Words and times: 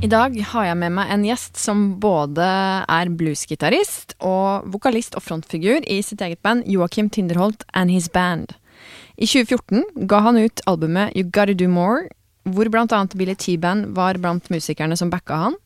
I 0.00 0.08
dag 0.08 0.32
har 0.48 0.64
jeg 0.64 0.76
med 0.80 0.94
meg 0.96 1.10
en 1.12 1.24
gjest 1.28 1.58
som 1.60 1.80
både 2.00 2.44
er 2.88 3.08
bluesgitarist 3.20 4.14
og 4.24 4.64
vokalist 4.72 5.12
og 5.18 5.20
frontfigur 5.26 5.84
i 5.84 5.98
sitt 6.00 6.22
eget 6.24 6.40
band 6.40 6.64
Joakim 6.64 7.10
Tinderholt 7.12 7.66
and 7.76 7.92
His 7.92 8.08
Band. 8.08 8.54
I 9.20 9.28
2014 9.28 10.08
ga 10.08 10.22
han 10.24 10.40
ut 10.40 10.62
albumet 10.64 11.12
You 11.12 11.28
Gotta 11.28 11.52
Do 11.52 11.68
More, 11.68 12.08
hvor 12.48 12.72
annet 12.72 13.12
Billy 13.12 13.34
T-Band 13.36 13.92
var 13.92 14.16
blant 14.16 14.48
musikerne 14.48 14.96
som 14.96 15.12
backa 15.12 15.36
han. 15.36 15.58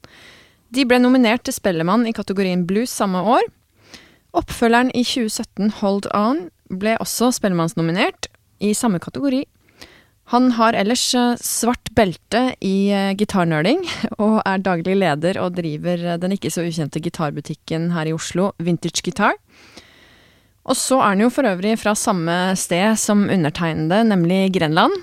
De 0.75 0.83
ble 0.83 0.99
nominert 0.99 1.47
til 1.47 1.55
Spellemann 1.55 2.03
i 2.11 2.13
kategorien 2.13 2.67
blues 2.67 2.91
samme 2.91 3.23
år. 3.23 3.47
Oppfølgeren 4.35 4.91
i 4.99 5.05
2017, 5.07 5.79
Hold 5.79 6.11
On, 6.11 6.49
ble 6.75 6.99
også 6.99 7.31
Spellemannsnominert 7.39 8.27
i 8.59 8.75
samme 8.75 8.99
kategori. 8.99 9.45
Han 10.33 10.55
har 10.57 10.73
ellers 10.73 11.05
eh, 11.15 11.37
svart 11.41 11.91
belte 11.97 12.55
i 12.65 12.89
gitarnøling, 13.19 13.83
og 14.25 14.41
er 14.47 14.63
daglig 14.65 14.97
leder 15.03 15.41
og 15.43 15.57
driver 15.59 16.01
eh, 16.01 16.21
den 16.21 16.37
ikke 16.37 16.53
så 16.53 16.65
ukjente 16.65 17.03
gitarbutikken 17.05 17.91
her 17.93 18.09
i 18.09 18.15
Oslo, 18.17 18.53
Vintage 18.57 19.05
Guitar. 19.05 19.37
Og 20.65 20.79
så 20.81 20.97
er 21.03 21.11
han 21.13 21.25
jo 21.27 21.33
for 21.33 21.45
øvrig 21.45 21.75
fra 21.77 21.93
samme 21.99 22.55
sted 22.57 22.97
som 22.97 23.27
undertegnede, 23.29 24.01
nemlig 24.09 24.47
Grenland. 24.55 24.95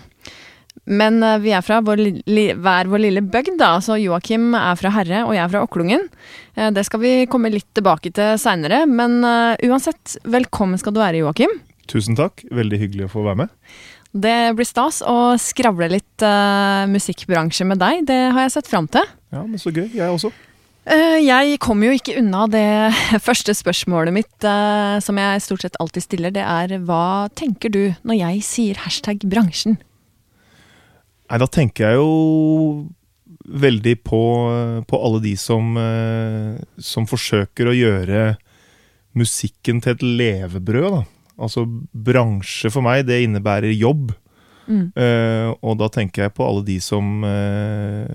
Men 0.89 1.21
vi 1.43 1.51
er 1.53 1.61
fra 1.61 1.77
vår 1.85 1.99
li 2.01 2.45
hver 2.57 2.89
vår 2.89 3.03
lille 3.03 3.21
bygd, 3.21 3.59
da. 3.59 3.75
Så 3.85 3.99
Joakim 4.01 4.55
er 4.57 4.79
fra 4.79 4.89
Herre, 4.95 5.19
og 5.27 5.35
jeg 5.35 5.43
er 5.43 5.51
fra 5.51 5.61
Okklungen. 5.67 6.07
Uh, 6.57 6.71
det 6.73 6.81
skal 6.87 7.03
vi 7.03 7.11
komme 7.29 7.51
litt 7.53 7.67
tilbake 7.77 8.09
til 8.17 8.39
seinere, 8.41 8.87
men 8.89 9.19
uansett, 9.21 10.17
velkommen 10.25 10.81
skal 10.81 10.95
du 10.95 11.03
være, 11.03 11.21
Joakim. 11.21 11.53
Tusen 11.91 12.17
takk. 12.17 12.41
Veldig 12.49 12.81
hyggelig 12.81 13.05
å 13.11 13.13
få 13.13 13.27
være 13.27 13.43
med. 13.43 13.53
Det 14.11 14.51
blir 14.57 14.67
stas 14.67 14.99
å 15.07 15.37
skravle 15.39 15.87
litt 15.93 16.23
uh, 16.25 16.83
musikkbransje 16.91 17.67
med 17.67 17.79
deg. 17.79 18.03
Det 18.09 18.19
har 18.35 18.43
jeg 18.43 18.55
sett 18.57 18.71
fram 18.71 18.89
til. 18.91 19.05
Ja, 19.31 19.43
men 19.45 19.59
så 19.61 19.71
gøy. 19.71 19.87
Jeg 19.95 20.11
også. 20.11 20.33
Uh, 20.83 21.15
jeg 21.21 21.59
kommer 21.63 21.87
jo 21.87 21.99
ikke 21.99 22.17
unna 22.19 22.43
det 22.51 22.91
første 23.27 23.55
spørsmålet 23.55 24.15
mitt, 24.15 24.33
uh, 24.43 24.99
som 25.03 25.19
jeg 25.21 25.45
stort 25.45 25.63
sett 25.63 25.79
alltid 25.79 26.03
stiller. 26.03 26.35
Det 26.35 26.43
er 26.43 26.75
hva 26.83 27.29
tenker 27.39 27.71
du 27.71 27.83
når 28.03 28.19
jeg 28.19 28.43
sier 28.49 28.83
hashtag 28.83 29.23
bransjen? 29.31 29.79
Nei, 31.31 31.39
da 31.39 31.47
tenker 31.47 31.87
jeg 31.87 32.01
jo 32.01 32.89
veldig 33.47 33.95
på, 34.03 34.21
på 34.87 34.97
alle 34.99 35.21
de 35.23 35.31
som, 35.39 35.73
som 36.77 37.07
forsøker 37.07 37.71
å 37.71 37.73
gjøre 37.73 38.25
musikken 39.17 39.79
til 39.83 39.95
et 39.95 40.03
levebrød, 40.03 40.99
da. 40.99 41.20
Altså 41.41 41.65
bransje 41.91 42.71
for 42.73 42.85
meg, 42.85 43.07
det 43.09 43.23
innebærer 43.25 43.73
jobb. 43.73 44.13
Mm. 44.67 44.91
Uh, 44.95 45.49
og 45.65 45.79
da 45.81 45.89
tenker 45.91 46.27
jeg 46.27 46.35
på 46.37 46.45
alle 46.45 46.63
de 46.67 46.77
som 46.83 47.25
uh, 47.25 48.05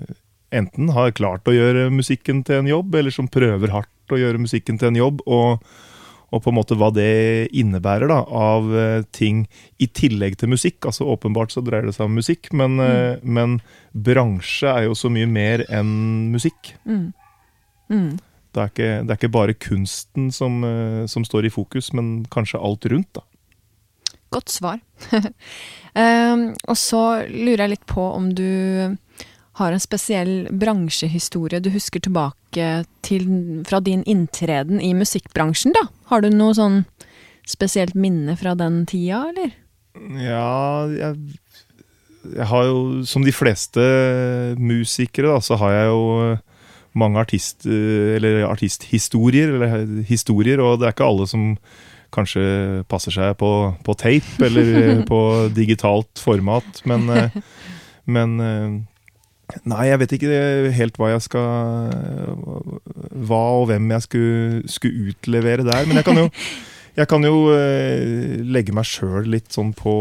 enten 0.55 0.93
har 0.95 1.15
klart 1.17 1.47
å 1.49 1.55
gjøre 1.55 1.89
musikken 1.93 2.41
til 2.47 2.61
en 2.61 2.71
jobb, 2.71 2.95
eller 2.97 3.13
som 3.13 3.29
prøver 3.31 3.73
hardt 3.73 4.15
å 4.15 4.19
gjøre 4.19 4.41
musikken 4.41 4.79
til 4.79 4.91
en 4.91 4.99
jobb. 5.01 5.21
Og, 5.27 5.67
og 6.27 6.43
på 6.43 6.51
en 6.51 6.57
måte 6.57 6.77
hva 6.79 6.89
det 6.95 7.51
innebærer 7.55 8.09
da, 8.11 8.21
av 8.25 8.71
uh, 8.71 9.03
ting 9.15 9.45
i 9.83 9.89
tillegg 9.91 10.39
til 10.39 10.51
musikk. 10.55 10.79
Altså 10.87 11.07
Åpenbart 11.11 11.53
så 11.53 11.63
dreier 11.65 11.89
det 11.89 11.97
seg 11.97 12.07
om 12.07 12.17
musikk, 12.17 12.51
men, 12.55 12.79
mm. 12.79 13.27
men 13.27 13.59
bransje 13.91 14.71
er 14.71 14.87
jo 14.87 14.97
så 14.97 15.11
mye 15.13 15.29
mer 15.29 15.67
enn 15.67 16.31
musikk. 16.33 16.73
Mm. 16.87 17.11
Mm. 17.91 18.09
Det 18.57 18.63
er 18.63 18.71
ikke, 18.71 18.93
det 19.05 19.13
er 19.13 19.19
ikke 19.19 19.35
bare 19.35 19.53
kunsten 19.53 20.31
som, 20.33 20.63
eh, 20.65 21.03
som, 21.05 21.25
står 21.25 21.45
i 21.45 21.53
fokus, 21.53 21.91
men 21.93 22.25
kanskje 22.33 22.57
alt 22.57 22.87
rundt, 22.89 23.11
da. 23.13 23.21
Godt 24.33 24.49
svar. 24.49 24.79
um, 25.13 26.47
og 26.71 26.77
så 26.79 27.03
lurer 27.29 27.67
jeg 27.67 27.73
litt 27.75 27.85
på 27.85 28.01
om 28.15 28.31
du 28.33 28.97
har 29.57 29.73
en 29.73 29.81
spesiell 29.81 30.49
bransjehistorie 30.49 31.61
du 31.61 31.69
husker 31.73 32.01
tilbake 32.01 32.65
til 33.05 33.29
fra 33.69 33.79
din 33.81 34.03
inntreden 34.09 34.81
i 34.81 34.91
musikkbransjen, 34.97 35.77
da? 35.77 35.85
Har 36.09 36.25
du 36.25 36.31
noe 36.33 36.57
sånn 36.57 36.81
spesielt 37.47 37.93
minne 37.93 38.35
fra 38.41 38.57
den 38.57 38.83
tida, 38.89 39.21
eller? 39.29 39.53
Ja, 40.17 40.89
jeg, 40.91 41.37
jeg 42.33 42.49
har 42.51 42.67
jo, 42.67 43.05
som 43.05 43.25
de 43.25 43.33
fleste 43.33 43.85
musikere, 44.57 45.29
da, 45.29 45.45
så 45.45 45.61
har 45.61 45.77
jeg 45.77 45.89
jo 45.93 46.03
mange 46.97 47.21
artist, 47.21 47.67
eller 47.67 48.43
artisthistorier, 48.47 49.53
eller 49.55 50.03
historier, 50.07 50.61
og 50.63 50.81
det 50.81 50.89
er 50.89 50.97
ikke 50.97 51.07
alle 51.07 51.27
som 51.29 51.53
kanskje 52.13 52.83
passer 52.89 53.13
seg 53.15 53.35
på, 53.39 53.51
på 53.83 53.95
tape 53.99 54.47
eller 54.47 55.01
på 55.11 55.21
digitalt 55.55 56.21
format, 56.21 56.83
men, 56.89 57.09
eh, 57.13 57.41
men 58.05 58.37
eh, 58.43 58.69
Nei, 59.63 59.85
jeg 59.87 59.99
vet 60.01 60.13
ikke 60.17 60.39
helt 60.75 60.97
hva 60.99 61.07
jeg 61.13 61.21
skal 61.23 61.93
Hva 63.29 63.37
og 63.61 63.69
hvem 63.69 63.93
jeg 63.93 64.03
skulle, 64.03 64.57
skulle 64.67 65.13
utlevere 65.13 65.63
der. 65.63 65.85
Men 65.87 66.01
jeg 66.01 66.03
kan 66.03 66.19
jo, 66.19 66.25
jeg 66.99 67.07
kan 67.07 67.23
jo 67.23 67.37
eh, 67.55 68.41
legge 68.43 68.75
meg 68.75 68.89
sjøl 68.91 69.29
litt 69.31 69.47
sånn 69.55 69.71
på 69.71 69.93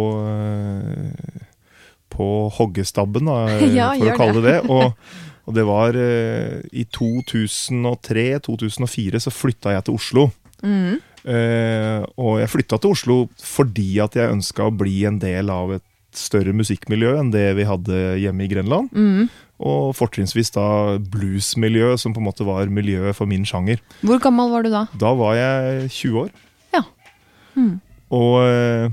På 2.11 2.27
hoggestabben, 2.59 3.31
da, 3.31 3.39
for 4.01 4.11
å 4.11 4.19
kalle 4.19 4.43
det 4.43 4.49
det. 4.49 4.59
Og, 4.67 5.15
og 5.47 5.55
det 5.55 5.63
var 5.67 5.95
eh, 5.95 6.61
I 6.75 6.85
2003-2004 6.91 9.21
så 9.23 9.31
flytta 9.31 9.71
jeg 9.77 9.85
til 9.87 9.95
Oslo. 9.95 10.31
Mm. 10.63 11.01
Eh, 11.27 12.05
og 12.23 12.39
jeg 12.43 12.53
flytta 12.53 12.79
til 12.83 12.91
Oslo 12.97 13.17
fordi 13.43 14.01
at 14.03 14.17
jeg 14.19 14.33
ønska 14.35 14.63
å 14.67 14.75
bli 14.75 15.05
en 15.09 15.19
del 15.23 15.47
av 15.53 15.73
et 15.79 15.87
større 16.17 16.53
musikkmiljø 16.57 17.19
enn 17.21 17.31
det 17.35 17.57
vi 17.59 17.65
hadde 17.69 17.97
hjemme 18.23 18.43
i 18.47 18.51
Grenland. 18.51 18.87
Mm. 18.97 19.29
Og 19.57 19.95
fortrinnsvis 19.97 20.53
da 20.53 20.99
bluesmiljø, 21.01 21.95
som 22.01 22.13
på 22.13 22.21
en 22.21 22.29
måte 22.29 22.45
var 22.45 22.69
miljøet 22.73 23.17
for 23.17 23.27
min 23.31 23.47
sjanger. 23.49 23.81
Hvor 24.05 24.21
gammel 24.23 24.51
var 24.53 24.63
du 24.67 24.71
da? 24.73 24.85
Da 24.99 25.15
var 25.17 25.35
jeg 25.39 25.89
20 25.93 26.19
år. 26.27 26.31
Ja. 26.75 26.83
Mm. 27.57 27.75
Og, 28.17 28.35
eh, 28.45 28.87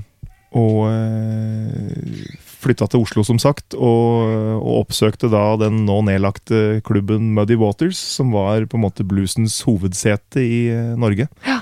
og 0.56 0.78
eh, 0.88 2.24
flytta 2.64 2.88
til 2.90 3.04
Oslo, 3.04 3.24
som 3.26 3.38
sagt, 3.42 3.76
og, 3.76 4.32
og, 4.56 4.80
oppsøkte 4.84 5.30
da 5.32 5.44
den 5.60 5.84
nå 5.88 6.00
nedlagte 6.08 6.80
klubben 6.86 7.32
Muddy 7.36 7.58
Waters, 7.60 8.00
som 8.16 8.34
var 8.34 8.66
på 8.66 8.80
en 8.80 8.86
måte 8.86 9.06
bluesens 9.06 9.60
hovedsete 9.66 10.42
i 10.42 10.60
uh, 10.72 10.92
Norge. 11.00 11.28
Ja. 11.46 11.60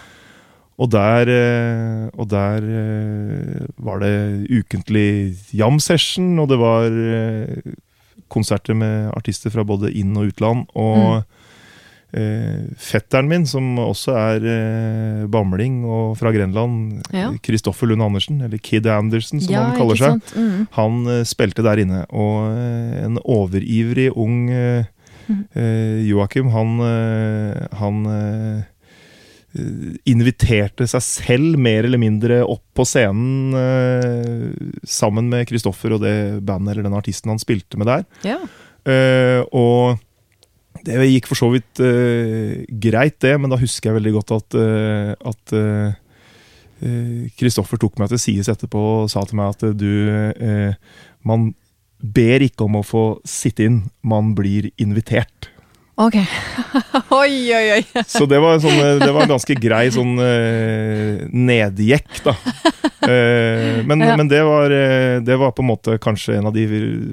Og 0.82 0.88
der, 0.94 1.28
uh, 1.28 2.06
og 2.16 2.30
der 2.32 2.64
uh, 2.64 3.70
var 3.82 4.02
det 4.02 4.14
ukentlig 4.50 5.36
jam 5.52 5.82
session, 5.82 6.34
og 6.42 6.50
det 6.50 6.60
var 6.62 7.00
konserter 8.32 8.76
med 8.78 9.10
artister 9.16 9.52
fra 9.52 9.64
både 9.66 9.92
inn- 9.92 10.16
og 10.16 10.32
utland. 10.32 10.66
og 10.74 10.98
mm 10.98 11.22
eh, 11.22 11.38
fetteren 12.12 13.28
min, 13.30 13.46
som 13.48 13.70
også 13.80 14.12
er 14.20 14.44
eh, 14.44 15.20
bamling 15.32 15.78
og 15.88 16.18
fra 16.20 16.32
Grenland, 16.34 17.00
Kristoffer 17.40 17.88
ja. 17.88 17.94
Lund 17.94 18.04
Andersen, 18.04 18.42
eller 18.44 18.60
Kid 18.60 18.86
Anderson 18.86 19.40
som 19.40 19.54
ja, 19.54 19.62
han 19.64 19.78
kaller 19.78 20.00
seg, 20.00 20.34
mm. 20.36 20.66
han 20.76 20.98
eh, 21.08 21.22
spilte 21.28 21.64
der 21.64 21.80
inne. 21.80 22.02
Og 22.12 22.50
eh, 22.52 22.98
en 23.06 23.16
overivrig 23.22 24.10
ung 24.12 24.50
eh, 24.52 24.84
mm. 25.28 25.40
Joakim, 26.10 26.52
han, 26.52 26.76
han 27.80 27.98
inviterte 30.08 30.86
seg 30.88 31.04
selv 31.04 31.58
mer 31.60 31.84
eller 31.84 32.00
mindre 32.00 32.40
opp 32.44 32.64
på 32.76 32.86
scenen 32.88 33.56
eh, 33.56 34.52
sammen 34.88 35.28
med 35.32 35.44
Kristoffer 35.48 35.96
og 35.96 36.04
det 36.04 36.14
bandet 36.44 36.74
eller 36.74 36.88
den 36.88 36.96
artisten 36.96 37.32
han 37.32 37.40
spilte 37.40 37.80
med 37.80 37.90
der. 37.90 38.06
Ja. 38.24 38.38
Eh, 38.88 39.40
og 39.52 40.00
det 40.84 41.08
gikk 41.10 41.28
for 41.30 41.38
så 41.38 41.50
vidt 41.52 41.80
uh, 41.84 42.62
greit, 42.82 43.18
det, 43.22 43.34
men 43.40 43.52
da 43.52 43.58
husker 43.60 43.90
jeg 43.90 43.98
veldig 44.00 44.12
godt 44.18 44.32
at, 44.38 44.56
uh, 44.58 45.12
at 45.32 45.54
uh, 45.56 45.92
Kristoffer 47.38 47.78
tok 47.78 48.00
meg 48.02 48.10
til 48.10 48.18
sides 48.18 48.48
etterpå 48.50 48.80
og 49.04 49.10
sa 49.12 49.22
til 49.28 49.38
meg 49.38 49.52
at 49.54 49.62
eh, 49.68 49.74
du 49.78 49.92
eh, 50.34 50.72
Man 51.22 51.52
ber 52.02 52.42
ikke 52.42 52.66
om 52.66 52.80
å 52.80 52.82
få 52.82 53.02
sitte 53.28 53.62
inn, 53.68 53.76
man 54.02 54.32
blir 54.34 54.66
invitert. 54.82 55.46
Ok. 56.02 56.16
oi, 57.22 57.36
oi, 57.54 57.66
oi. 57.76 58.02
Så 58.10 58.26
det 58.26 58.40
var, 58.42 58.58
sånn, 58.58 58.74
eh, 58.82 58.96
det 58.98 59.12
var 59.14 59.28
en 59.28 59.34
ganske 59.36 59.54
grei 59.62 59.84
sånn 59.94 60.16
eh, 60.18 61.22
nedjekk, 61.30 62.10
da. 62.26 62.34
Eh, 63.06 63.84
men, 63.86 64.02
Ja. 64.02 64.16
men 64.18 64.26
det, 64.32 64.42
var, 64.46 64.74
eh, 64.74 65.20
det 65.22 65.38
var 65.38 65.54
på 65.54 65.62
en 65.62 65.70
måte 65.70 65.94
kanskje 66.02 66.40
en 66.40 66.50
av 66.50 66.56
de 66.58 66.66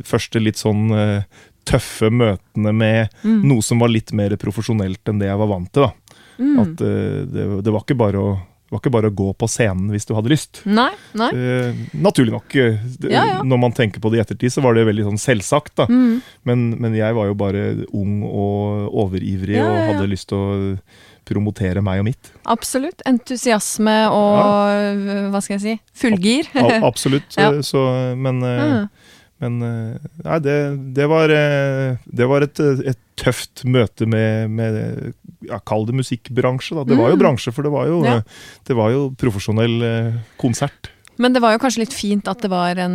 første 0.10 0.42
litt 0.42 0.58
sånn 0.58 0.90
eh, 0.98 1.22
tøffe 1.70 2.10
møtene 2.12 2.74
med 2.76 3.16
Mm. 3.24 3.42
noe 3.50 3.62
som 3.66 3.80
var 3.82 3.92
litt 3.94 4.14
mer 4.16 4.34
profesjonelt 4.40 5.10
enn 5.10 5.20
det 5.22 5.28
jeg 5.30 5.40
var 5.40 5.50
vant 5.52 5.72
til. 5.76 5.88
da. 5.88 6.16
Mm. 6.40 6.54
At 6.64 6.82
uh, 6.82 7.26
det, 7.28 7.48
det, 7.66 7.72
var 7.74 7.84
ikke 7.84 7.98
bare 8.00 8.22
å, 8.22 8.30
det 8.40 8.72
var 8.76 8.80
ikke 8.82 8.94
bare 8.96 9.10
å 9.12 9.16
gå 9.18 9.28
på 9.42 9.48
scenen 9.52 9.90
hvis 9.92 10.08
du 10.08 10.14
hadde 10.16 10.32
lyst. 10.32 10.62
Nei, 10.70 10.92
nei. 11.20 11.30
Uh, 11.36 11.82
naturlig 12.00 12.32
nok. 12.36 12.56
eh, 12.56 12.80
det, 13.02 13.12
Ja, 13.12 13.26
ja. 13.34 13.42
Når 13.44 13.60
man 13.66 13.76
tenker 13.76 14.00
på 14.04 14.12
det 14.14 14.22
i 14.22 14.24
ettertid, 14.24 14.54
så 14.56 14.64
var 14.64 14.78
det 14.78 14.88
veldig 14.88 15.08
sånn 15.10 15.20
selvsagt. 15.20 15.76
da. 15.82 15.88
Mm. 15.92 16.22
Men, 16.48 16.66
men 16.80 16.96
jeg 16.96 17.18
var 17.18 17.28
jo 17.28 17.36
bare 17.40 17.66
ung 17.92 18.22
og 18.24 18.90
overivrig 19.04 19.58
Ja, 19.60 19.68
og 19.68 19.94
hadde 19.94 20.10
lyst 20.14 20.30
til 20.32 20.40
å 20.40 20.80
promotere 21.30 21.84
meg 21.86 22.00
og 22.02 22.08
mitt. 22.08 22.32
Absolutt. 22.50 23.04
Entusiasme 23.06 23.98
og 24.10 25.30
hva 25.30 25.42
skal 25.46 25.60
jeg 25.60 25.62
si 25.62 25.76
fullgir. 26.02 26.48
Absolutt. 26.82 27.36
Så, 27.70 27.84
men 28.18 28.40
uh. 28.42 28.88
Men 29.40 29.62
eh, 29.64 30.10
nei, 30.26 30.40
det, 30.44 30.58
det 30.96 31.08
var, 31.10 31.30
eh, 31.32 31.98
det 32.06 32.28
var 32.28 32.42
et, 32.46 32.60
et 32.60 33.00
tøft 33.20 33.64
møte 33.66 34.06
med, 34.08 34.50
med 34.52 35.14
ja, 35.48 35.60
Kall 35.68 35.86
det 35.88 35.96
musikkbransje, 35.96 36.76
da. 36.78 36.84
Det 36.88 36.98
var 37.00 37.10
jo 37.12 37.18
Mm. 37.18 37.24
bransje, 37.24 37.52
for 37.56 37.64
det 37.64 37.72
var 37.72 37.88
jo, 37.88 38.04
Ja. 38.06 38.18
eh, 38.18 38.24
det 38.68 38.76
var 38.76 38.92
jo 38.92 39.10
profesjonell 39.20 39.82
eh, 39.84 40.14
konsert. 40.40 40.92
Men 41.20 41.34
det 41.36 41.42
var 41.44 41.52
jo 41.52 41.60
kanskje 41.60 41.82
litt 41.84 41.92
fint 41.92 42.28
at 42.32 42.40
det 42.40 42.48
var 42.50 42.78
en 42.80 42.94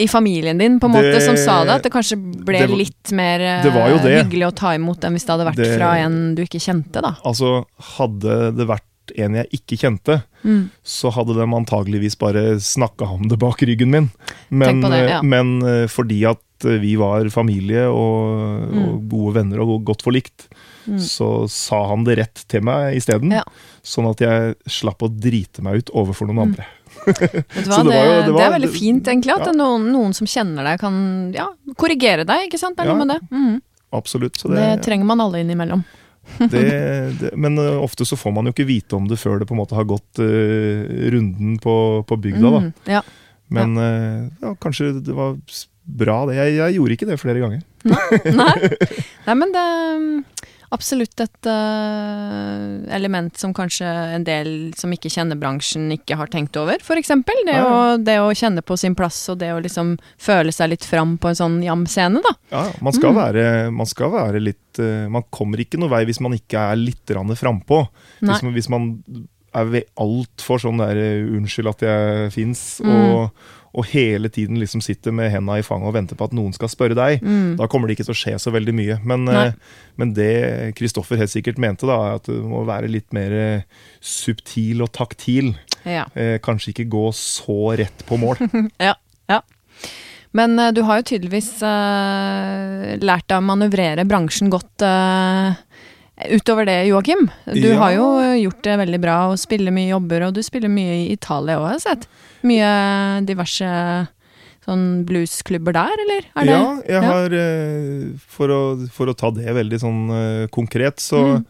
i 0.00 0.06
familien 0.08 0.56
din 0.56 0.78
på 0.80 0.86
en 0.88 0.94
måte 0.96 1.12
Det- 1.12 1.26
som 1.26 1.36
sa 1.36 1.58
det. 1.64 1.74
At 1.74 1.82
det 1.84 1.92
kanskje 1.92 2.16
ble 2.16 2.62
det 2.64 2.70
litt 2.72 3.12
mer 3.12 3.38
eh, 3.40 3.62
det 3.62 3.72
var 3.74 3.90
jo 3.92 3.98
det. 4.00 4.14
hyggelig 4.24 4.46
å 4.48 4.54
ta 4.56 4.72
imot 4.72 5.04
enn 5.04 5.12
hvis 5.12 5.26
det 5.28 5.34
hadde 5.36 5.48
vært 5.50 5.60
Det- 5.60 5.76
fra 5.76 5.90
en 6.00 6.34
du 6.34 6.40
ikke 6.42 6.56
kjente, 6.64 7.02
da. 7.04 7.16
Altså, 7.22 7.66
hadde 7.98 8.56
det 8.56 8.64
vært 8.66 8.88
en 9.16 9.34
jeg 9.40 9.50
ikke 9.60 9.80
kjente, 9.84 10.22
Mm. 10.44 10.68
så 10.84 11.08
hadde 11.10 11.32
de 11.38 11.44
antageligvis 11.56 12.18
bare 12.20 12.58
snakka 12.60 13.06
om 13.14 13.28
det 13.30 13.38
bak 13.40 13.62
ryggen 13.64 13.88
min. 13.90 14.10
Men, 14.50 14.82
det, 14.84 14.98
ja. 15.08 15.22
men 15.24 15.62
eh, 15.64 15.86
fordi 15.88 16.18
at 16.28 16.66
eh, 16.68 16.76
vi 16.82 16.96
var 17.00 17.24
familie 17.32 17.86
og, 17.88 18.68
og 18.76 19.08
gode 19.08 19.34
venner 19.40 19.60
og 19.64 19.84
godt 19.88 20.04
forlikt, 20.04 20.48
Mm. 20.84 20.98
så 21.00 21.48
sa 21.48 21.78
han 21.88 22.02
det 22.04 22.18
rett 22.18 22.42
til 22.52 22.60
meg 22.60 22.98
isteden. 22.98 23.30
Ja. 23.32 23.40
Sånn 23.80 24.04
at 24.10 24.20
jeg 24.20 24.52
slapp 24.68 25.00
å 25.00 25.08
drite 25.08 25.62
meg 25.64 25.78
ut 25.80 25.90
overfor 25.96 26.28
noen 26.28 26.42
andre. 26.50 26.66
Vet 27.06 27.22
du 27.24 27.70
hva, 27.70 27.78
det 27.80 27.88
det, 27.88 27.94
var 27.96 28.04
jo- 28.04 28.18
det 28.26 28.34
det, 28.36 28.42
er 28.44 28.52
veldig 28.52 28.68
fint, 28.74 29.08
egentlig. 29.08 29.32
At 29.32 29.46
ja. 29.48 29.54
noen, 29.56 29.86
noen 29.94 30.12
som 30.12 30.28
kjenner 30.28 30.60
deg, 30.68 30.82
kan 30.84 31.32
ja, 31.32 31.46
korrigere 31.80 32.26
deg. 32.28 32.50
ikke 32.50 32.60
sant? 32.60 32.76
Det 32.76 32.84
er 32.84 32.92
noe 32.92 33.00
med 33.00 33.14
det. 33.14 33.20
Mm. 33.32 33.62
Absolutt. 33.96 34.36
Så 34.36 34.52
Det, 34.52 34.60
det, 34.60 34.84
trenger 34.84 35.08
man 35.08 35.24
alle 35.24 35.40
innimellom. 35.40 35.86
det, 36.52 36.64
det, 37.20 37.30
men 37.36 37.58
eh, 37.60 37.76
ofte 37.82 38.06
så 38.08 38.18
får 38.18 38.34
man 38.34 38.48
jo 38.48 38.54
ikke 38.54 38.68
vite 38.68 38.96
om 38.96 39.06
det 39.10 39.20
før 39.20 39.40
det 39.40 39.48
på 39.50 39.56
en 39.56 39.60
måte 39.62 39.76
har 39.76 39.86
gått 39.88 40.22
uh, 40.22 40.82
runden 41.14 41.58
på, 41.62 41.76
på 42.08 42.18
bygda. 42.26 42.48
da. 42.48 42.62
Mm. 42.64 42.72
Ja. 42.96 43.04
Men 43.54 43.76
uh, 43.78 44.26
ja, 44.42 44.54
kanskje 44.60 44.94
det 45.04 45.14
var 45.14 45.36
bra, 45.84 46.24
det. 46.30 46.38
Jeg, 46.40 46.56
jeg 46.58 46.78
gjorde 46.78 46.96
ikke 46.96 47.08
det 47.10 47.20
flere 47.20 47.44
ganger. 47.44 47.62
Nei. 47.84 48.72
Nei, 49.26 49.36
men 49.36 49.52
det 49.54 49.62
er 49.62 50.04
absolutt 50.72 51.20
et 51.20 51.46
uh, 51.46 52.94
element 52.94 53.36
som 53.38 53.52
kanskje 53.56 53.86
en 54.16 54.24
del 54.26 54.48
som 54.78 54.92
ikke 54.94 55.10
kjenner 55.12 55.38
bransjen, 55.40 55.90
ikke 55.94 56.16
har 56.18 56.30
tenkt 56.32 56.56
over. 56.60 56.78
Eksempel 56.94 57.34
det, 57.46 57.56
Ja, 57.58 57.66
å, 57.66 57.98
det 58.02 58.16
å 58.22 58.30
kjenne 58.36 58.62
på 58.64 58.76
sin 58.80 58.94
plass, 58.98 59.18
og 59.32 59.38
det 59.42 59.50
å 59.54 59.60
liksom 59.62 59.94
føle 60.20 60.52
seg 60.54 60.70
litt 60.72 60.84
fram 60.88 61.16
på 61.20 61.28
en 61.32 61.38
sånn 61.38 61.58
jam-scene, 61.64 62.22
da. 62.24 62.34
Ja, 62.54 62.64
man 62.80 62.92
skal, 62.96 63.12
Mm. 63.14 63.20
være, 63.20 63.44
man 63.72 63.86
skal 63.86 64.10
være 64.10 64.40
litt 64.42 64.78
uh, 64.80 65.08
Man 65.12 65.22
kommer 65.30 65.58
ikke 65.60 65.78
noe 65.78 65.88
vei 65.92 66.04
hvis 66.08 66.20
man 66.24 66.32
ikke 66.32 66.58
er 66.72 66.76
litt 66.80 67.04
frampå. 67.38 67.86
Hvis, 68.20 68.42
man- 68.42 68.54
hvis 68.54 68.68
man 68.70 68.88
er 69.54 69.84
altfor 70.00 70.58
sånn 70.58 70.78
der 70.78 70.96
eh, 70.96 71.26
'unnskyld 71.30 71.68
at 71.70 71.80
jeg 71.82 72.32
fins', 72.34 72.80
Mm. 72.82 72.90
og, 72.90 73.30
og 73.74 73.88
hele 73.90 74.28
tiden 74.30 74.60
liksom 74.60 74.80
sitter 74.84 75.10
med 75.12 75.32
henda 75.32 75.56
i 75.58 75.64
fanget 75.66 75.88
og 75.90 75.94
venter 75.96 76.14
på 76.18 76.28
at 76.28 76.34
noen 76.36 76.52
skal 76.54 76.70
spørre 76.70 76.94
deg, 76.94 77.22
Mm. 77.24 77.56
da 77.58 77.66
kommer 77.66 77.88
det 77.90 77.96
ikke 77.98 78.06
til 78.06 78.14
å 78.14 78.20
skje 78.20 78.34
så 78.38 78.52
veldig 78.54 78.74
mye. 78.74 78.98
Men, 79.04 79.26
eh, 79.28 79.52
men 79.98 80.12
det 80.14 80.74
Kristoffer 80.78 81.18
helt 81.18 81.32
sikkert 81.32 81.58
mente, 81.58 81.86
da, 81.90 81.96
er 82.06 82.14
at 82.20 82.30
du 82.30 82.38
må 82.46 82.64
være 82.68 82.88
litt 82.90 83.10
mer 83.12 83.32
eh, 83.32 83.62
subtil 84.00 84.82
og 84.86 84.92
taktil. 84.94 85.54
Ja. 85.84 86.06
Eh, 86.14 86.38
kanskje 86.38 86.70
ikke 86.72 86.88
gå 86.94 87.08
så 87.18 87.76
rett 87.76 88.06
på 88.06 88.16
mål. 88.20 88.38
ja. 88.80 88.94
ja. 89.28 89.40
Men 90.34 90.58
eh, 90.58 90.70
du 90.74 90.82
har 90.86 91.00
jo 91.02 91.08
tydeligvis 91.10 91.50
eh, 91.62 92.94
lært 93.02 93.26
deg 93.30 93.38
å 93.38 93.44
manøvrere 93.44 94.06
bransjen 94.08 94.50
godt 94.54 94.82
eh, 94.86 95.54
utover 96.30 96.64
det, 96.68 96.86
Joakim. 96.88 97.28
Du 97.46 97.68
Ja. 97.72 97.78
har 97.78 97.92
jo 97.96 98.04
gjort 98.44 98.62
det 98.62 98.78
veldig 98.78 99.00
bra 99.02 99.16
og 99.32 99.38
spiller 99.38 99.72
mye 99.74 99.90
jobber, 99.90 100.22
og 100.28 100.34
du 100.34 100.42
spiller 100.42 100.68
mye 100.70 101.06
i 101.08 101.12
Italia 101.12 101.56
òg, 101.58 101.66
har 101.66 101.72
jeg 101.78 101.82
sett. 101.88 102.06
Mye 102.44 103.24
diverse 103.26 104.08
sånn 104.64 105.04
bluesklubber 105.04 105.72
der, 105.76 105.92
eller? 106.06 106.22
Er 106.36 106.44
det? 106.46 106.54
ja, 106.54 106.76
jeg 106.88 107.02
ja. 107.02 107.02
har 107.02 107.34
eh, 107.36 108.12
for, 108.16 108.48
å, 108.48 108.88
for 108.88 109.06
å 109.12 109.16
ta 109.16 109.30
det 109.30 109.44
veldig 109.52 109.80
sånn 109.82 110.00
eh, 110.10 110.46
konkret, 110.48 110.96
så, 111.04 111.20
Mm. 111.36 111.44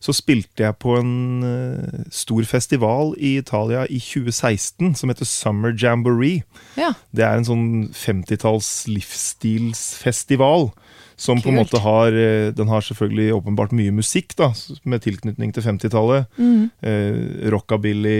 så 0.00 0.12
spilte 0.12 0.64
jeg 0.64 0.74
på 0.82 0.96
en 0.98 1.44
eh, 1.46 2.04
stor 2.10 2.42
festival 2.44 3.14
i 3.18 3.36
Italia 3.38 3.84
i 3.88 3.98
2016 4.02 4.96
som 4.96 5.08
heter 5.10 5.24
Summer 5.24 5.72
Jamboree. 5.72 6.42
Ja. 6.76 6.92
Det 7.14 7.22
er 7.24 7.36
en 7.38 7.44
sånn 7.46 7.88
50-talls 7.94 8.86
livsstilsfestival. 8.88 10.70
Som 11.16 11.40
på 11.40 11.48
en 11.48 11.56
måte 11.56 11.80
har 11.80 12.12
eh, 12.12 12.50
Den 12.52 12.68
har 12.68 12.84
selvfølgelig 12.84 13.38
åpenbart 13.38 13.72
mye 13.76 13.94
musikk, 13.94 14.34
da, 14.36 14.50
med 14.84 15.04
tilknytning 15.04 15.54
til 15.56 15.64
50-tallet. 15.64 16.26
Mm. 16.36 16.66
Eh, 16.84 17.20
rockabilly, 17.54 18.18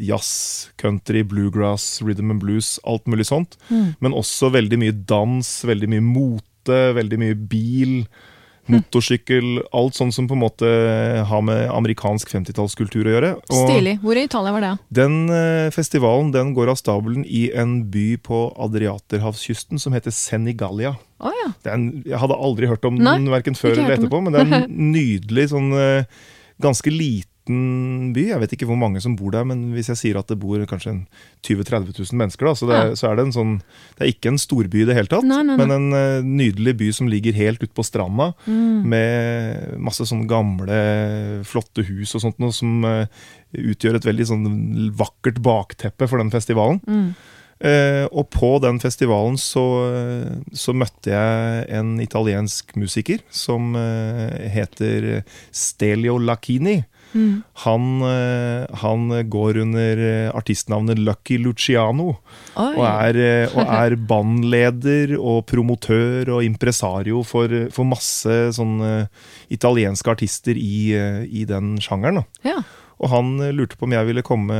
jazz, 0.00 0.70
country, 0.80 1.22
bluegrass, 1.28 2.00
rhythm 2.02 2.32
and 2.32 2.40
blues, 2.40 2.78
alt 2.88 3.04
mulig 3.06 3.28
sånt. 3.28 3.58
Mm. 3.68 3.92
Men 4.00 4.16
også 4.16 4.50
veldig 4.54 4.80
mye 4.80 4.96
dans, 5.08 5.50
veldig 5.68 5.92
mye 5.92 6.06
mote, 6.06 6.80
veldig 6.96 7.20
mye 7.20 7.36
bil, 7.52 8.00
motorsykkel. 8.72 9.50
Alt 9.76 9.98
sånn 9.98 10.12
som 10.14 10.28
på 10.28 10.36
en 10.36 10.42
måte 10.42 10.70
har 11.28 11.44
med 11.44 11.66
amerikansk 11.72 12.30
50-tallskultur 12.32 13.06
å 13.06 13.14
gjøre. 13.14 13.32
Og 13.46 13.62
Stilig. 13.70 13.96
Hvor 14.02 14.18
i 14.18 14.24
Italia 14.28 14.54
var 14.56 14.66
det? 14.66 14.72
Den 15.00 15.18
eh, 15.32 15.68
festivalen 15.74 16.32
den 16.34 16.54
går 16.56 16.72
av 16.72 16.80
stabelen 16.80 17.24
i 17.26 17.48
en 17.54 17.78
by 17.92 18.08
på 18.26 18.42
Adriaterhavskysten 18.66 19.82
som 19.82 19.96
heter 19.96 20.14
Senigallia. 20.14 20.96
Oh, 21.22 21.32
ja. 21.32 21.52
Er 21.64 21.86
jeg 22.04 22.20
hadde 22.20 22.36
aldri 22.48 22.68
hørt 22.70 22.84
om 22.88 22.98
den 23.00 23.30
verken 23.32 23.56
før 23.56 23.76
eller 23.76 23.96
etterpå, 23.96 24.20
men 24.24 24.34
det 24.34 24.42
er 24.42 24.58
en 24.62 24.76
nydelig 24.96 25.50
sånn 25.54 25.72
eh, 25.78 26.20
ganske 26.62 26.92
liten 26.92 27.35
by. 27.46 28.22
Jeg 28.32 28.40
vet 28.42 28.52
ikke 28.56 28.66
hvor 28.68 28.78
mange 28.80 29.00
som 29.00 29.14
bor 29.18 29.30
der, 29.34 29.44
men 29.46 29.72
hvis 29.76 29.88
jeg 29.92 30.00
sier 30.00 30.18
at 30.18 30.28
det 30.28 30.38
bor 30.42 30.58
kanskje 30.68 30.96
20 31.46 31.62
000-30 31.62 31.92
000 32.00 32.18
mennesker, 32.20 32.48
da, 32.48 32.54
så, 32.58 32.66
det 32.70 32.76
er, 32.78 32.94
så 32.98 33.08
er 33.10 33.16
det 33.16 33.26
en 33.26 33.34
sånn 33.36 33.52
Det 33.96 34.02
er 34.04 34.10
ikke 34.12 34.32
en 34.32 34.40
storby 34.42 34.82
i 34.82 34.88
det 34.88 34.96
hele 34.98 35.10
tatt, 35.12 35.24
Nei, 35.26 35.42
nei, 35.46 35.54
nei. 35.54 35.58
men 35.62 35.74
en 35.76 35.98
eh, 35.98 36.26
nydelig 36.26 36.74
by 36.80 36.90
som 36.96 37.08
ligger 37.12 37.36
helt 37.38 37.62
ute 37.62 37.72
på 37.76 37.84
stranda, 37.86 38.32
Mm. 38.46 38.82
med 38.90 39.78
masse 39.82 40.04
sånne 40.06 40.26
gamle, 40.30 40.76
flotte 41.46 41.82
hus 41.86 42.14
og 42.16 42.22
sånt 42.22 42.38
noe, 42.42 42.52
som 42.54 42.84
uh, 42.86 43.06
utgjør 43.56 43.98
et 43.98 44.06
veldig 44.06 44.26
sånn 44.28 44.46
vakkert 44.98 45.40
bakteppe 45.44 46.08
for 46.10 46.18
den 46.22 46.30
festivalen. 46.34 46.80
Mm. 46.86 47.08
Uh, 47.56 48.04
og 48.12 48.28
på 48.34 48.50
den 48.60 48.76
festivalen 48.82 49.38
så, 49.40 49.62
så 50.52 50.74
møtte 50.76 51.08
jeg 51.14 51.62
en 51.78 51.94
italiensk 52.04 52.74
musiker 52.76 53.22
som 53.32 53.72
uh, 53.78 54.28
heter 54.52 55.22
Stelio 55.56 56.18
Lacchini. 56.20 56.82
Mm. 57.16 57.42
Han, 57.64 58.02
eh, 58.02 58.76
han 58.82 59.08
går 59.30 59.56
under 59.64 60.02
eh, 60.04 60.36
artistnavnet 60.36 61.00
Lucky 61.00 61.38
Luciano. 61.40 62.16
Oi. 62.54 62.72
Og 62.76 62.84
er, 62.84 63.20
eh, 63.20 63.56
og 63.56 63.72
er 63.80 63.96
bandleder 63.96 65.16
og 65.16 65.44
promotør 65.48 66.36
og 66.36 66.46
impresario 66.46 67.24
for, 67.26 67.52
for 67.72 67.88
masse 67.88 68.40
sånne 68.56 69.08
italienske 69.52 70.12
artister 70.12 70.58
i, 70.58 70.92
i 71.26 71.46
den 71.48 71.76
sjangeren. 71.82 72.26
Ja. 72.46 72.60
Og 72.96 73.10
han 73.12 73.34
lurte 73.52 73.76
på 73.76 73.84
om 73.84 73.92
jeg 73.92 74.08
ville 74.08 74.24
komme 74.24 74.56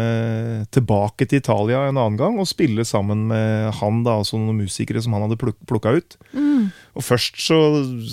tilbake 0.75 1.25
til 1.25 1.41
Italia 1.41 1.87
en 1.87 1.97
annen 1.97 2.19
gang 2.21 2.37
og 2.41 2.49
spille 2.49 2.85
sammen 2.85 3.25
med 3.31 3.71
han, 3.79 4.03
da, 4.05 4.19
altså 4.21 4.37
noen 4.37 4.61
musikere 4.61 5.01
som 5.01 5.17
han 5.17 5.25
hadde 5.25 5.39
pluk 5.41 5.57
plukka 5.69 5.95
ut. 5.97 6.19
Mm. 6.37 6.69
Og 6.97 7.05
først 7.05 7.37
så 7.45 7.57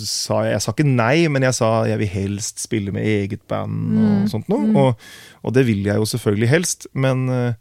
sa 0.05 0.41
jeg 0.43 0.53
Jeg 0.57 0.61
sa 0.65 0.71
ikke 0.75 0.85
nei, 0.89 1.27
men 1.31 1.45
jeg 1.47 1.55
sa 1.55 1.69
jeg 1.87 1.99
vil 2.01 2.11
helst 2.11 2.59
spille 2.59 2.91
med 2.91 3.05
eget 3.07 3.45
band 3.47 3.93
og 3.97 4.09
Mm. 4.23 4.27
sånt 4.27 4.49
noe. 4.51 4.65
Mm. 4.67 4.75
Og, 4.75 4.97
og 5.43 5.53
det 5.55 5.65
vil 5.67 5.83
jeg 5.87 5.95
jo 5.95 6.05
selvfølgelig 6.05 6.49
helst, 6.51 6.87
men 6.93 7.29
eh, 7.29 7.53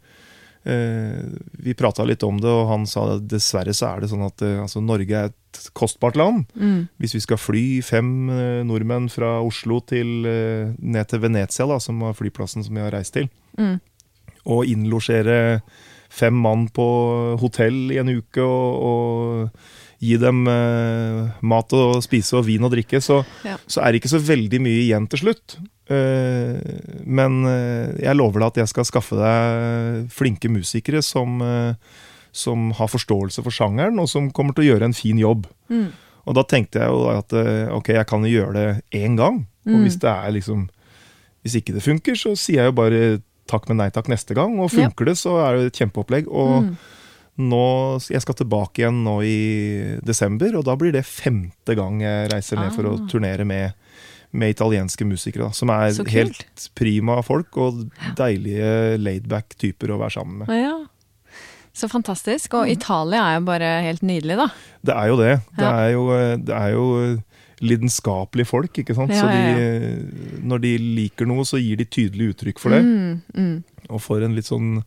vi 1.59 1.73
prata 1.75 2.03
litt 2.07 2.23
om 2.23 2.37
det, 2.39 2.47
og 2.49 2.69
han 2.69 2.85
sa 2.87 3.05
at 3.17 3.25
dessverre 3.27 3.73
så 3.75 3.89
er 3.93 4.01
det 4.03 4.09
sånn 4.13 4.23
at 4.23 4.41
uh, 4.45 4.61
altså, 4.63 4.79
Norge 4.83 5.11
er 5.11 5.31
et 5.31 5.65
kostbart 5.75 6.15
land. 6.15 6.45
Mm. 6.55 6.87
Hvis 7.03 7.15
vi 7.17 7.23
skal 7.25 7.37
fly 7.41 7.65
fem 7.83 8.29
uh, 8.31 8.61
nordmenn 8.67 9.09
fra 9.11 9.41
Oslo 9.43 9.81
til, 9.87 10.23
ned 10.79 11.07
til 11.11 11.19
Venezia, 11.23 11.67
da, 11.67 11.79
som 11.83 11.99
var 11.99 12.15
flyplassen 12.15 12.63
som 12.63 12.75
vi 12.75 12.83
har 12.85 12.91
reist 12.95 13.13
til, 13.19 13.29
Mm. 13.59 13.75
å 14.49 14.63
innlosjere 14.65 15.61
fem 16.09 16.33
mann 16.33 16.63
på 16.73 17.37
hotell 17.41 17.91
i 17.93 17.99
en 18.01 18.09
uke 18.09 18.41
og, 18.41 18.79
og 18.81 19.59
gi 20.03 20.17
dem 20.19 20.43
eh, 20.51 21.31
mat 21.47 21.73
og 21.77 22.01
spise 22.03 22.35
og 22.39 22.45
vin 22.49 22.63
og 22.67 22.73
drikke, 22.75 22.99
så, 23.03 23.21
Ja. 23.47 23.55
så 23.67 23.81
er 23.83 23.91
det 23.95 24.01
ikke 24.01 24.11
så 24.13 24.19
veldig 24.19 24.59
mye 24.65 24.81
igjen 24.83 25.07
til 25.09 25.23
slutt. 25.23 25.57
Eh, 25.87 26.59
men 27.05 27.39
eh, 27.49 27.93
jeg 28.03 28.15
lover 28.19 28.43
deg 28.43 28.47
at 28.53 28.61
jeg 28.63 28.71
skal 28.73 28.87
skaffe 28.87 29.15
deg 29.19 30.07
flinke 30.13 30.51
musikere 30.51 31.01
som, 31.03 31.41
eh, 31.41 31.73
som 32.35 32.71
har 32.79 32.87
forståelse 32.91 33.43
for 33.45 33.53
sjangeren, 33.53 33.99
og 34.01 34.09
som 34.11 34.31
kommer 34.31 34.55
til 34.57 34.65
å 34.65 34.69
gjøre 34.73 34.89
en 34.91 34.97
fin 34.97 35.19
jobb. 35.21 35.47
Mm. 35.69 35.91
Og 36.25 36.37
da 36.37 36.43
tenkte 36.47 36.79
jeg 36.79 36.87
jo 36.89 37.01
at 37.11 37.33
eh, 37.35 37.67
ok, 37.75 37.91
jeg 37.99 38.07
kan 38.09 38.23
jo 38.23 38.31
gjøre 38.31 38.53
det 38.53 38.67
én 39.03 39.17
gang. 39.19 39.45
Og 39.65 39.77
Mm. 39.79 39.83
hvis 39.85 39.99
det 39.99 40.09
er 40.11 40.31
liksom 40.31 40.69
Hvis 41.43 41.55
ikke 41.59 41.73
det 41.75 41.83
funker, 41.83 42.15
så 42.15 42.37
sier 42.39 42.61
jeg 42.63 42.65
jo 42.71 42.71
bare 42.71 43.21
takk, 43.51 43.65
men 43.67 43.77
nei 43.81 43.89
takk 43.91 44.07
neste 44.07 44.31
gang. 44.33 44.53
Og 44.63 44.69
funker 44.71 45.03
det, 45.09 45.17
så 45.19 45.33
er 45.43 45.57
det 45.57 45.65
et 45.73 45.79
kjempeopplegg. 45.81 46.27
Og 46.31 46.63
Mm. 46.63 46.77
Nå, 47.37 47.99
jeg 48.13 48.21
skal 48.21 48.35
tilbake 48.37 48.83
igjen 48.83 49.03
nå 49.03 49.15
i 49.25 49.37
desember, 50.05 50.53
og 50.59 50.65
da 50.67 50.75
blir 50.77 50.91
det 50.93 51.05
femte 51.07 51.73
gang 51.75 52.01
jeg 52.03 52.29
reiser 52.33 52.59
ned 52.61 52.73
for 52.75 52.83
å 52.85 52.93
Ah. 52.99 53.07
turnere 53.09 53.45
med, 53.45 53.73
med 54.31 54.53
italienske 54.53 55.05
musikere. 55.05 55.47
Da, 55.47 55.51
som 55.51 55.69
er 55.69 55.91
helt 56.13 56.69
prima 56.75 57.21
folk 57.25 57.57
og 57.57 57.89
deilige 58.15 58.97
laidback 59.01 59.55
typer 59.57 59.93
å 59.95 59.99
være 59.99 60.11
sammen 60.19 60.43
med. 60.43 60.49
Ja. 60.61 60.75
Så 61.73 61.89
fantastisk. 61.89 62.53
Og 62.53 62.67
Mm. 62.67 62.71
Italia 62.77 63.21
er 63.31 63.39
jo 63.39 63.45
bare 63.45 63.81
helt 63.81 64.01
nydelig, 64.05 64.37
da. 64.37 64.47
Det 64.85 64.93
er 64.95 65.07
jo 65.07 65.15
det. 65.17 65.41
Det 65.57 65.65
er 65.65 65.91
jo, 65.93 66.03
det 66.37 66.53
er 66.53 66.71
jo 66.75 67.21
lidenskapelige 67.63 68.45
folk, 68.49 68.77
ikke 68.77 68.95
sant. 68.95 69.09
Ja, 69.13 69.21
så 69.23 69.27
de, 69.31 69.41
ja, 69.41 70.39
når 70.43 70.61
de 70.65 70.73
liker 70.77 71.25
noe, 71.29 71.45
så 71.47 71.57
gir 71.61 71.77
de 71.79 71.85
tydelig 71.85 72.33
uttrykk 72.35 72.59
for 72.61 72.69
det. 72.75 72.81
Mm, 72.83 73.21
mm. 73.33 73.63
Og 73.89 74.01
for 74.03 74.21
en 74.25 74.35
litt 74.35 74.45
sånn 74.49 74.83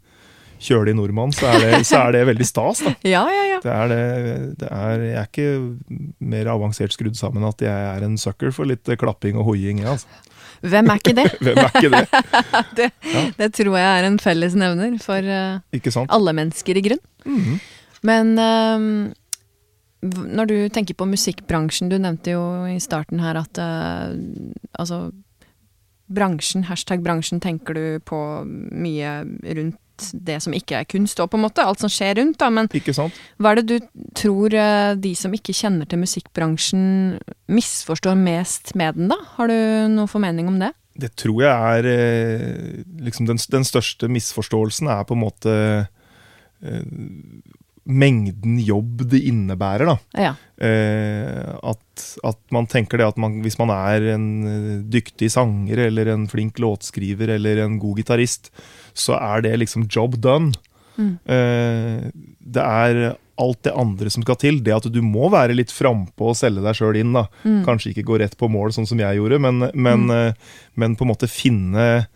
kjølig 0.63 0.95
nordmann, 0.97 1.35
så 1.37 1.51
er 1.53 1.63
det, 1.63 1.81
så 1.89 2.07
er 2.07 2.17
det 2.17 2.23
veldig 2.31 2.47
stas, 2.49 2.83
da. 2.87 2.95
Ja, 3.17 3.25
ja, 3.33 3.45
ja. 3.51 3.59
Det 3.65 3.73
er 3.73 3.91
det, 3.93 4.01
det 4.63 4.71
er, 4.71 5.05
jeg 5.05 5.19
er 5.21 5.29
ikke 5.29 6.07
mer 6.33 6.53
avansert 6.53 6.97
skrudd 6.97 7.19
sammen 7.19 7.45
at 7.49 7.63
jeg 7.65 7.91
er 7.91 8.07
en 8.07 8.17
sucker 8.21 8.55
for 8.55 8.69
litt 8.69 8.89
klapping 9.01 9.39
og 9.41 9.51
hoiing. 9.51 9.83
Ja, 9.85 9.97
altså. 9.97 10.09
Hvem 10.67 10.89
er 10.91 11.03
ikke 11.03 11.15
det? 11.17 11.29
Hvem 11.45 11.61
er 11.61 11.71
ikke 11.71 11.93
det? 11.93 12.25
det? 12.81 12.91
Det 13.37 13.53
tror 13.59 13.77
jeg 13.77 14.01
er 14.01 14.09
en 14.09 14.19
felles 14.23 14.57
nevner 14.59 14.97
for 15.03 15.31
sant? 15.93 16.11
alle 16.11 16.37
mennesker, 16.41 16.81
i 16.81 16.85
grunn. 16.89 17.05
Mhm. 17.27 17.63
Men 18.07 18.37
um, 18.39 18.91
når 20.07 20.49
du 20.51 20.57
tenker 20.71 20.95
på 20.95 21.09
musikkbransjen, 21.09 21.89
du 21.91 21.97
nevnte 21.99 22.37
jo 22.37 22.43
i 22.71 22.77
starten 22.83 23.23
her 23.25 23.39
at 23.41 23.59
uh, 23.59 24.13
altså 24.79 25.09
bransjen, 26.07 26.67
hashtag 26.69 27.03
bransjen, 27.03 27.41
tenker 27.43 27.75
du 27.75 27.87
på 28.07 28.21
mye 28.47 29.19
rundt 29.59 29.81
det 30.13 30.39
som 30.45 30.55
ikke 30.57 30.81
er 30.81 30.89
kunst, 30.89 31.21
og 31.23 31.31
på 31.33 31.39
en 31.39 31.45
måte 31.47 31.65
alt 31.65 31.83
som 31.83 31.93
skjer 31.93 32.19
rundt, 32.21 32.39
da. 32.41 32.51
Men 32.53 32.71
hva 32.71 33.53
er 33.53 33.61
det 33.61 33.67
du 33.69 34.09
tror 34.19 34.55
eh, 34.55 34.95
de 35.01 35.13
som 35.19 35.35
ikke 35.35 35.55
kjenner 35.57 35.89
til 35.89 36.03
musikkbransjen, 36.03 36.87
misforstår 37.53 38.19
mest 38.21 38.75
med 38.79 38.99
den, 38.99 39.13
da? 39.13 39.21
Har 39.37 39.53
du 39.53 39.57
noen 39.93 40.11
formening 40.11 40.51
om 40.53 40.61
det? 40.63 40.73
Det 40.97 41.13
tror 41.19 41.43
jeg 41.45 41.53
er 41.53 41.91
eh, 41.91 42.81
liksom 43.05 43.29
den, 43.29 43.41
den 43.53 43.67
største 43.69 44.09
misforståelsen 44.09 44.89
er 44.93 45.05
på 45.05 45.17
en 45.17 45.25
måte 45.27 45.53
eh, 46.65 46.85
mengden 47.87 48.57
jobb 48.65 49.05
det 49.11 49.21
innebærer, 49.29 49.87
da. 49.93 49.97
Ja. 50.19 50.33
Eh, 50.57 51.53
at, 51.61 52.07
at 52.27 52.41
man 52.55 52.67
tenker 52.71 52.99
det 52.99 53.11
at 53.13 53.21
man, 53.21 53.39
hvis 53.45 53.59
man 53.61 53.71
er 53.75 54.09
en 54.17 54.27
dyktig 54.91 55.31
sanger 55.37 55.85
eller 55.87 56.11
en 56.15 56.27
flink 56.31 56.59
låtskriver 56.63 57.37
eller 57.37 57.63
en 57.63 57.79
god 57.83 58.03
gitarist, 58.03 58.51
så 58.97 59.19
er 59.21 59.45
det 59.47 59.55
liksom 59.61 59.87
job 59.93 60.17
done. 60.23 60.57
Mm. 60.97 61.13
Eh, 61.29 62.11
det 62.41 62.65
er 62.65 63.01
alt 63.37 63.63
det 63.67 63.75
andre 63.77 64.11
som 64.13 64.25
skal 64.25 64.39
til. 64.41 64.61
Det 64.65 64.75
at 64.75 64.89
du 64.93 65.01
må 65.05 65.29
være 65.33 65.57
litt 65.57 65.73
frampå 65.75 66.33
og 66.33 66.39
selge 66.39 66.65
deg 66.65 66.79
sjøl 66.79 67.01
inn. 67.03 67.15
da. 67.17 67.27
Mm. 67.45 67.63
Kanskje 67.69 67.93
ikke 67.93 68.07
gå 68.11 68.21
rett 68.23 68.37
på 68.41 68.49
mål, 68.53 68.73
sånn 68.77 68.89
som 68.89 69.01
jeg 69.03 69.21
gjorde, 69.21 69.41
men, 69.43 69.69
men, 69.75 70.11
eh, 70.13 70.59
men 70.75 70.97
på 70.97 71.07
en 71.07 71.13
måte 71.13 71.31
finne 71.31 72.07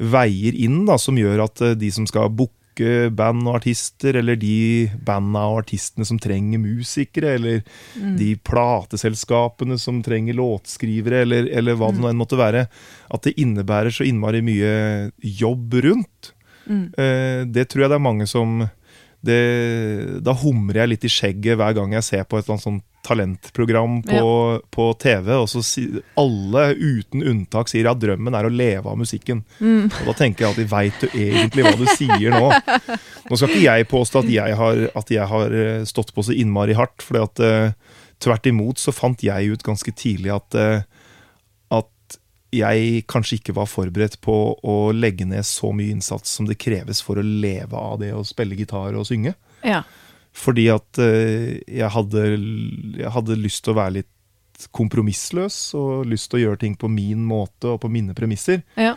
veier 0.00 0.56
inn 0.56 0.84
da, 0.88 0.96
som 1.00 1.18
gjør 1.20 1.44
at 1.44 1.64
eh, 1.64 1.76
de 1.78 1.90
som 1.92 2.08
skal 2.08 2.32
booke 2.32 2.59
band 2.78 3.46
og 3.48 3.56
artister, 3.58 4.16
eller 4.16 4.36
de 4.36 4.88
banda 5.04 5.38
og 5.50 5.64
artistene 5.64 6.06
som 6.06 6.18
trenger 6.18 6.58
musikere, 6.58 7.34
eller 7.34 7.62
Mm. 7.96 8.16
de 8.16 8.36
plateselskapene 8.36 9.78
som 9.78 10.02
trenger 10.02 10.34
låtskrivere, 10.34 11.22
eller, 11.22 11.48
eller 11.50 11.74
hva 11.74 11.90
det 11.92 12.00
nå 12.00 12.08
enn 12.10 12.16
måtte 12.20 12.38
være, 12.38 12.68
at 13.10 13.22
det 13.22 13.34
innebærer 13.36 13.90
så 13.90 14.06
innmari 14.06 14.40
mye 14.42 15.10
jobb 15.20 15.74
rundt. 15.82 16.32
Mm. 16.68 16.92
Eh, 16.96 17.44
det 17.50 17.68
tror 17.68 17.82
jeg 17.82 17.90
det 17.90 17.96
er 17.98 18.08
mange 18.08 18.26
som 18.28 18.70
det, 19.22 20.22
Da 20.24 20.32
humrer 20.32 20.82
jeg 20.84 20.88
litt 20.88 21.04
i 21.04 21.08
skjegget 21.12 21.56
hver 21.60 21.74
gang 21.74 21.92
jeg 21.92 22.04
ser 22.06 22.24
på 22.24 22.38
et 22.38 22.44
eller 22.46 22.54
annet 22.56 22.62
sånt 22.68 22.84
talentprogram 23.06 24.00
på, 24.04 24.24
på 24.70 24.86
TV, 25.00 25.30
og 25.36 25.48
så 25.50 25.62
si, 25.64 25.86
alle 26.20 26.64
uten 26.76 27.24
unntak 27.24 27.70
sier 27.72 27.88
at 27.90 28.00
drømmen 28.02 28.36
er 28.36 28.46
å 28.46 28.52
leve 28.52 28.92
av 28.92 28.98
musikken. 29.00 29.42
Mm. 29.58 29.88
Og 29.88 30.10
da 30.10 30.16
tenker 30.18 30.46
jeg 30.46 30.52
at 30.52 30.60
de 30.60 30.68
veit 30.70 31.00
du 31.00 31.08
egentlig 31.14 31.64
hva 31.66 31.74
du 31.80 31.86
sier 31.96 32.36
nå? 32.36 32.52
Nå 33.30 33.38
skal 33.38 33.48
ikke 33.48 33.64
jeg 33.64 33.88
påstå 33.90 34.24
at 34.24 34.30
jeg 34.34 34.60
har, 34.60 34.84
at 35.00 35.12
jeg 35.14 35.32
har 35.32 35.56
eh, 35.62 35.82
stått 35.88 36.14
på 36.16 36.24
så 36.26 36.36
innmari 36.36 36.76
hardt, 36.78 37.04
for 37.06 37.22
at 37.24 37.42
eh, 37.44 37.96
tvert 38.20 38.50
imot 38.50 38.80
så 38.82 38.92
fant 38.92 39.22
jeg 39.24 39.54
ut 39.54 39.64
ganske 39.64 39.94
tidlig 39.96 40.34
at, 40.36 40.60
uh, 40.60 40.80
jeg 42.50 43.04
kanskje 43.10 43.38
ikke 43.38 43.54
var 43.54 43.70
forberedt 43.70 44.18
på 44.24 44.34
å 44.58 44.76
legge 44.94 45.26
ned 45.28 45.46
så 45.46 45.70
mye 45.74 45.94
innsats 45.94 46.32
som 46.34 46.48
det 46.48 46.58
kreves 46.60 47.02
for 47.04 47.20
å 47.20 47.24
leve 47.24 47.78
av 47.78 48.00
det 48.02 48.10
å 48.16 48.24
spille 48.26 48.58
gitar 48.58 48.96
og 48.98 49.06
synge. 49.06 49.36
Ja. 49.62 49.84
Fordi 50.36 50.68
at 50.72 51.00
eh, 51.02 51.60
jeg, 51.66 51.90
hadde, 51.90 52.24
jeg 53.00 53.12
hadde 53.16 53.38
lyst 53.40 53.64
til 53.64 53.74
å 53.74 53.80
være 53.80 54.00
litt 54.00 54.66
kompromissløs 54.76 55.56
og 55.78 56.08
lyst 56.10 56.30
til 56.30 56.40
å 56.40 56.42
gjøre 56.44 56.60
ting 56.62 56.76
på 56.78 56.90
min 56.92 57.22
måte 57.26 57.74
og 57.74 57.80
på 57.82 57.90
mine 57.92 58.14
premisser. 58.16 58.62
Ja. 58.78 58.94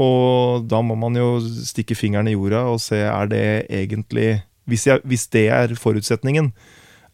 Og 0.00 0.68
da 0.70 0.80
må 0.86 0.96
man 0.98 1.18
jo 1.18 1.40
stikke 1.42 1.98
fingeren 1.98 2.30
i 2.30 2.36
jorda 2.36 2.62
og 2.70 2.78
se 2.82 3.02
er 3.04 3.30
det 3.30 3.46
egentlig 3.66 4.40
Hvis, 4.70 4.84
jeg, 4.86 5.00
hvis 5.02 5.24
det 5.34 5.48
er 5.50 5.72
forutsetningen, 5.74 6.52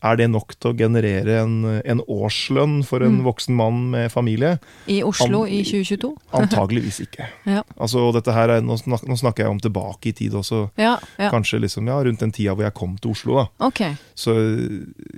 er 0.04 0.16
det 0.16 0.26
nok 0.30 0.52
til 0.60 0.70
å 0.72 0.76
generere 0.76 1.38
en, 1.42 1.54
en 1.84 2.00
årslønn 2.06 2.82
for 2.84 3.00
en 3.02 3.16
Mm. 3.20 3.24
voksen 3.24 3.54
mann 3.56 3.90
med 3.90 4.10
familie? 4.12 4.58
I 4.86 5.02
Oslo 5.02 5.44
An- 5.44 5.48
i 5.50 5.62
2022? 5.64 6.10
Antageligvis 6.36 7.00
ikke. 7.06 7.26
Ja. 7.46 7.62
Altså, 7.80 8.12
her 8.32 8.48
er, 8.50 8.60
nå, 8.60 8.76
snak, 8.78 9.02
nå 9.08 9.16
snakker 9.16 9.44
jeg 9.44 9.50
om 9.50 9.60
tilbake 9.60 10.08
i 10.08 10.12
tid 10.12 10.32
også. 10.34 10.70
Ja, 10.76 10.98
ja. 11.18 11.30
Kanskje 11.32 11.60
liksom, 11.64 11.88
rundt 11.88 12.20
den 12.20 12.32
tida 12.32 12.54
hvor 12.54 12.64
jeg 12.68 12.74
kom 12.74 12.96
til 12.98 13.10
Oslo. 13.16 13.36
da. 13.40 13.46
Ok. 13.66 13.80
Så 14.14 14.34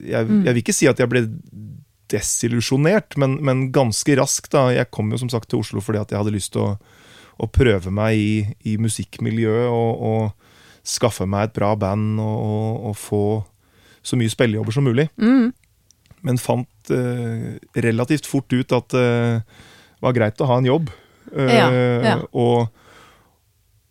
jeg, 0.07 0.27
Mm. 0.29 0.45
jeg 0.45 0.55
vil 0.55 0.63
ikke 0.63 0.75
si 0.75 0.87
at 0.87 0.99
jeg 0.99 1.09
ble 1.09 1.27
desillusjonert, 2.09 3.17
men, 3.21 3.39
men 3.45 3.67
ganske 3.73 4.17
raskt. 4.17 4.51
da. 4.55 4.69
Jeg 4.73 4.91
kom 4.91 5.11
jo 5.13 5.19
som 5.19 5.29
sagt 5.33 5.49
til 5.51 5.61
Oslo 5.61 5.81
fordi 5.85 6.01
at 6.01 6.11
jeg 6.15 6.19
hadde 6.23 6.35
lyst 6.35 6.53
til 6.55 6.63
å, 6.65 6.71
å 7.39 7.47
prøve 7.53 7.91
meg 7.95 8.17
i, 8.17 8.55
i 8.65 8.77
musikkmiljøet 8.81 9.69
og, 9.69 10.03
og 10.03 10.33
skaffe 10.89 11.27
meg 11.29 11.51
et 11.51 11.57
bra 11.59 11.75
band 11.77 12.19
og, 12.23 12.39
og, 12.49 12.87
og 12.91 12.97
få 12.97 13.23
så 14.09 14.19
mye 14.21 14.33
spillejobber 14.33 14.75
som 14.75 14.87
mulig. 14.89 15.09
Mm. 15.21 15.51
Men 16.27 16.41
fant 16.43 16.91
eh, 16.95 17.59
relativt 17.79 18.27
fort 18.27 18.51
ut 18.53 18.75
at 18.75 18.97
eh, 18.99 19.39
det 19.99 20.05
var 20.07 20.17
greit 20.17 20.41
å 20.43 20.49
ha 20.51 20.59
en 20.61 20.69
jobb. 20.71 20.91
Eh, 21.35 21.55
Ja, 21.55 21.69
ja. 22.03 22.17
Og, 22.33 22.69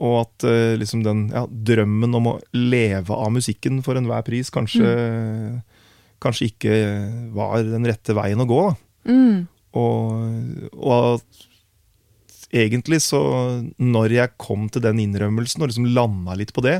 og 0.03 0.15
at 0.25 0.47
eh, 0.49 0.75
liksom 0.81 1.03
den 1.05 1.27
ja, 1.33 1.45
drømmen 1.47 2.17
om 2.19 2.31
å 2.33 2.37
leve 2.57 3.15
av 3.15 3.31
musikken 3.35 3.79
for 3.85 3.99
enhver 3.99 4.25
pris 4.27 4.51
kanskje, 4.53 4.89
kanskje 6.23 6.49
ikke 6.51 6.79
var 7.37 7.61
den 7.67 7.87
rette 7.87 8.15
veien 8.17 8.41
å 8.43 8.49
gå. 8.49 8.63
Da. 8.67 9.13
Mm. 9.13 9.45
Og, 9.77 10.71
og 10.73 10.93
at 10.97 11.45
egentlig 12.55 13.01
så 13.03 13.19
Når 13.77 14.13
jeg 14.15 14.31
kom 14.39 14.69
til 14.71 14.81
den 14.85 15.01
innrømmelsen 15.03 15.61
og 15.61 15.67
liksom 15.69 15.89
landa 15.91 16.37
litt 16.39 16.53
på 16.55 16.63
det, 16.65 16.79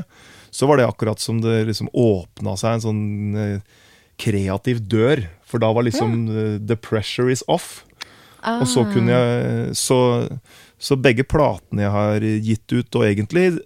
så 0.50 0.66
var 0.70 0.78
det 0.80 0.86
akkurat 0.88 1.20
som 1.20 1.40
det 1.44 1.66
liksom 1.68 1.88
åpna 1.92 2.56
seg 2.58 2.76
en 2.78 2.84
sånn 2.84 3.02
eh, 3.36 3.60
kreativ 4.18 4.80
dør. 4.88 5.24
For 5.48 5.62
da 5.62 5.70
var 5.72 5.86
liksom 5.86 6.14
ja. 6.28 6.46
The 6.68 6.76
pressure 6.76 7.30
is 7.32 7.44
off. 7.48 7.84
Og 8.42 8.66
så 8.70 8.84
Ah. 8.86 8.92
kunne 8.92 9.10
jeg 9.12 9.74
så, 9.76 9.98
så 10.78 10.94
begge 10.96 11.24
platene 11.26 11.82
jeg 11.82 11.90
har 11.90 12.20
gitt 12.20 12.72
ut, 12.72 12.94
og 13.00 13.04
egentlig 13.08 13.58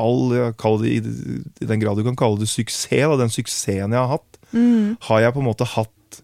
all, 0.00 0.30
jeg 0.32 0.54
det, 0.80 0.90
i, 0.94 1.66
den 1.66 1.80
grad 1.82 1.98
du 1.98 2.04
kan 2.06 2.16
kalle 2.16 2.38
det 2.40 2.48
suksess, 2.48 2.88
da, 2.88 3.16
den 3.20 3.32
suksessen 3.34 3.90
jeg 3.92 3.98
har 3.98 4.12
hatt, 4.16 4.26
Mm. 4.50 4.96
har 5.06 5.20
jeg 5.22 5.32
på 5.36 5.38
en 5.38 5.46
måte 5.46 5.66
hatt 5.76 6.22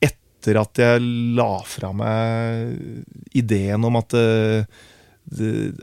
etter 0.00 0.60
at 0.60 0.78
jeg 0.78 1.00
la 1.34 1.58
fra 1.66 1.88
meg 1.92 2.76
ideen 3.34 3.82
om 3.88 3.96
at 3.98 4.14
uh, 4.14 4.62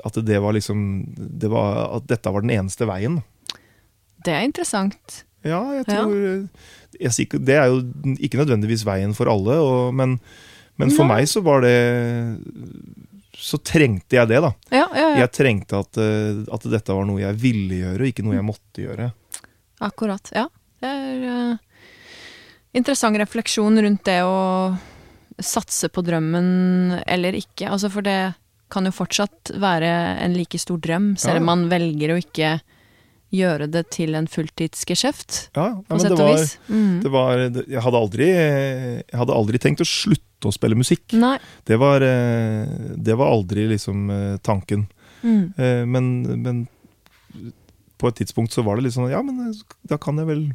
at 0.06 0.20
det 0.26 0.40
var 0.42 0.56
liksom 0.58 0.80
det 1.16 1.50
var, 1.52 1.98
At 2.00 2.08
dette 2.10 2.32
var 2.34 2.42
den 2.42 2.54
eneste 2.56 2.88
veien. 2.90 3.20
Det 4.26 4.34
er 4.34 4.46
interessant. 4.48 5.24
Ja, 5.46 5.62
jeg 5.76 5.86
Ja. 5.88 6.02
tror 6.02 6.16
jeg, 6.16 7.44
Det 7.46 7.56
er 7.56 7.68
jo 7.70 7.82
ikke 8.18 8.40
nødvendigvis 8.42 8.86
veien 8.86 9.14
for 9.14 9.30
alle, 9.30 9.60
og, 9.62 9.94
men, 9.94 10.20
men 10.78 10.90
for 10.90 11.06
Nei. 11.06 11.22
meg 11.22 11.28
så 11.30 11.44
var 11.46 11.62
det 11.62 11.76
så 13.36 13.58
trengte 13.60 14.16
jeg 14.16 14.30
det, 14.32 14.40
da. 14.42 14.52
Ja, 14.72 14.88
ja, 14.96 15.10
ja. 15.12 15.18
Jeg 15.26 15.32
trengte 15.36 15.82
at, 15.84 15.98
eh, 16.00 16.42
at 16.56 16.66
dette 16.72 16.96
var 16.96 17.06
noe 17.06 17.20
jeg 17.20 17.36
ville 17.36 17.82
gjøre, 17.82 18.00
og 18.02 18.08
ikke 18.08 18.24
noe 18.24 18.38
jeg 18.38 18.48
måtte 18.48 18.82
gjøre. 18.86 19.10
Akkurat. 19.84 20.32
Ja. 20.34 20.48
Det 20.80 20.88
er 20.88 21.26
uh, 21.28 21.58
interessant 22.76 23.20
refleksjon 23.20 23.82
rundt 23.84 24.06
det 24.08 24.22
å 24.24 24.76
satse 25.44 25.90
på 25.92 26.04
drømmen 26.06 27.02
eller 27.06 27.36
ikke. 27.36 27.68
Altså, 27.68 27.92
for 27.92 28.06
det 28.06 28.36
kan 28.76 28.86
jo 28.90 28.92
fortsatt 28.96 29.54
være 29.62 29.90
en 30.26 30.36
like 30.38 30.60
stor 30.62 30.78
drøm, 30.84 31.14
selv 31.18 31.40
om 31.40 31.46
Ja. 31.48 31.50
man 31.56 31.70
velger 31.72 32.14
å 32.16 32.20
ikke 32.22 32.58
gjøre 33.36 33.66
det 33.72 33.82
til 33.92 34.14
en 34.16 34.28
fulltidsgeskjeft, 34.32 35.50
Ja, 35.58 35.72
på 35.82 35.90
men 35.96 36.00
sett 36.00 36.12
det 36.14 36.20
og 36.20 36.28
var, 36.30 36.38
vis. 36.38 36.58
Mm. 36.70 37.02
det 37.04 37.12
var 37.12 37.42
jeg, 37.42 37.82
hadde 37.84 38.00
aldri, 38.00 38.28
jeg 38.32 39.20
hadde 39.20 39.34
aldri 39.36 39.60
tenkt 39.60 39.82
å 39.84 39.88
slutte 39.90 40.48
å 40.48 40.54
spille 40.54 40.78
musikk. 40.78 41.08
Det 41.66 41.80
var, 41.82 42.02
eh, 42.06 42.68
det 42.96 43.18
var 43.18 43.32
aldri 43.34 43.66
liksom 43.74 44.06
eh, 44.14 44.38
tanken. 44.46 44.86
Mm. 45.26 45.54
Eh, 45.58 45.86
Men, 45.90 46.12
men 46.44 46.68
på 47.98 48.08
et 48.12 48.16
tidspunkt 48.22 48.54
så 48.54 48.64
var 48.64 48.78
det 48.78 48.84
litt 48.86 48.94
sånn 48.96 49.10
Ja, 49.10 49.22
men 49.26 49.54
da 49.88 49.98
kan 49.98 50.18
jeg 50.22 50.28
vel 50.30 50.46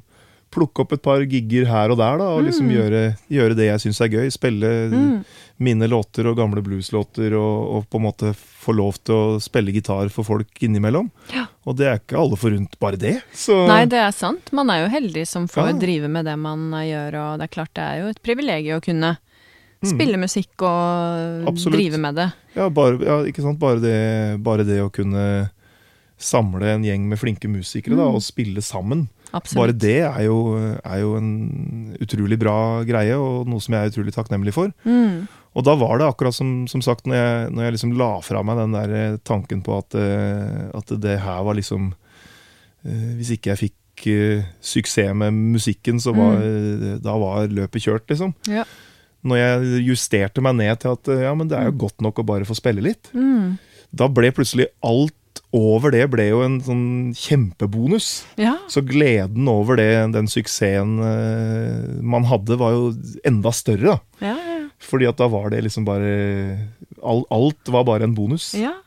plukke 0.50 0.82
opp 0.82 0.92
et 0.96 1.02
par 1.02 1.20
gigger 1.22 1.66
her 1.70 1.92
og 1.94 1.98
der, 2.00 2.18
da. 2.18 2.24
Og 2.36 2.42
liksom 2.44 2.66
Mm. 2.66 2.74
gjøre, 2.74 3.02
gjøre 3.30 3.54
det 3.56 3.66
jeg 3.70 3.80
syns 3.84 4.00
er 4.00 4.08
gøy. 4.10 4.30
Spille 4.34 4.70
Mm. 4.90 5.24
Mine 5.60 5.86
låter 5.92 6.24
og 6.30 6.38
gamle 6.38 6.62
blueslåter, 6.64 7.34
og, 7.36 7.56
og 7.76 7.88
på 7.92 7.98
en 8.00 8.04
måte 8.06 8.30
få 8.34 8.72
lov 8.72 8.96
til 9.04 9.14
å 9.14 9.40
spille 9.44 9.72
gitar 9.76 10.08
for 10.08 10.24
folk 10.24 10.48
innimellom. 10.64 11.10
Ja. 11.34 11.46
Og 11.68 11.76
det 11.76 11.86
er 11.90 11.98
ikke 12.00 12.16
alle 12.18 12.38
forunt, 12.40 12.78
bare 12.80 12.96
det. 12.96 13.18
Så 13.36 13.58
Nei, 13.68 13.82
det 13.84 14.00
er 14.00 14.14
sant. 14.16 14.48
Man 14.56 14.70
er 14.72 14.86
jo 14.86 14.92
heldig 14.94 15.26
som 15.28 15.46
får 15.52 15.74
Ja. 15.74 15.78
drive 15.82 16.08
med 16.08 16.24
det 16.24 16.38
man 16.40 16.70
gjør, 16.72 17.18
og 17.20 17.38
det 17.38 17.44
er 17.50 17.54
klart 17.58 17.74
det 17.76 17.84
er 17.84 18.00
jo 18.00 18.08
et 18.14 18.22
privilegium 18.24 18.80
å 18.80 18.84
kunne 18.84 19.18
Mm. 19.80 19.88
spille 19.96 20.18
musikk 20.20 20.60
og 20.60 21.46
Absolutt. 21.48 21.72
drive 21.78 21.96
med 21.98 22.14
det. 22.14 22.26
ja, 22.54 22.66
bare, 22.68 22.98
ja, 23.00 23.14
ikke 23.24 23.40
sant? 23.40 23.58
Bare, 23.58 23.80
det, 23.80 24.42
bare 24.44 24.62
det 24.68 24.76
å 24.84 24.90
kunne 24.92 25.50
samle 26.20 26.74
en 26.74 26.82
gjeng 26.84 27.06
med 27.08 27.18
flinke 27.18 27.48
musikere 27.48 27.96
da, 27.96 28.04
Mm. 28.04 28.14
og 28.14 28.20
spille 28.20 28.60
sammen. 28.60 29.08
Absolutt. 29.32 29.56
Bare 29.56 29.72
det 29.72 30.00
er 30.04 30.24
jo, 30.26 30.56
er 30.84 30.98
jo 31.00 31.14
en 31.16 31.96
utrolig 31.98 32.38
bra 32.38 32.84
greie, 32.84 33.14
og 33.16 33.46
noe 33.48 33.58
som 33.60 33.72
jeg 33.72 33.86
er 33.86 33.90
utrolig 33.94 34.12
takknemlig 34.12 34.52
for. 34.52 34.72
Mm. 34.84 35.28
Og 35.58 35.66
da 35.66 35.74
var 35.78 35.98
det 35.98 36.06
akkurat 36.06 36.34
som, 36.36 36.64
som 36.70 36.82
sagt, 36.84 37.08
når 37.10 37.18
jeg, 37.18 37.50
når 37.54 37.64
jeg 37.66 37.74
liksom 37.76 37.94
la 37.98 38.10
fra 38.22 38.42
meg 38.46 38.60
den 38.60 38.76
der 38.76 38.92
eh, 38.94 39.18
tanken 39.26 39.64
på 39.66 39.80
at, 39.80 39.96
eh, 39.98 40.68
at 40.78 40.92
det 41.02 41.16
her 41.24 41.42
var 41.46 41.58
liksom 41.58 41.90
eh, 42.86 43.08
Hvis 43.18 43.34
ikke 43.36 43.54
jeg 43.54 43.62
fikk 43.66 43.76
suksess 44.64 45.12
med 45.12 45.34
musikken, 45.36 45.98
så 46.00 46.14
var, 46.16 46.38
mm. 46.40 47.00
da 47.04 47.12
var 47.20 47.50
løpet 47.52 47.84
kjørt, 47.84 48.06
liksom. 48.08 48.30
Ja. 48.48 48.62
Når 49.28 49.36
jeg 49.36 49.82
justerte 49.90 50.40
meg 50.40 50.54
ned 50.56 50.80
til 50.80 50.94
at 50.94 51.10
ja, 51.20 51.34
men 51.36 51.50
det 51.50 51.58
er 51.58 51.66
jo 51.68 51.82
godt 51.82 52.00
nok 52.00 52.22
å 52.22 52.24
bare 52.30 52.48
få 52.48 52.56
spille 52.56 52.80
litt, 52.80 53.10
Mm. 53.12 53.58
da 53.92 54.08
ble 54.08 54.30
plutselig 54.32 54.70
alt 54.80 55.42
over 55.52 55.92
det 55.92 56.06
ble 56.08 56.30
jo 56.30 56.40
en 56.46 56.56
sånn 56.64 56.86
kjempebonus. 57.12 58.22
Ja. 58.40 58.54
Så 58.72 58.80
gleden 58.88 59.50
over 59.52 59.76
det, 59.76 59.90
den 60.14 60.30
suksessen 60.32 60.96
man 62.00 62.24
hadde, 62.30 62.56
var 62.56 62.72
jo 62.78 62.94
enda 63.28 63.52
større. 63.52 63.98
da. 63.98 64.24
Ja, 64.30 64.38
ja. 64.38 64.49
Fordi 64.80 65.08
at 65.10 65.18
da 65.20 65.28
var 65.28 65.50
det 65.52 65.64
liksom 65.66 65.84
bare 65.84 66.12
all, 67.02 67.24
Alt 67.30 67.68
var 67.68 67.84
bare 67.88 68.06
en 68.08 68.14
bonus. 68.16 68.52
Ja. 68.56 68.78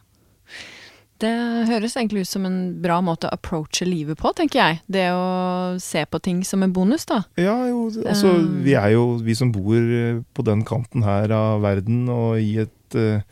Det 1.24 1.32
høres 1.70 1.96
egentlig 1.96 2.26
ut 2.26 2.32
som 2.32 2.44
en 2.48 2.58
bra 2.84 2.98
måte 3.06 3.30
å 3.30 3.36
approache 3.36 3.86
livet 3.88 4.20
på, 4.20 4.34
tenker 4.36 4.60
jeg. 4.60 4.80
Det 4.92 5.06
å 5.16 5.78
se 5.80 6.04
på 6.10 6.20
ting 6.24 6.42
som 6.48 6.66
en 6.66 6.74
bonus, 6.76 7.06
da. 7.08 7.22
Ja, 7.40 7.56
jo, 7.70 7.86
altså 8.02 8.34
Um. 8.34 8.58
Vi 8.66 8.76
er 8.76 8.90
jo, 8.96 9.06
vi 9.24 9.36
som 9.38 9.54
bor 9.54 9.78
eh, 9.78 10.20
på 10.36 10.44
den 10.44 10.66
kanten 10.68 11.06
her 11.06 11.32
av 11.32 11.64
verden 11.64 12.10
og 12.12 12.42
i 12.42 12.58
et 12.66 12.98
eh, 13.00 13.24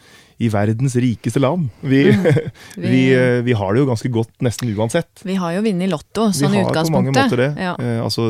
i 0.42 0.50
verdens 0.50 0.96
rikeste 0.98 1.40
land. 1.44 1.70
Vi, 1.82 2.02
Mm. 2.12 2.50
vi, 2.82 3.02
eh, 3.14 3.42
vi 3.46 3.54
har 3.54 3.74
det 3.74 3.82
jo 3.84 3.88
ganske 3.92 4.10
godt 4.12 4.32
nesten 4.42 4.72
uansett. 4.76 5.22
vi 5.24 5.36
har 5.38 5.54
jo 5.54 5.62
vunnet 5.62 5.86
i 5.86 5.90
Lotto, 5.92 6.30
sånn 6.34 6.56
utgangspunktet. 6.58 6.74
vi 6.74 6.78
har 6.78 6.86
på 6.90 6.96
mange 6.98 7.14
måter 7.16 7.38
det. 7.38 7.50
Ja. 7.62 7.74
Eh, 7.80 8.00
altså, 8.04 8.26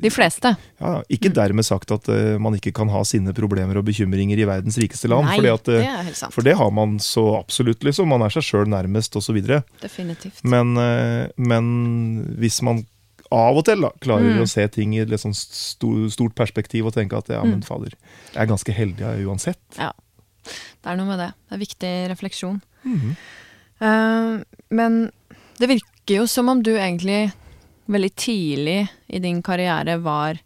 De 0.00 0.10
fleste. 0.14 0.54
ja, 0.80 1.02
ikke 1.10 1.30
Mm. 1.30 1.34
dermed 1.40 1.64
sagt 1.66 1.90
at 1.92 2.08
uh, 2.08 2.38
man 2.38 2.54
ikke 2.54 2.72
kan 2.74 2.88
ha 2.88 3.02
sine 3.04 3.32
problemer 3.34 3.76
og 3.76 3.84
bekymringer 3.84 4.38
i 4.38 4.46
verdens 4.48 4.78
rikeste 4.78 5.08
land. 5.10 5.26
Nei, 5.26 5.36
fordi 5.40 5.52
at, 5.52 5.68
uh, 5.68 5.78
det 5.80 5.86
er 5.90 6.02
helt 6.10 6.16
sant. 6.16 6.32
for 6.32 6.42
det 6.42 6.54
har 6.56 6.70
man 6.70 6.98
så 6.98 7.26
absolutt, 7.40 7.80
liksom. 7.82 8.08
Man 8.08 8.22
er 8.22 8.30
seg 8.30 8.42
sjøl 8.46 8.66
nærmest, 8.70 9.16
osv. 9.16 9.40
Definitivt. 9.80 10.42
Men, 10.44 10.76
uh, 10.78 11.28
men 11.36 12.36
hvis 12.38 12.62
man 12.62 12.84
av 13.30 13.56
og 13.56 13.64
til 13.64 13.80
da, 13.80 13.90
klarer 14.02 14.26
Mm. 14.34 14.40
å 14.42 14.48
se 14.48 14.66
ting 14.68 14.92
i 14.94 14.98
et 15.04 15.08
litt 15.08 15.20
sånn 15.22 15.34
stort 15.34 16.34
perspektiv 16.34 16.86
og 16.86 16.94
tenke 16.94 17.16
at 17.16 17.28
ja, 17.28 17.42
men 17.44 17.60
Mm. 17.60 17.64
fader, 17.64 17.92
jeg 18.34 18.42
er 18.42 18.46
ganske 18.46 18.72
heldig 18.74 19.26
uansett. 19.26 19.56
uansett. 19.78 19.92
Det 20.80 20.90
er 20.92 20.96
noe 21.00 21.08
med 21.10 21.18
det. 21.22 21.30
Det 21.48 21.56
er 21.56 21.62
viktig 21.64 21.92
refleksjon. 22.14 22.60
Mhm. 22.84 23.14
Eh, 23.80 24.34
men 24.76 24.98
det 25.60 25.68
virker 25.70 26.18
jo 26.20 26.26
som 26.28 26.48
om 26.52 26.60
du 26.62 26.72
egentlig 26.76 27.30
veldig 27.90 28.10
tidlig 28.20 28.78
i 29.08 29.18
din 29.24 29.40
karriere 29.42 29.96
var 30.02 30.38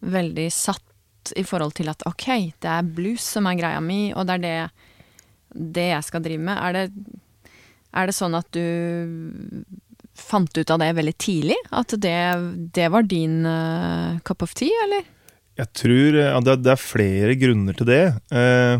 veldig 0.00 0.46
satt 0.52 1.32
i 1.36 1.42
forhold 1.44 1.74
til 1.76 1.88
at 1.90 2.04
ok, 2.08 2.26
det 2.62 2.70
er 2.70 2.86
blues 2.86 3.24
som 3.34 3.46
er 3.50 3.56
greia 3.58 3.80
mi, 3.84 4.12
og 4.14 4.26
det 4.28 4.36
er 4.38 4.44
det, 4.44 4.54
det 5.74 5.88
jeg 5.90 6.06
skal 6.06 6.22
drive 6.24 6.44
med. 6.46 6.56
Er 6.60 6.72
det, 6.76 6.84
er 7.98 8.06
det 8.08 8.14
sånn 8.16 8.36
at 8.38 8.48
du 8.54 8.62
fant 10.18 10.56
ut 10.58 10.70
av 10.74 10.80
det 10.82 10.92
veldig 10.98 11.14
tidlig? 11.20 11.56
At 11.74 11.92
det, 12.00 12.14
det 12.74 12.88
var 12.94 13.04
din 13.06 13.42
uh, 13.46 14.18
cup 14.26 14.42
of 14.46 14.54
tea, 14.58 14.74
eller? 14.86 15.04
Jeg 15.58 15.72
tror 15.74 16.16
ja, 16.20 16.38
det, 16.40 16.52
er- 16.54 16.62
det 16.62 16.72
er 16.74 16.80
flere 16.82 17.34
grunner 17.38 17.74
til 17.78 17.88
det. 17.90 18.02
Eh, 18.30 18.78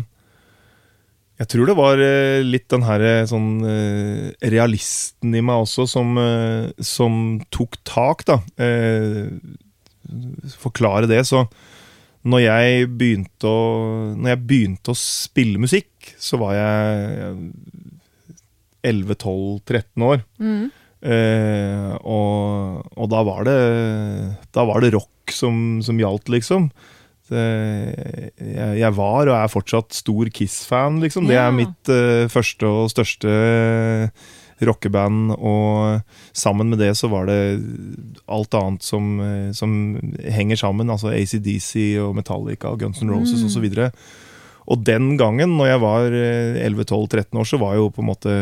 jeg 1.39 1.47
tror 1.53 1.69
det 1.69 1.77
var 1.79 2.01
eh, 2.03 2.41
litt 2.43 2.67
den 2.71 2.83
her 2.83 3.03
eh, 3.05 3.25
sånn 3.29 3.49
eh, 3.63 4.29
realisten 4.51 5.35
i 5.37 5.43
meg 5.45 5.63
også 5.63 5.85
som, 5.87 6.17
som 6.83 7.39
tok 7.55 7.79
tak, 7.87 8.25
da. 8.27 8.41
Eh, 8.59 9.29
forklare 10.59 11.07
det, 11.07 11.21
så 11.29 11.45
når 12.27 12.41
jeg 12.43 12.87
begynte 12.99 13.47
å 13.47 13.59
Når 14.17 14.33
jeg 14.33 14.39
begynte 14.49 14.91
å 14.91 14.97
spille 14.99 15.61
musikk, 15.61 16.09
så 16.19 16.35
var 16.41 16.57
jeg 16.57 17.37
11-12-13 18.83 20.03
år. 20.03 20.25
Mm. 20.41 20.65
Eh, 20.99 21.91
og, 22.03 22.83
og 22.99 23.07
da 23.07 23.21
var 23.23 23.45
det 23.47 23.59
Da 24.51 24.65
var 24.67 24.83
det 24.83 24.91
rock 24.97 25.31
som, 25.31 25.79
som 25.85 25.99
gjaldt, 26.01 26.27
liksom. 26.33 26.67
Det, 27.29 27.45
jeg, 28.79 28.91
var 28.97 29.29
og 29.29 29.35
er 29.37 29.51
fortsatt 29.51 29.93
stor 29.97 30.29
Kiss-fan, 30.33 30.99
liksom. 31.03 31.29
Det 31.29 31.37
er 31.39 31.55
mitt 31.55 31.91
eh, 31.93 32.27
første 32.31 32.67
og 32.67 32.91
største 32.93 33.33
rockeband, 34.65 35.31
og 35.39 36.01
sammen 36.35 36.71
med 36.73 36.81
det 36.83 36.91
så 36.99 37.07
var 37.11 37.29
det 37.29 37.39
alt 38.27 38.55
annet 38.59 38.83
som, 38.83 39.19
eh, 39.23 39.51
som 39.55 39.71
henger 40.19 40.59
sammen. 40.59 40.89
Altså 40.91 41.13
ACDC 41.13 41.99
og 42.03 42.17
Metallica 42.17 42.73
og 42.73 42.81
Guns 42.81 42.99
N' 43.03 43.13
Roses 43.13 43.39
Mm. 43.39 43.45
og 43.45 43.51
så 43.51 43.63
videre. 43.63 43.91
Og 44.69 44.83
den 44.85 45.17
gangen, 45.17 45.57
når 45.57 45.65
jeg 45.65 45.81
var 45.81 46.11
eh, 46.11 46.67
11-12-13 46.67 47.39
år, 47.39 47.47
så 47.47 47.57
var 47.57 47.75
jo 47.75 47.89
på 47.89 48.03
en 48.03 48.11
måte 48.11 48.35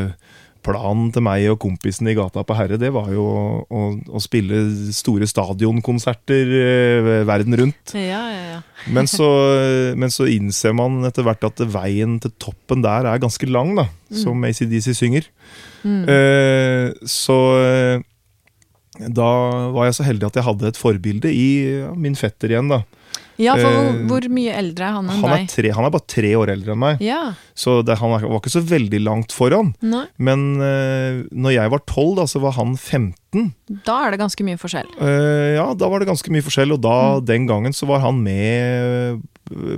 planen 0.67 1.11
til 1.15 1.23
meg 1.25 1.45
og 1.53 1.59
kompisene 1.63 2.11
i 2.11 2.17
Gata 2.17 2.43
på 2.45 2.57
Herre, 2.57 2.79
det 2.81 2.91
var 2.95 3.09
jo 3.13 3.23
å, 3.23 3.43
å, 3.65 3.83
å 4.11 4.21
spille 4.23 4.61
store 4.95 5.27
stadionkonserter 5.29 6.51
eh, 6.59 7.11
verden 7.27 7.57
rundt. 7.61 7.95
Ja, 7.95 8.21
ja, 8.33 8.43
ja. 8.55 8.59
Men 8.95 9.09
så, 9.09 9.25
men 9.99 10.11
så 10.13 10.27
innser 10.31 10.71
man 10.77 11.01
etter 11.07 11.25
hvert 11.25 11.41
at 11.43 11.59
veien 11.73 12.13
til 12.23 12.31
toppen 12.39 12.83
der 12.85 13.07
er 13.09 13.19
ganske 13.19 13.49
lang, 13.49 13.73
da, 13.75 13.87
som 14.15 14.45
ACDC 14.47 14.93
synger. 14.95 15.25
Mm. 15.81 16.05
Eh, 16.13 17.07
så 17.09 17.39
da 18.99 19.27
var 19.75 19.85
jeg 19.89 19.97
så 19.99 20.05
heldig 20.07 20.27
at 20.31 20.39
jeg 20.39 20.47
hadde 20.47 20.67
et 20.73 20.79
forbilde 20.79 21.31
i 21.33 21.47
min 21.97 22.15
fetter 22.17 22.53
igjen, 22.53 22.69
da. 22.73 22.83
Ja, 23.37 23.53
for 23.53 23.69
hvor, 23.69 23.87
Eh, 23.93 23.97
hvor 24.09 24.23
mye 24.33 24.53
eldre 24.57 24.81
er 24.87 24.93
han 24.95 25.05
enn 25.13 25.19
Han 25.21 25.29
er, 25.29 25.37
deg? 25.43 25.49
tre, 25.53 25.69
han 25.77 25.85
er 25.85 25.91
bare 25.93 26.07
tre 26.09 26.31
år 26.39 26.49
eldre 26.55 26.73
enn 26.73 26.79
meg, 26.81 27.01
Ja. 27.05 27.33
så 27.53 27.83
det, 27.85 27.99
han 27.99 28.09
var 28.09 28.23
ikke 28.39 28.49
så 28.49 28.63
veldig 28.65 29.01
langt 29.05 29.29
foran. 29.35 29.75
Nei. 29.85 30.07
Men 30.17 30.57
uh, 30.57 31.21
når 31.29 31.53
jeg 31.53 31.69
var 31.69 31.83
tolv, 31.85 32.15
da, 32.17 32.25
så 32.25 32.41
var 32.41 32.55
han 32.57 32.73
15. 32.75 33.53
Da 33.85 33.99
er 34.07 34.15
det 34.15 34.19
ganske 34.23 34.41
mye 34.47 34.57
forskjell. 34.57 34.89
Uh, 34.97 35.53
ja, 35.53 35.67
da 35.77 35.87
var 35.93 36.01
det 36.01 36.09
ganske 36.09 36.33
mye 36.33 36.41
forskjell, 36.47 36.73
og 36.73 36.81
da, 36.81 36.95
Mm. 37.21 37.25
den 37.29 37.45
gangen 37.47 37.73
så 37.77 37.85
var 37.85 38.01
han 38.01 38.23
med 38.25 39.21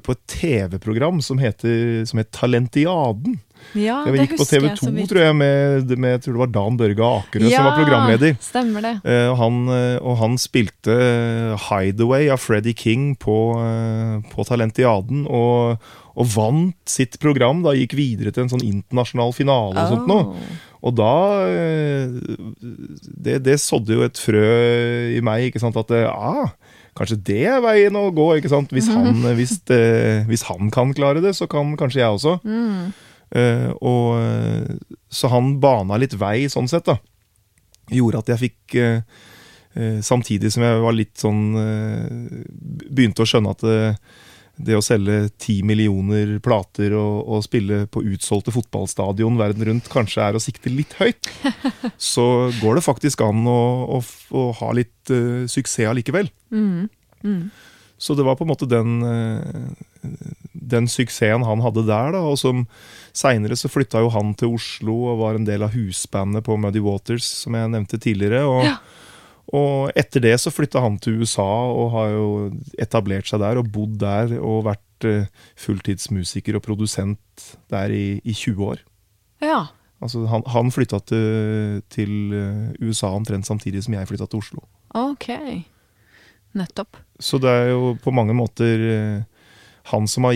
på 0.07 0.15
et 0.15 0.23
TV-program 0.31 1.19
som, 1.21 1.37
som 1.37 2.17
het 2.23 2.31
Talentiaden. 2.31 3.39
Ja, 3.77 3.99
Jeg 4.07 4.15
det 4.15 4.23
gikk 4.23 4.39
på 4.39 4.47
TV 4.49 4.65
jeg 4.65 4.77
så 4.79 4.87
2, 4.89 4.91
vidt. 4.95 5.09
tror 5.11 5.21
jeg, 5.21 5.35
med, 5.37 5.91
med 6.01 6.13
jeg 6.15 6.21
tror 6.23 6.35
det 6.35 6.41
var 6.41 6.51
Dan 6.55 6.77
Børge 6.79 7.09
Akerø 7.09 7.51
som 7.51 7.67
var 7.67 7.77
programleder. 7.77 8.37
stemmer 8.41 8.85
det. 8.87 8.93
Eh, 9.03 9.27
og, 9.29 9.35
han, 9.37 9.59
eh, 9.75 9.97
og 10.01 10.17
han 10.23 10.37
spilte 10.41 10.95
eh, 10.95 11.67
'Hideaway' 11.67 12.31
av 12.33 12.41
Freddie 12.41 12.73
King 12.73 13.13
på, 13.19 13.37
på 14.31 14.47
Talentiaden, 14.49 15.27
og, 15.29 15.77
og 16.15 16.31
vant 16.33 16.77
sitt 16.89 17.19
program. 17.21 17.61
da 17.63 17.75
Gikk 17.77 17.93
videre 17.99 18.33
til 18.33 18.47
en 18.47 18.53
sånn 18.55 18.65
internasjonal 18.65 19.35
finale 19.37 19.77
og 19.77 19.93
sånt 19.93 20.09
noe. 20.09 20.33
Oh. 20.33 20.65
Og 20.89 20.95
da 20.95 21.13
det, 23.27 23.41
det 23.43 23.57
sådde 23.59 23.97
jo 23.97 24.05
et 24.05 24.19
frø 24.19 24.47
i 25.11 25.19
meg, 25.25 25.49
ikke 25.49 25.59
sant, 25.61 25.75
at 25.75 25.91
ah, 26.07 26.53
kanskje 26.97 27.19
det 27.29 27.41
er 27.51 27.61
veien 27.63 27.95
å 27.99 28.07
gå. 28.15 28.31
ikke 28.39 28.51
sant? 28.51 28.71
Hvis 28.75 28.89
han, 28.95 29.21
hvis, 29.37 29.59
det, 29.69 30.25
hvis 30.29 30.47
han 30.49 30.71
kan 30.73 30.93
klare 30.97 31.23
det, 31.23 31.35
så 31.37 31.47
kan 31.51 31.75
kanskje 31.79 32.01
jeg 32.03 32.17
også. 32.19 32.39
Mm. 32.47 32.89
Eh, 33.35 33.69
og, 33.85 34.19
eh, 34.19 34.77
så 35.09 35.29
han 35.33 35.57
bana 35.61 35.99
litt 36.01 36.15
vei 36.17 36.47
sånn 36.49 36.69
sett, 36.69 36.87
da. 36.89 36.97
Gjorde 37.93 38.23
at 38.23 38.31
jeg 38.33 38.41
fikk 38.43 38.79
eh, 38.81 39.21
Samtidig 40.05 40.49
som 40.53 40.63
jeg 40.65 40.79
var 40.81 40.93
litt 40.97 41.21
sånn 41.21 41.53
Begynte 42.89 43.21
å 43.21 43.27
skjønne 43.29 43.51
at 43.53 43.61
det, 43.63 43.77
det 44.59 44.75
å 44.75 44.83
selge 44.83 45.29
ti 45.39 45.59
millioner 45.63 46.35
plater 46.43 46.93
og, 46.97 47.21
og 47.29 47.43
spille 47.45 47.83
på 47.91 48.03
utsolgte 48.11 48.53
fotballstadion 48.53 49.37
verden 49.39 49.67
rundt 49.69 49.89
kanskje 49.93 50.25
er 50.25 50.37
å 50.37 50.41
sikte 50.43 50.73
litt 50.73 50.97
høyt, 50.99 51.29
så 52.11 52.49
går 52.59 52.79
det 52.79 52.85
faktisk 52.85 53.23
an 53.23 53.45
å, 53.47 53.61
å, 53.97 54.01
å 54.35 54.45
ha 54.59 54.73
litt 54.75 55.13
uh, 55.13 55.45
suksess 55.47 55.87
allikevel. 55.93 56.27
Mm. 56.51 56.89
Mm. 57.23 57.43
Så 57.99 58.15
det 58.15 58.25
var 58.27 58.35
på 58.39 58.45
en 58.47 58.51
måte 58.51 58.67
den, 58.69 59.01
eh, 59.03 59.87
den 60.53 60.87
suksessen 60.91 61.43
han 61.47 61.61
hadde 61.65 61.83
der, 61.87 62.11
da, 62.15 62.21
og 62.29 62.37
som 62.39 62.65
seinere 63.15 63.57
så 63.59 63.69
flytta 63.71 64.01
jo 64.03 64.09
han 64.13 64.33
til 64.37 64.53
Oslo 64.55 64.95
og 65.11 65.19
var 65.23 65.35
en 65.39 65.47
del 65.47 65.63
av 65.65 65.73
husbandet 65.75 66.45
på 66.45 66.57
Muddy 66.61 66.81
Waters, 66.85 67.25
som 67.43 67.57
jeg 67.57 67.71
nevnte 67.73 67.99
tidligere. 68.01 68.43
Og, 68.47 68.63
Ja. 68.67 68.75
og 69.53 69.91
etter 69.97 70.21
det 70.21 70.35
så 70.39 70.51
flytta 70.53 70.81
han 70.83 70.99
til 71.01 71.21
USA 71.23 71.47
og 71.73 71.91
har 71.95 72.11
jo 72.13 72.27
etablert 72.77 73.27
seg 73.27 73.41
der 73.41 73.57
og 73.57 73.71
bodd 73.73 73.97
der 74.01 74.35
og 74.39 74.65
vært 74.69 75.07
eh, 75.09 75.25
fulltidsmusiker 75.57 76.55
og 76.59 76.63
produsent 76.65 77.49
der 77.71 77.89
i, 77.95 78.21
i 78.23 78.33
20 78.35 78.63
år. 78.73 78.79
Ja. 79.41 79.65
Altså 79.99 80.21
han, 80.31 80.43
han 80.47 80.69
flytta 80.71 80.99
til, 81.09 81.81
til 81.91 82.13
eh, 82.31 82.69
USA 82.87 83.09
omtrent 83.15 83.47
samtidig 83.49 83.81
som 83.83 83.97
jeg 83.97 84.07
flytta 84.07 84.29
til 84.31 84.39
Oslo. 84.43 84.63
Ok. 84.95 85.27
Nettopp. 86.57 86.97
Så 87.21 87.37
det 87.41 87.49
er 87.51 87.67
jo 87.73 87.91
på 88.01 88.13
mange 88.15 88.33
måter 88.37 88.85
eh, 88.93 89.19
han 89.89 90.07
som, 90.11 90.27
har, 90.27 90.35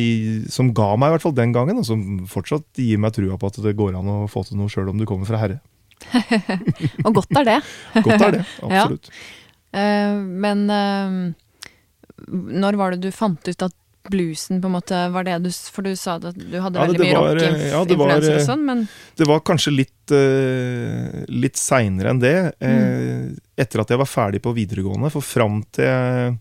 som 0.49 0.71
ga 0.75 0.93
meg, 0.97 1.11
i 1.11 1.15
hvert 1.17 1.25
fall 1.27 1.35
den 1.37 1.53
gangen, 1.55 1.77
og 1.81 1.85
som 1.87 2.23
fortsatt 2.29 2.79
gir 2.79 3.01
meg 3.01 3.13
trua 3.15 3.37
på 3.37 3.51
at 3.51 3.59
det 3.63 3.75
går 3.77 3.97
an 3.99 4.09
å 4.09 4.17
få 4.31 4.45
til 4.47 4.57
noe 4.59 4.71
sjøl 4.71 4.89
om 4.93 4.99
du 5.01 5.05
kommer 5.09 5.29
fra 5.29 5.41
Herre. 5.43 5.59
Og 7.05 7.13
godt 7.19 7.39
er 7.39 7.47
det. 7.47 7.59
Godt 8.05 8.25
er 8.27 8.35
det, 8.37 8.43
Ja. 8.61 8.83
absolutt. 8.83 9.13
Eh, 9.73 10.17
men 10.43 10.67
uh, 10.69 11.31
når 12.29 12.77
var 12.77 12.93
det 12.93 13.07
du 13.07 13.15
fant 13.15 13.41
ut 13.47 13.65
at 13.65 13.79
bluesen 14.11 14.59
på 14.59 14.67
en 14.67 14.75
måte 14.75 14.97
var 15.13 15.23
det 15.23 15.37
du 15.45 15.47
For 15.71 15.85
du 15.85 15.93
sa 15.95 16.17
at 16.17 16.35
du 16.35 16.57
hadde 16.59 16.75
Ja, 16.75 16.89
veldig 16.89 16.99
det 16.99 17.05
mye 17.07 17.45
eh, 17.47 17.61
ja, 17.71 17.83
det 17.87 17.95
var, 17.95 18.11
og 18.19 18.41
sånn, 18.43 18.65
men 18.67 18.81
Det 19.15 19.27
var 19.29 19.39
kanskje 19.47 19.71
litt, 19.71 20.11
uh, 20.11 21.23
litt 21.31 21.59
seinere 21.59 22.11
enn 22.11 22.19
det. 22.21 22.37
Mm. 22.59 23.37
Etter 23.63 23.83
at 23.83 23.93
jeg 23.93 24.01
var 24.01 24.09
ferdig 24.09 24.43
på 24.43 24.53
videregående. 24.57 25.11
For 25.13 25.23
fram 25.25 25.61
til 25.73 26.35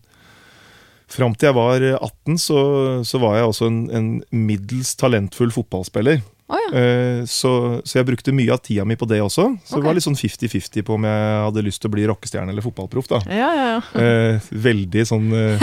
fram 1.11 1.35
til 1.35 1.49
jeg 1.49 1.57
var 1.57 1.87
18, 1.97 2.37
så, 2.41 2.59
så 3.07 3.19
var 3.21 3.37
jeg 3.37 3.49
også 3.49 3.69
en, 3.69 3.81
en 3.91 4.07
middels 4.31 4.95
talentfull 4.99 5.53
fotballspiller. 5.53 6.23
Å 6.53 6.59
ja. 6.61 6.69
Eh, 6.77 7.21
så, 7.29 7.51
så 7.81 7.99
jeg 7.99 8.07
brukte 8.07 8.33
mye 8.35 8.53
av 8.53 8.61
tida 8.61 8.85
mi 8.85 8.97
på 8.99 9.07
det 9.09 9.19
også. 9.23 9.47
Så 9.65 9.75
okay. 9.77 9.81
det 9.81 9.87
var 9.87 9.97
litt 9.97 10.05
sånn 10.05 10.19
50-50 10.19 10.85
på 10.85 10.97
om 10.97 11.07
jeg 11.07 11.23
hadde 11.47 11.65
lyst 11.65 11.81
til 11.81 11.89
å 11.89 11.95
bli 11.95 12.05
rockestjerne 12.11 12.53
eller 12.53 12.65
fotballproff. 12.65 13.09
da. 13.09 13.21
Ja, 13.29 13.49
ja, 13.57 13.67
ja. 13.73 13.81
Eh, 14.03 14.47
veldig 14.63 15.03
sånn 15.07 15.29
eh, 15.37 15.61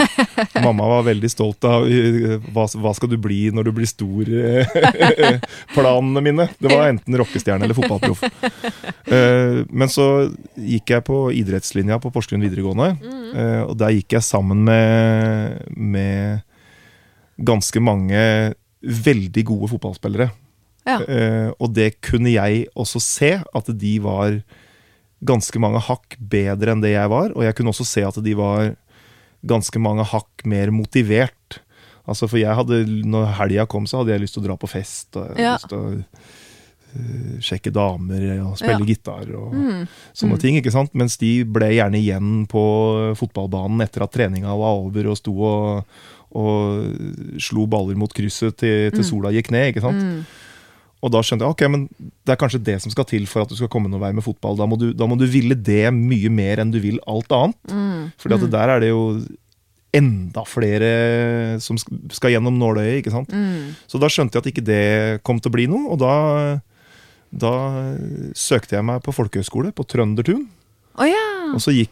Mamma 0.63 0.87
var 0.89 1.03
veldig 1.05 1.29
stolt 1.29 1.63
av 1.67 1.85
hva, 2.51 2.63
hva 2.81 2.91
skal 2.97 3.11
du 3.11 3.17
bli 3.21 3.51
når 3.53 3.67
du 3.67 3.71
blir 3.75 3.89
stor? 3.89 4.29
planene 5.75 6.23
mine. 6.25 6.47
Det 6.59 6.71
var 6.71 6.89
enten 6.89 7.17
rockestjerne 7.21 7.67
eller 7.67 7.77
fotballproff. 7.77 8.23
Men 9.69 9.91
så 9.91 10.07
gikk 10.55 10.95
jeg 10.95 11.05
på 11.07 11.23
idrettslinja 11.37 11.99
på 12.01 12.11
Porsgrunn 12.13 12.43
videregående. 12.43 12.91
eh, 13.35 13.61
og 13.65 13.75
der 13.79 13.95
gikk 13.95 14.17
jeg 14.17 14.25
sammen 14.25 14.63
med, 14.67 15.61
med 15.75 16.41
ganske 17.41 17.83
mange 17.83 18.21
veldig 18.81 19.45
gode 19.47 19.71
fotballspillere. 19.75 20.31
Ja. 20.87 20.99
Eh, 21.05 21.51
og 21.59 21.73
det 21.73 22.01
kunne 22.01 22.31
jeg 22.33 22.67
også 22.75 22.99
se, 23.01 23.31
at 23.55 23.65
de 23.77 23.99
var 24.01 24.41
ganske 25.23 25.59
mange 25.61 25.79
hakk 25.85 26.15
bedre 26.17 26.71
enn 26.73 26.81
det 26.81 26.95
jeg 26.95 27.09
var. 27.09 27.31
Og 27.35 27.43
jeg 27.45 27.53
kunne 27.55 27.69
også 27.69 27.85
se 27.85 28.01
at 28.07 28.17
de 28.23 28.33
var 28.33 28.75
ganske 29.45 29.79
mange 29.79 30.03
hakk 30.05 30.45
mer 30.45 30.71
motivert. 30.73 31.59
Altså 32.09 32.27
For 32.27 32.37
jeg 32.41 32.55
hadde, 32.57 32.85
når 33.05 33.27
helga 33.37 33.65
kom, 33.69 33.85
så 33.85 34.01
hadde 34.01 34.15
jeg 34.15 34.21
lyst 34.23 34.33
til 34.33 34.41
å 34.43 34.47
dra 34.49 34.57
på 34.57 34.67
fest. 34.69 35.15
Og 35.15 35.27
jeg 35.35 35.45
Ja. 35.45 35.53
lyst 35.57 35.69
til 35.69 35.77
å 35.77 36.03
uh, 36.91 37.37
sjekke 37.39 37.71
damer 37.71 38.41
og 38.43 38.57
spille 38.57 38.81
Ja. 38.81 38.85
gitar 38.85 39.29
og 39.37 39.53
Mm. 39.53 39.87
sånne 40.13 40.33
Mm. 40.35 40.39
ting. 40.41 40.55
ikke 40.57 40.71
sant? 40.71 40.93
Mens 40.93 41.15
de 41.17 41.43
ble 41.45 41.69
gjerne 41.77 41.95
igjen 42.01 42.47
på 42.47 43.15
fotballbanen 43.15 43.81
etter 43.81 44.01
at 44.03 44.11
treninga 44.11 44.49
var 44.57 44.75
over 44.81 45.07
og 45.07 45.17
sto 45.17 45.31
og, 45.31 45.85
og 46.33 47.39
slo 47.39 47.65
baller 47.67 47.95
mot 47.95 48.11
krysset 48.13 48.57
til, 48.57 48.91
til 48.91 48.99
Mm. 48.99 49.09
sola 49.09 49.29
gikk 49.31 49.51
ned. 49.51 49.73
ikke 49.75 49.81
sant? 49.81 50.01
Mm. 50.03 50.25
Og 51.01 51.09
da 51.13 51.21
skjønte 51.25 51.47
jeg 51.47 51.55
ok, 51.55 51.63
men 51.73 51.85
det 51.99 52.33
er 52.33 52.39
kanskje 52.39 52.61
det 52.61 52.77
som 52.83 52.93
skal 52.93 53.07
til 53.09 53.25
for 53.29 53.43
at 53.43 53.49
du 53.49 53.57
skal 53.57 53.69
komme 53.73 53.89
noen 53.89 54.03
vei 54.03 54.11
med 54.13 54.25
fotball. 54.25 54.57
Da 54.59 54.67
må 54.69 54.77
du, 54.77 54.91
da 54.93 55.07
må 55.09 55.17
du 55.17 55.25
ville 55.29 55.57
det 55.57 55.87
mye 55.95 56.29
mer 56.33 56.61
enn 56.61 56.73
du 56.73 56.77
vil 56.83 57.01
alt 57.09 57.31
annet. 57.33 57.57
Mm. 57.71 58.11
Fordi 58.21 58.37
at 58.37 58.51
der 58.53 58.73
er 58.75 58.83
det 58.83 58.91
jo 58.91 59.05
enda 59.97 60.43
flere 60.47 60.91
som 61.63 61.79
skal 61.81 62.35
gjennom 62.35 62.59
nåløyet, 62.59 63.01
ikke 63.01 63.13
sant. 63.13 63.33
Mm. 63.33 63.73
Så 63.89 63.99
da 63.99 64.09
skjønte 64.11 64.37
jeg 64.37 64.45
at 64.45 64.51
ikke 64.53 64.67
det 64.67 64.83
kom 65.27 65.41
til 65.41 65.51
å 65.51 65.55
bli 65.57 65.65
noe, 65.71 65.89
og 65.91 65.99
da, 65.99 66.13
da 67.33 67.53
søkte 68.37 68.77
jeg 68.77 68.87
meg 68.87 69.01
på 69.03 69.15
folkehøyskole 69.15 69.73
på 69.75 69.87
Trøndertun. 69.91 70.45
Oh, 70.99 71.07
ja! 71.07 71.25
Og 71.55 71.63
så 71.63 71.73
jeg, 71.75 71.91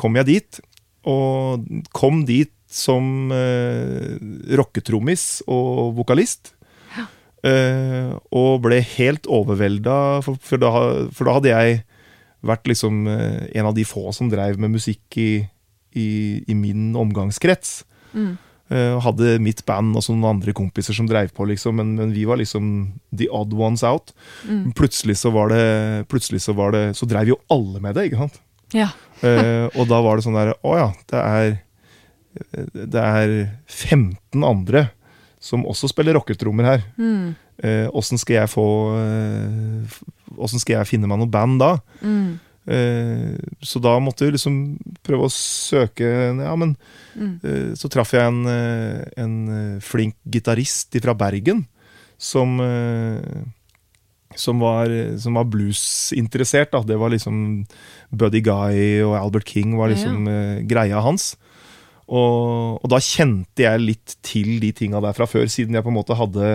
kom 0.00 0.18
jeg 0.18 0.28
dit, 0.28 0.60
og 1.08 1.64
kom 1.96 2.24
dit 2.28 2.52
som 2.72 3.32
eh, 3.34 4.16
rocketrommis 4.56 5.42
og 5.50 5.92
vokalist. 5.98 6.54
Eh, 7.42 8.12
og 8.30 8.60
ble 8.62 8.78
helt 8.94 9.26
overvelda, 9.26 9.96
for, 10.22 10.38
for, 10.38 10.62
da, 10.62 10.70
for 11.14 11.26
da 11.26 11.34
hadde 11.38 11.50
jeg 11.50 11.80
vært 12.46 12.70
liksom 12.70 13.02
eh, 13.10 13.48
en 13.58 13.68
av 13.70 13.74
de 13.74 13.86
få 13.86 14.12
som 14.14 14.30
dreiv 14.30 14.60
med 14.62 14.76
musikk 14.76 15.18
i, 15.18 15.42
i, 15.98 16.08
i 16.46 16.56
min 16.58 16.92
omgangskrets. 16.98 17.82
Mm. 18.14 18.32
Uh, 18.72 18.96
hadde 19.04 19.34
mitt 19.42 19.58
band 19.68 19.98
og 19.98 20.00
sånne 20.00 20.22
noen 20.22 20.38
andre 20.38 20.54
kompiser 20.56 20.96
som 20.96 21.04
dreiv 21.04 21.34
på, 21.36 21.44
liksom, 21.50 21.74
men, 21.76 21.90
men 21.98 22.12
vi 22.14 22.22
var 22.24 22.38
liksom 22.40 22.70
the 23.10 23.26
odd 23.28 23.52
ones 23.52 23.82
out. 23.84 24.14
Mm. 24.48 24.70
Plutselig 24.78 25.18
så 25.20 25.32
var 25.34 25.52
det 25.52 25.66
Plutselig 26.08 26.40
så 26.46 26.54
var 26.56 26.72
det 26.72 26.80
Så 26.96 27.04
dreiv 27.10 27.34
jo 27.34 27.36
alle 27.52 27.82
med 27.84 27.98
det, 27.98 28.06
ikke 28.08 28.22
sant? 28.22 28.38
Ja. 28.72 28.88
Og 29.76 29.84
da 29.90 29.98
var 30.00 30.16
det 30.16 30.24
sånn 30.24 30.38
derre 30.38 30.54
Å 30.64 30.78
ja, 30.78 30.86
det 31.12 31.20
er 31.20 31.50
Det 32.72 33.02
er 33.02 33.34
15 33.68 34.40
andre 34.40 34.86
som 35.42 35.64
også 35.66 35.88
spiller 35.90 36.14
rocketrommer 36.14 36.68
her. 36.68 36.84
Mm. 36.96 37.34
Eh, 37.62 37.88
skal 38.22 38.36
jeg 38.44 38.50
få 38.52 38.64
eh, 38.94 40.00
skal 40.46 40.78
jeg 40.78 40.86
finne 40.92 41.10
meg 41.10 41.18
noe 41.18 41.30
band 41.30 41.58
da? 41.60 41.72
Mm. 42.00 42.38
Eh, 42.70 43.38
så 43.66 43.80
da 43.82 43.96
måtte 43.98 44.28
jeg 44.28 44.36
liksom 44.36 44.60
prøve 45.02 45.26
å 45.26 45.32
søke 45.34 46.06
Ja, 46.38 46.54
men 46.56 46.76
Mm. 47.12 47.40
eh, 47.44 47.72
så 47.76 47.90
traff 47.92 48.14
jeg 48.14 48.24
en, 48.24 48.46
eh, 48.48 49.02
en 49.20 49.34
eh, 49.52 49.80
flink 49.84 50.14
gitarist 50.30 50.94
fra 51.02 51.12
Bergen 51.12 51.66
som 52.16 52.56
som 54.34 54.58
var, 54.62 54.88
som 55.18 55.34
var 55.36 55.44
bluesinteressert. 55.44 56.72
Det 56.86 56.96
var 56.96 57.10
liksom 57.12 57.66
Buddy 58.10 58.40
Guy 58.40 59.02
og 59.04 59.16
Albert 59.18 59.44
King 59.52 59.76
var 59.76 59.90
liksom 59.92 60.26
eh, 60.28 60.62
greia 60.64 61.02
hans. 61.04 61.34
Og, 62.12 62.76
og 62.84 62.90
da 62.92 62.98
kjente 63.00 63.64
jeg 63.64 63.80
litt 63.80 64.16
til 64.26 64.58
de 64.60 64.68
tinga 64.76 65.00
der 65.00 65.14
fra 65.16 65.24
før, 65.30 65.46
siden 65.48 65.72
jeg 65.78 65.84
på 65.86 65.88
en 65.92 65.96
måte 65.96 66.16
hadde 66.18 66.48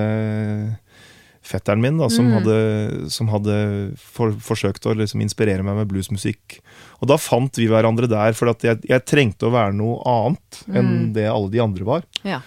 fetteren 1.47 1.79
min, 1.81 1.97
da, 1.97 2.09
som 2.11 2.27
Mm. 2.27 2.33
hadde, 2.35 3.09
som 3.09 3.29
hadde 3.31 3.55
for, 3.97 4.33
forsøkt 4.43 4.85
å 4.85 4.93
liksom 4.99 5.21
inspirere 5.23 5.63
meg 5.63 5.77
med 5.79 5.87
bluesmusikk. 5.87 6.59
Og 7.01 7.07
da 7.07 7.15
fant 7.17 7.55
vi 7.55 7.69
hverandre 7.71 8.09
der, 8.11 8.33
for 8.35 8.51
jeg, 8.61 8.81
jeg 8.83 9.05
trengte 9.07 9.47
å 9.47 9.53
være 9.55 9.73
noe 9.73 10.01
annet 10.03 10.61
enn 10.67 10.91
Mm. 11.07 11.13
det 11.15 11.25
alle 11.31 11.49
de 11.53 11.59
andre 11.63 11.85
var. 11.87 12.03
Ja. 12.27 12.41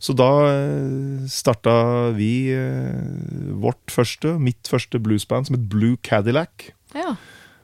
Så 0.00 0.14
da 0.16 0.28
eh, 0.50 1.26
starta 1.28 2.10
vi 2.16 2.50
eh, 2.50 3.52
vårt 3.60 3.86
første, 3.92 4.34
mitt 4.40 4.66
første 4.66 4.98
bluesband, 4.98 5.46
som 5.46 5.56
het 5.56 5.68
Blue 5.68 5.96
Cadillac. 6.02 6.72
ja. 6.94 7.14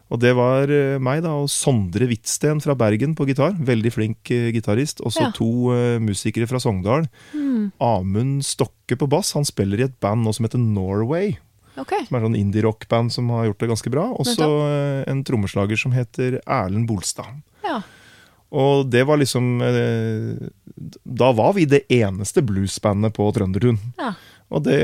Og 0.07 0.21
det 0.23 0.33
var 0.39 0.71
eh, 0.71 1.01
meg 1.03 1.25
da, 1.25 1.33
og 1.35 1.49
Sondre 1.51 2.07
Hvitsten 2.07 2.61
fra 2.63 2.77
Bergen 2.79 3.17
på 3.19 3.27
gitar. 3.27 3.57
Veldig 3.59 3.91
flink 3.91 4.31
eh, 4.31 4.53
gitarist. 4.55 5.03
Og 5.03 5.11
så 5.15 5.27
Ja. 5.27 5.31
to 5.35 5.49
uh, 5.75 5.99
musikere 5.99 6.47
fra 6.47 6.61
Sogndal. 6.63 7.09
Mm. 7.35 7.73
Amund 7.83 8.45
Stokke 8.47 8.95
på 8.97 9.09
bass. 9.11 9.33
Han 9.35 9.45
spiller 9.49 9.81
i 9.83 9.87
et 9.89 9.99
band 10.01 10.23
nå 10.23 10.35
som 10.37 10.47
heter 10.47 10.63
Norway. 10.63 11.35
Okay. 11.77 12.07
Som 12.07 12.17
er 12.17 12.25
sånn 12.25 12.39
indie-rock-band 12.39 13.13
som 13.13 13.29
har 13.35 13.49
gjort 13.51 13.59
det 13.65 13.71
ganske 13.73 13.91
bra. 13.93 14.07
Og 14.15 14.31
så 14.31 14.47
eh, 14.71 15.03
en 15.11 15.25
trommeslager 15.27 15.77
som 15.77 15.93
heter 15.93 16.39
Erlend 16.47 16.87
Bolstad. 16.89 17.43
Ja. 17.67 17.83
Og 18.57 18.87
det 18.89 19.03
var 19.09 19.19
liksom 19.19 19.59
Da 21.03 21.33
var 21.35 21.57
vi 21.57 21.65
det 21.67 21.83
eneste 21.91 22.45
bluesbandet 22.47 23.13
på 23.19 23.27
Trøndertun. 23.35 23.81
Ja. 23.99 24.15
Og 24.55 24.63
det 24.63 24.77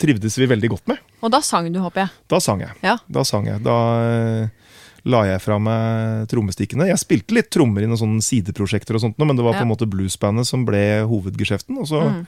trivdes 0.00 0.36
vi 0.38 0.48
veldig 0.50 0.68
godt 0.74 0.90
med. 0.90 0.98
Og 1.24 1.30
da 1.32 1.40
sang 1.44 1.70
du, 1.72 1.78
håper 1.80 2.02
jeg. 2.04 2.10
Da 2.28 2.40
sang 2.44 2.60
jeg. 2.60 2.74
Ja. 2.84 2.98
Da 3.08 3.22
sang 3.24 3.46
jeg. 3.48 3.62
Da 3.64 3.76
eh, 4.04 4.74
la 5.08 5.22
jeg 5.30 5.40
fra 5.40 5.56
meg 5.62 6.26
trommestikkene. 6.28 6.90
Jeg 6.90 7.00
spilte 7.00 7.36
litt 7.38 7.48
trommer 7.54 7.86
i 7.86 7.88
noen 7.88 8.00
sånne 8.00 8.24
sideprosjekter, 8.24 8.98
og 8.98 9.04
sånt, 9.06 9.16
men 9.20 9.32
det 9.38 9.46
var 9.46 9.56
på 9.56 9.62
Ja. 9.62 9.66
en 9.68 9.72
måte 9.72 9.88
bluesbandet 9.88 10.44
som 10.48 10.66
ble 10.68 10.82
hovedgeskjeften. 11.08 11.78
Og 11.80 11.88
så, 11.88 12.02
Mm. 12.04 12.26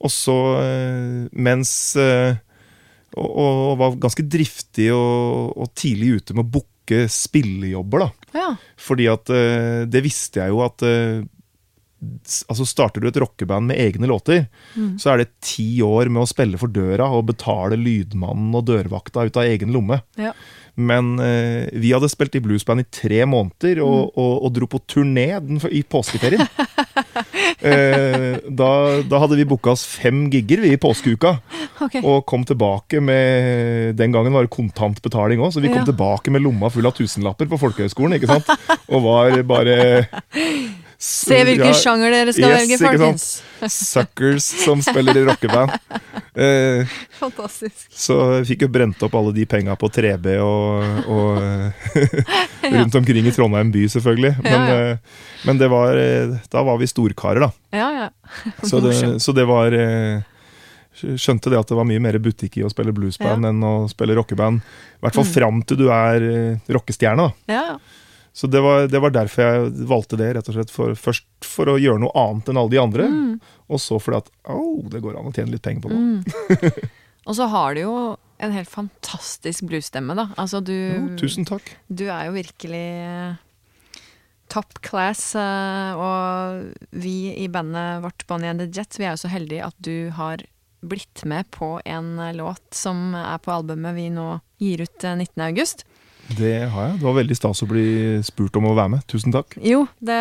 Og 0.00 0.10
så, 0.14 0.36
eh, 0.62 1.28
mens 1.32 1.96
eh, 1.96 2.36
og, 3.16 3.30
og 3.36 3.78
var 3.80 3.96
ganske 3.98 4.22
driftig 4.28 4.92
og, 4.94 5.56
og 5.58 5.74
tidlig 5.74 6.20
ute 6.22 6.34
med 6.36 6.44
å 6.46 6.50
booke 6.58 7.08
spillejobber, 7.12 7.98
da. 8.06 8.10
Ja. 8.38 8.56
Fordi 8.78 9.08
at 9.12 9.24
det 9.90 10.02
visste 10.04 10.40
jeg 10.40 10.48
jo 10.54 10.60
at 10.64 10.80
Altså 11.98 12.66
Starter 12.68 13.02
du 13.02 13.08
et 13.10 13.16
rockeband 13.18 13.72
med 13.72 13.80
egne 13.82 14.06
låter, 14.06 14.44
så 15.02 15.10
er 15.12 15.24
det 15.24 15.32
ti 15.42 15.80
år 15.82 16.10
med 16.12 16.22
å 16.22 16.30
spille 16.30 16.60
for 16.60 16.70
døra 16.70 17.08
og 17.10 17.26
betale 17.32 17.78
lydmannen 17.80 18.54
og 18.54 18.68
dørvakta 18.68 19.26
ut 19.26 19.38
av 19.40 19.48
egen 19.50 19.74
lomme. 19.74 19.98
Ja. 20.20 20.30
Men 20.78 21.16
eh, 21.18 21.66
vi 21.74 21.90
hadde 21.90 22.06
spilt 22.10 22.36
i 22.38 22.42
bluesband 22.44 22.84
i 22.84 22.86
tre 22.94 23.24
måneder 23.26 23.80
og, 23.82 24.12
og, 24.14 24.34
og 24.46 24.52
dro 24.54 24.68
på 24.70 24.78
turné 24.86 25.32
den, 25.42 25.58
i 25.74 25.82
påskeferien. 25.82 26.44
eh, 27.66 28.38
da, 28.46 28.70
da 29.02 29.20
hadde 29.24 29.40
vi 29.40 29.46
booka 29.48 29.74
oss 29.74 29.82
fem 29.90 30.28
gigger 30.30 30.62
vi 30.62 30.76
i 30.76 30.80
påskeuka, 30.80 31.38
Okay. 31.78 32.02
og 32.02 32.24
kom 32.26 32.42
tilbake 32.42 32.98
med 32.98 33.94
Den 34.00 34.10
gangen 34.10 34.34
var 34.34 34.42
det 34.42 34.50
kontantbetaling 34.50 35.38
òg, 35.38 35.52
så 35.54 35.60
vi 35.62 35.70
kom 35.70 35.84
Ja. 35.84 35.86
tilbake 35.86 36.32
med 36.34 36.42
lomma 36.42 36.66
full 36.74 36.88
av 36.90 36.96
tusenlapper 36.96 37.46
på 37.46 37.54
ikke 37.54 38.26
sant? 38.26 38.50
Og 38.90 39.04
var 39.04 39.42
bare 39.46 39.76
Se 40.98 41.36
hvilken 41.46 41.74
sjanger 41.78 42.10
dere 42.10 42.32
skal 42.34 42.50
Yes, 42.50 42.58
velge, 42.58 42.78
folkens. 42.82 43.26
Suckers 43.70 44.46
som 44.64 44.80
spiller 44.82 45.16
i 45.20 45.26
rockeband. 45.28 45.70
Eh, 46.38 46.86
Fantastisk. 47.18 47.88
så 47.98 48.14
jeg 48.36 48.44
fikk 48.46 48.60
jo 48.62 48.66
brent 48.70 49.00
opp 49.02 49.14
alle 49.18 49.32
de 49.34 49.42
penga 49.50 49.74
på 49.74 49.88
3B 49.90 50.36
og, 50.38 51.08
og 51.10 51.40
rundt 52.76 52.94
omkring 52.94 53.26
i 53.26 53.32
Trondheim 53.34 53.72
by, 53.74 53.82
selvfølgelig. 53.90 54.36
Men, 54.44 54.52
Ja, 54.54 54.60
ja. 54.68 54.92
eh, 54.92 55.42
men 55.48 55.58
det 55.58 55.66
var 55.72 55.98
eh, 55.98 56.36
Da 56.52 56.62
var 56.62 56.78
vi 56.78 56.86
storkarer, 56.86 57.42
da. 57.42 57.50
Ja, 57.74 57.88
ja. 58.04 58.52
Så 58.62 58.78
det, 58.84 58.94
så 59.18 59.34
det 59.34 59.48
var 59.50 59.74
eh, 59.74 60.22
Skjønte 61.18 61.50
det 61.50 61.58
at 61.58 61.72
det 61.74 61.80
var 61.80 61.86
mye 61.90 62.04
mer 62.06 62.20
butikk 62.22 62.60
i 62.60 62.64
å 62.66 62.70
spille 62.70 62.94
bluesband 62.94 63.46
enn 63.50 63.58
å 63.66 63.74
spille 63.90 64.14
rockeband. 64.18 64.62
I 64.62 65.02
hvert 65.08 65.18
fall 65.18 65.26
Mm. 65.26 65.34
fram 65.34 65.60
til 65.66 65.76
du 65.82 65.88
er 65.94 66.22
rockestjerne. 66.74 67.26
da. 67.26 67.54
Ja, 67.54 67.64
ja. 67.72 67.78
Så 68.38 68.46
det 68.46 68.60
var, 68.62 68.84
det 68.86 69.00
var 69.02 69.10
derfor 69.10 69.42
jeg 69.42 69.72
valgte 69.90 70.18
det, 70.20 70.28
rett 70.36 70.48
og 70.52 70.54
slett. 70.54 70.70
For, 70.70 70.94
først 70.94 71.26
for 71.42 71.72
å 71.72 71.78
gjøre 71.80 71.98
noe 72.04 72.14
annet 72.20 72.52
enn 72.52 72.60
alle 72.60 72.70
de 72.76 72.78
andre, 72.78 73.08
Mm. 73.10 73.40
og 73.68 73.80
så 73.82 73.98
fordi 73.98 74.20
at 74.22 74.28
au, 74.54 74.84
det 74.92 75.00
går 75.02 75.18
an 75.18 75.26
å 75.26 75.34
tjene 75.34 75.50
litt 75.56 75.64
penger 75.66 75.82
på 75.82 75.90
det. 75.90 75.98
Mm. 75.98 76.88
Og 77.28 77.34
så 77.36 77.48
har 77.50 77.74
du 77.74 77.80
jo 77.82 77.96
en 78.38 78.54
helt 78.54 78.70
fantastisk 78.70 79.66
bluesstemme, 79.66 80.14
da. 80.14 80.28
Altså, 80.38 80.60
du 80.64 80.72
Jo, 80.72 81.02
tusen 81.18 81.44
takk. 81.48 81.66
Du 81.90 82.06
er 82.06 82.28
jo 82.28 82.36
virkelig 82.38 82.84
eh, 83.02 83.34
top 84.48 84.78
class, 84.86 85.34
eh, 85.36 85.98
og 85.98 86.70
vi 86.94 87.34
i 87.42 87.48
bandet 87.52 88.04
vårt 88.06 88.24
Bonnie 88.30 88.48
and 88.54 88.62
the 88.62 88.70
Jets, 88.70 89.00
vi 89.02 89.04
er 89.10 89.16
jo 89.16 89.24
så 89.26 89.32
heldige 89.34 89.66
at 89.66 89.76
du 89.82 90.10
har 90.16 90.46
blitt 90.80 91.24
med 91.26 91.50
på 91.50 91.80
en 91.84 92.14
eh, 92.22 92.32
låt 92.38 92.62
som 92.70 93.10
er 93.18 93.42
på 93.42 93.50
albumet 93.52 93.96
vi 93.98 94.06
nå 94.14 94.30
gir 94.62 94.86
ut 94.86 95.04
eh, 95.04 95.18
19. 95.18 95.42
august. 95.50 95.84
Det 96.36 96.68
har 96.68 96.84
jeg. 96.84 96.96
Det 96.98 97.06
var 97.06 97.14
veldig 97.16 97.36
stas 97.36 97.62
å 97.64 97.68
bli 97.68 97.86
spurt 98.26 98.56
om 98.60 98.66
å 98.68 98.74
være 98.76 98.92
med. 98.96 99.04
Tusen 99.08 99.32
takk. 99.32 99.54
Jo, 99.64 99.86
det, 100.04 100.18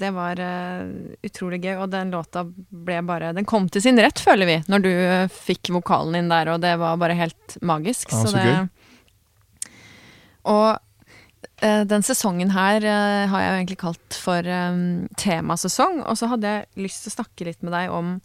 det 0.00 0.10
var 0.16 0.40
eh, 0.40 0.86
utrolig 1.28 1.60
gøy, 1.60 1.74
og 1.82 1.90
den 1.92 2.14
låta 2.14 2.46
ble 2.46 3.02
bare 3.04 3.34
Den 3.36 3.48
kom 3.48 3.68
til 3.72 3.84
sin 3.84 4.00
rett, 4.00 4.22
føler 4.22 4.48
vi, 4.48 4.56
når 4.72 4.86
du 4.86 4.90
eh, 4.94 5.28
fikk 5.32 5.74
vokalen 5.76 6.16
din 6.16 6.32
der, 6.32 6.54
og 6.54 6.64
det 6.64 6.72
var 6.80 6.96
bare 7.02 7.18
helt 7.18 7.58
magisk. 7.60 8.14
Ja, 8.14 8.22
så 8.24 8.32
det, 8.32 8.46
gøy. 8.48 9.70
Og 10.54 10.70
eh, 11.60 11.84
den 11.90 12.06
sesongen 12.06 12.54
her 12.56 12.80
har 12.80 13.44
jeg 13.44 13.52
jo 13.52 13.60
egentlig 13.60 13.80
kalt 13.84 14.16
for 14.16 14.40
um, 14.48 15.04
temasesong, 15.20 16.00
og 16.06 16.16
så 16.16 16.32
hadde 16.32 16.54
jeg 16.54 16.86
lyst 16.86 17.04
til 17.04 17.12
å 17.12 17.18
snakke 17.18 17.50
litt 17.50 17.60
med 17.66 17.76
deg 17.76 17.92
om 17.92 18.16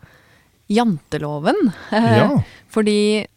janteloven. 0.72 1.60
Ja. 1.92 2.32
Fordi 2.74 3.28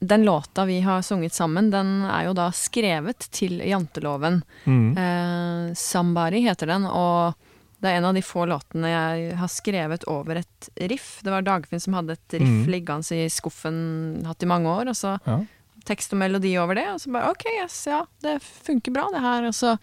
den 0.00 0.24
låta 0.24 0.64
vi 0.64 0.80
har 0.80 1.02
sunget 1.02 1.34
sammen, 1.34 1.70
den 1.70 2.02
er 2.08 2.24
jo 2.24 2.32
da 2.36 2.48
skrevet 2.56 3.26
til 3.36 3.60
janteloven. 3.60 4.40
Mm. 4.64 4.96
Eh, 4.96 5.72
'Somebody' 5.76 6.40
heter 6.48 6.66
den, 6.66 6.86
og 6.86 7.34
det 7.80 7.90
er 7.90 7.96
en 7.98 8.08
av 8.08 8.14
de 8.16 8.22
få 8.24 8.46
låtene 8.48 8.88
jeg 8.88 9.36
har 9.36 9.48
skrevet 9.48 10.04
over 10.08 10.40
et 10.40 10.68
riff. 10.88 11.20
Det 11.24 11.32
var 11.32 11.44
Dagfinn 11.44 11.80
som 11.80 11.96
hadde 11.96 12.16
et 12.16 12.36
riff 12.40 12.64
mm. 12.64 12.70
liggende 12.72 13.16
i 13.16 13.28
skuffen 13.28 14.24
hatt 14.24 14.42
i 14.42 14.48
mange 14.48 14.68
år, 14.68 14.88
og 14.88 14.96
så 14.96 15.18
Ja. 15.26 15.44
tekst 15.84 16.12
og 16.12 16.20
melodi 16.20 16.56
over 16.58 16.74
det, 16.74 16.88
og 16.92 17.00
så 17.00 17.12
bare 17.12 17.30
OK, 17.30 17.44
yes, 17.62 17.86
ja, 17.86 18.04
det 18.20 18.42
funker 18.42 18.92
bra 18.92 19.08
det 19.12 19.20
her. 19.20 19.44
Og 19.48 19.54
så 19.54 19.78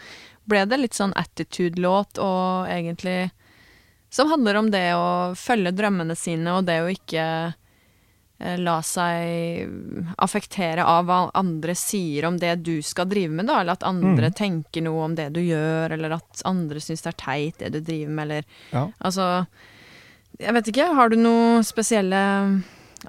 ble 0.46 0.66
det 0.66 0.80
litt 0.80 0.94
sånn 0.94 1.14
attitude-låt, 1.14 2.18
og 2.18 2.68
egentlig 2.70 3.32
som 4.10 4.30
handler 4.30 4.56
om 4.56 4.72
det 4.72 4.94
å 4.94 5.36
følge 5.36 5.76
drømmene 5.76 6.16
sine, 6.16 6.58
og 6.58 6.66
det 6.66 6.82
å 6.82 6.90
ikke 6.90 7.54
la 8.38 8.76
seg 8.86 10.14
affektere 10.22 10.84
av 10.86 11.08
hva 11.08 11.20
andre 11.40 11.74
sier 11.78 12.28
om 12.28 12.36
det 12.38 12.52
du 12.62 12.76
skal 12.86 13.08
drive 13.10 13.34
med, 13.34 13.48
da, 13.50 13.64
eller 13.64 13.78
at 13.80 13.86
andre 13.88 14.30
mm. 14.30 14.36
tenker 14.38 14.86
noe 14.86 15.08
om 15.08 15.16
det 15.18 15.32
du 15.34 15.40
gjør, 15.42 15.96
eller 15.96 16.20
at 16.20 16.44
andre 16.46 16.82
syns 16.84 17.02
det 17.02 17.16
er 17.16 17.18
teit 17.24 17.64
det 17.64 17.72
du 17.74 17.80
driver 17.82 18.14
med, 18.14 18.28
eller 18.28 18.46
Ja. 18.76 18.84
Altså, 19.02 19.28
jeg 20.38 20.54
vet 20.54 20.70
ikke, 20.70 20.92
har 20.94 21.10
du 21.10 21.18
noen 21.18 21.66
spesielle 21.66 22.22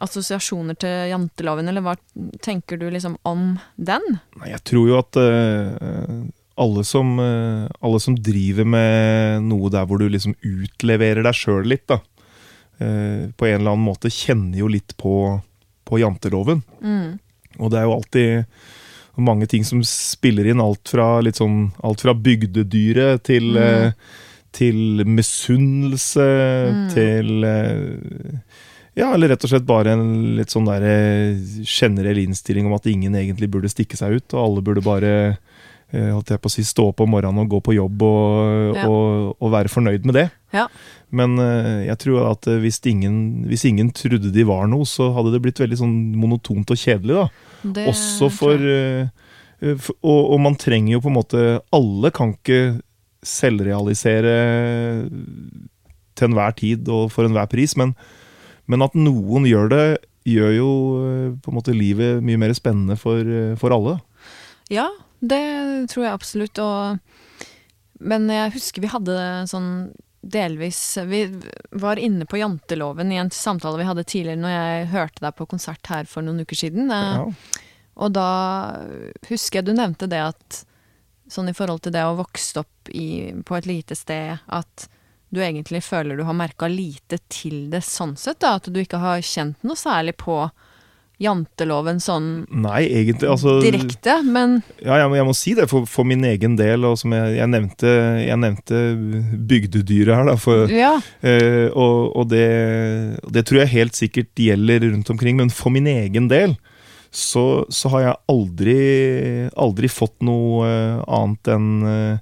assosiasjoner 0.05 0.77
til 0.81 1.13
janteloven, 1.13 1.69
eller 1.69 1.85
hva 1.85 1.95
tenker 2.45 2.81
du 2.81 2.89
liksom 2.93 3.17
om 3.29 3.57
den? 3.77 4.05
Nei, 4.41 4.53
jeg 4.53 4.65
tror 4.69 4.91
jo 4.91 4.99
at 5.01 5.19
uh, 5.21 6.25
alle, 6.61 6.85
som, 6.89 7.17
uh, 7.21 7.69
alle 7.85 8.01
som 8.03 8.17
driver 8.17 8.69
med 8.69 9.49
noe 9.49 9.73
der 9.73 9.89
hvor 9.89 10.01
du 10.01 10.09
liksom 10.09 10.37
utleverer 10.41 11.25
deg 11.27 11.37
sjøl 11.37 11.69
litt, 11.69 11.87
da, 11.91 12.01
eh, 12.81 13.29
på 13.37 13.47
en 13.49 13.61
eller 13.61 13.73
annen 13.75 13.87
måte 13.89 14.11
kjenner 14.13 14.59
jo 14.59 14.69
litt 14.69 14.97
på, 14.97 15.15
på 15.85 15.99
janteloven. 16.01 16.63
Mm. 16.83 17.19
Og 17.59 17.71
det 17.73 17.79
er 17.81 17.85
jo 17.89 17.97
alltid 17.97 18.45
mange 19.19 19.49
ting 19.51 19.65
som 19.67 19.81
spiller 19.83 20.47
inn, 20.47 20.61
alt 20.63 20.87
fra, 20.93 21.19
sånn, 21.35 21.73
alt 21.83 22.01
fra 22.05 22.15
bygdedyret 22.15 23.25
til, 23.27 23.49
Mm. 23.59 23.63
eh, 23.63 23.93
til 24.53 25.05
misunnelse, 25.05 26.29
Mm. 26.73 26.89
til 26.95 27.45
eh, 27.45 28.41
Ja, 28.99 29.13
eller 29.15 29.29
rett 29.29 29.45
og 29.45 29.51
slett 29.51 29.67
bare 29.67 29.93
en 29.93 30.35
litt 30.37 30.51
sånn 30.51 30.67
der 30.67 30.83
generell 31.63 32.19
innstilling 32.19 32.67
om 32.67 32.73
at 32.75 32.87
ingen 32.91 33.13
egentlig 33.15 33.49
burde 33.49 33.69
stikke 33.71 33.95
seg 33.97 34.17
ut, 34.17 34.35
og 34.35 34.41
alle 34.43 34.63
burde 34.67 34.83
bare 34.83 35.13
holdt 35.93 36.29
jeg 36.35 36.41
på 36.43 36.51
å 36.51 36.51
si, 36.51 36.63
stå 36.67 36.89
opp 36.89 37.01
om 37.01 37.11
morgenen 37.15 37.39
og 37.45 37.49
gå 37.49 37.61
på 37.63 37.75
jobb 37.77 38.03
og, 38.03 38.75
Ja. 38.77 38.89
og, 38.89 39.37
og 39.41 39.53
være 39.53 39.69
fornøyd 39.71 40.05
med 40.05 40.15
det. 40.15 40.31
Ja. 40.55 40.67
Men 41.15 41.37
eh, 41.43 41.87
jeg 41.89 42.01
tror 42.05 42.31
at 42.31 42.49
eh, 42.49 42.61
hvis 42.63 42.81
ingen, 42.89 43.47
hvis 43.49 43.67
ingen 43.69 43.91
trodde 43.97 44.33
de 44.33 44.45
var 44.49 44.69
noe, 44.71 44.87
så 44.89 45.11
hadde 45.17 45.35
det 45.35 45.43
blitt 45.45 45.61
veldig 45.61 45.81
sånn 45.81 45.97
monotont 46.19 46.73
og 46.73 46.81
kjedelig. 46.81 47.17
da. 47.23 47.73
Det 47.77 47.87
Også 47.93 48.31
for, 48.33 48.57
eh, 48.57 49.09
for 49.81 49.97
og, 50.01 50.21
og 50.35 50.43
man 50.45 50.59
trenger 50.61 50.95
jo 50.95 51.03
på 51.03 51.11
en 51.11 51.17
måte 51.19 51.41
Alle 51.75 52.13
kan 52.15 52.37
ikke 52.37 52.79
selvrealisere 53.27 54.35
til 56.15 56.29
enhver 56.29 56.55
tid 56.55 56.87
og 56.95 57.09
for 57.11 57.27
enhver 57.27 57.49
pris, 57.51 57.75
men, 57.77 57.97
men 58.71 58.85
at 58.87 58.95
noen 58.95 59.49
gjør 59.49 59.73
det, 59.73 59.83
gjør 60.29 60.53
jo 60.55 60.71
på 61.43 61.51
en 61.51 61.57
måte 61.57 61.75
livet 61.75 62.23
mye 62.23 62.39
mer 62.39 62.55
spennende 62.55 62.95
for, 63.01 63.27
for 63.59 63.75
alle. 63.75 63.97
Ja, 64.71 64.87
det 65.19 65.43
tror 65.91 66.07
jeg 66.07 66.15
absolutt, 66.15 66.63
og 66.63 67.01
Men 67.99 68.31
jeg 68.31 68.55
husker 68.55 68.85
vi 68.85 68.93
hadde 68.93 69.19
sånn 69.51 69.91
delvis 70.29 70.79
Vi 71.09 71.23
var 71.81 71.99
inne 72.01 72.27
på 72.29 72.39
janteloven 72.41 73.13
i 73.13 73.19
en 73.21 73.31
samtale 73.35 73.81
vi 73.81 73.87
hadde 73.89 74.05
tidligere 74.05 74.41
når 74.43 74.55
jeg 74.55 74.87
hørte 74.93 75.25
deg 75.25 75.37
på 75.39 75.47
konsert 75.51 75.91
her 75.93 76.05
for 76.11 76.23
noen 76.27 76.45
uker 76.45 76.57
siden. 76.61 76.91
eh, 76.93 77.17
Ja. 77.19 77.65
Og 77.99 78.13
da 78.15 78.27
husker 79.29 79.59
jeg 79.59 79.67
du 79.67 79.73
nevnte 79.75 80.07
det 80.11 80.21
at 80.23 80.61
sånn 81.29 81.51
i 81.51 81.55
forhold 81.57 81.83
til 81.85 81.93
det 81.93 82.05
å 82.07 82.15
vokse 82.17 82.61
opp 82.63 82.89
i, 82.95 83.33
på 83.45 83.57
et 83.59 83.67
lite 83.69 83.97
sted, 83.99 84.39
at 84.47 84.87
du 85.29 85.43
egentlig 85.45 85.83
føler 85.85 86.17
du 86.17 86.23
har 86.25 86.37
merka 86.39 86.69
lite 86.73 87.19
til 87.29 87.67
det 87.73 87.83
sånn 87.85 88.15
sett, 88.17 88.39
da. 88.41 88.55
At 88.57 88.71
du 88.73 88.79
ikke 88.81 89.01
har 89.03 89.21
kjent 89.21 89.61
noe 89.67 89.77
særlig 89.77 90.15
på 90.17 90.39
janteloven 91.23 91.99
sånn 92.03 92.29
Nei, 92.49 92.85
egentlig 92.87 93.29
altså, 93.31 93.57
direkte, 93.63 94.21
men 94.27 94.61
Ja, 94.85 95.01
jeg 95.03 95.11
må, 95.11 95.19
jeg 95.19 95.29
må 95.29 95.35
si 95.37 95.55
det 95.59 95.69
for, 95.71 95.89
for 95.91 96.07
min 96.09 96.23
egen 96.29 96.57
del, 96.59 96.87
og 96.87 96.99
som 97.01 97.15
jeg, 97.17 97.35
jeg 97.41 97.51
nevnte, 97.51 97.95
jeg 98.23 98.39
nevnte 98.39 98.83
bygdedyret 99.51 100.15
her, 100.15 100.29
da. 100.31 100.37
For, 100.39 100.71
ja. 100.73 100.95
Eh, 101.27 101.67
og 101.73 102.17
og 102.19 102.29
det, 102.31 102.47
det 103.35 103.45
tror 103.49 103.63
jeg 103.63 103.75
helt 103.75 103.99
sikkert 103.99 104.31
gjelder 104.39 104.87
rundt 104.87 105.11
omkring, 105.13 105.39
men 105.41 105.51
for 105.55 105.75
min 105.75 105.89
egen 105.91 106.29
del 106.31 106.57
så, 107.11 107.65
så 107.73 107.89
har 107.89 108.03
jeg 108.03 108.17
aldri, 108.29 108.81
aldri 109.57 109.89
fått 109.89 110.21
noe 110.27 110.67
eh, 110.69 110.99
annet 111.09 111.49
enn 111.55 111.69
eh, 111.89 112.19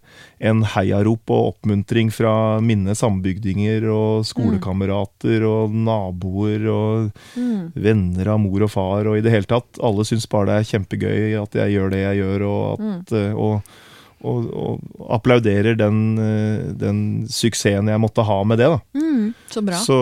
en 0.47 0.61
heiarop 0.69 1.33
og 1.33 1.49
oppmuntring 1.55 2.11
fra 2.13 2.61
mine 2.61 2.93
sambygdinger 2.95 3.87
og 3.91 4.27
skolekamerater 4.29 5.43
og 5.49 5.75
naboer 5.75 6.69
og 6.71 7.11
Mm. 7.37 7.73
venner 7.75 8.29
av 8.33 8.39
mor 8.41 8.63
og 8.65 8.71
far, 8.71 9.09
og 9.09 9.19
i 9.19 9.23
det 9.25 9.33
hele 9.33 9.49
tatt. 9.49 9.79
Alle 9.83 10.05
syns 10.07 10.29
bare 10.31 10.47
det 10.47 10.55
er 10.61 10.69
kjempegøy 10.71 11.35
at 11.41 11.57
jeg 11.59 11.75
gjør 11.75 11.91
det 11.93 12.01
jeg 12.03 12.21
gjør, 12.21 12.45
og, 12.47 12.85
at, 12.87 13.13
mm. 13.13 13.35
og, 13.37 13.75
og, 14.23 14.47
og 14.53 15.11
applauderer 15.19 15.77
den, 15.77 16.01
eh, 16.21 16.73
den 16.79 17.01
suksessen 17.33 17.89
jeg 17.93 18.03
måtte 18.03 18.25
ha 18.29 18.39
med 18.45 18.63
det. 18.63 18.71
da. 18.73 18.81
Mm, 18.97 19.35
så 19.53 19.65
bra. 19.67 19.81
Så, 19.83 19.99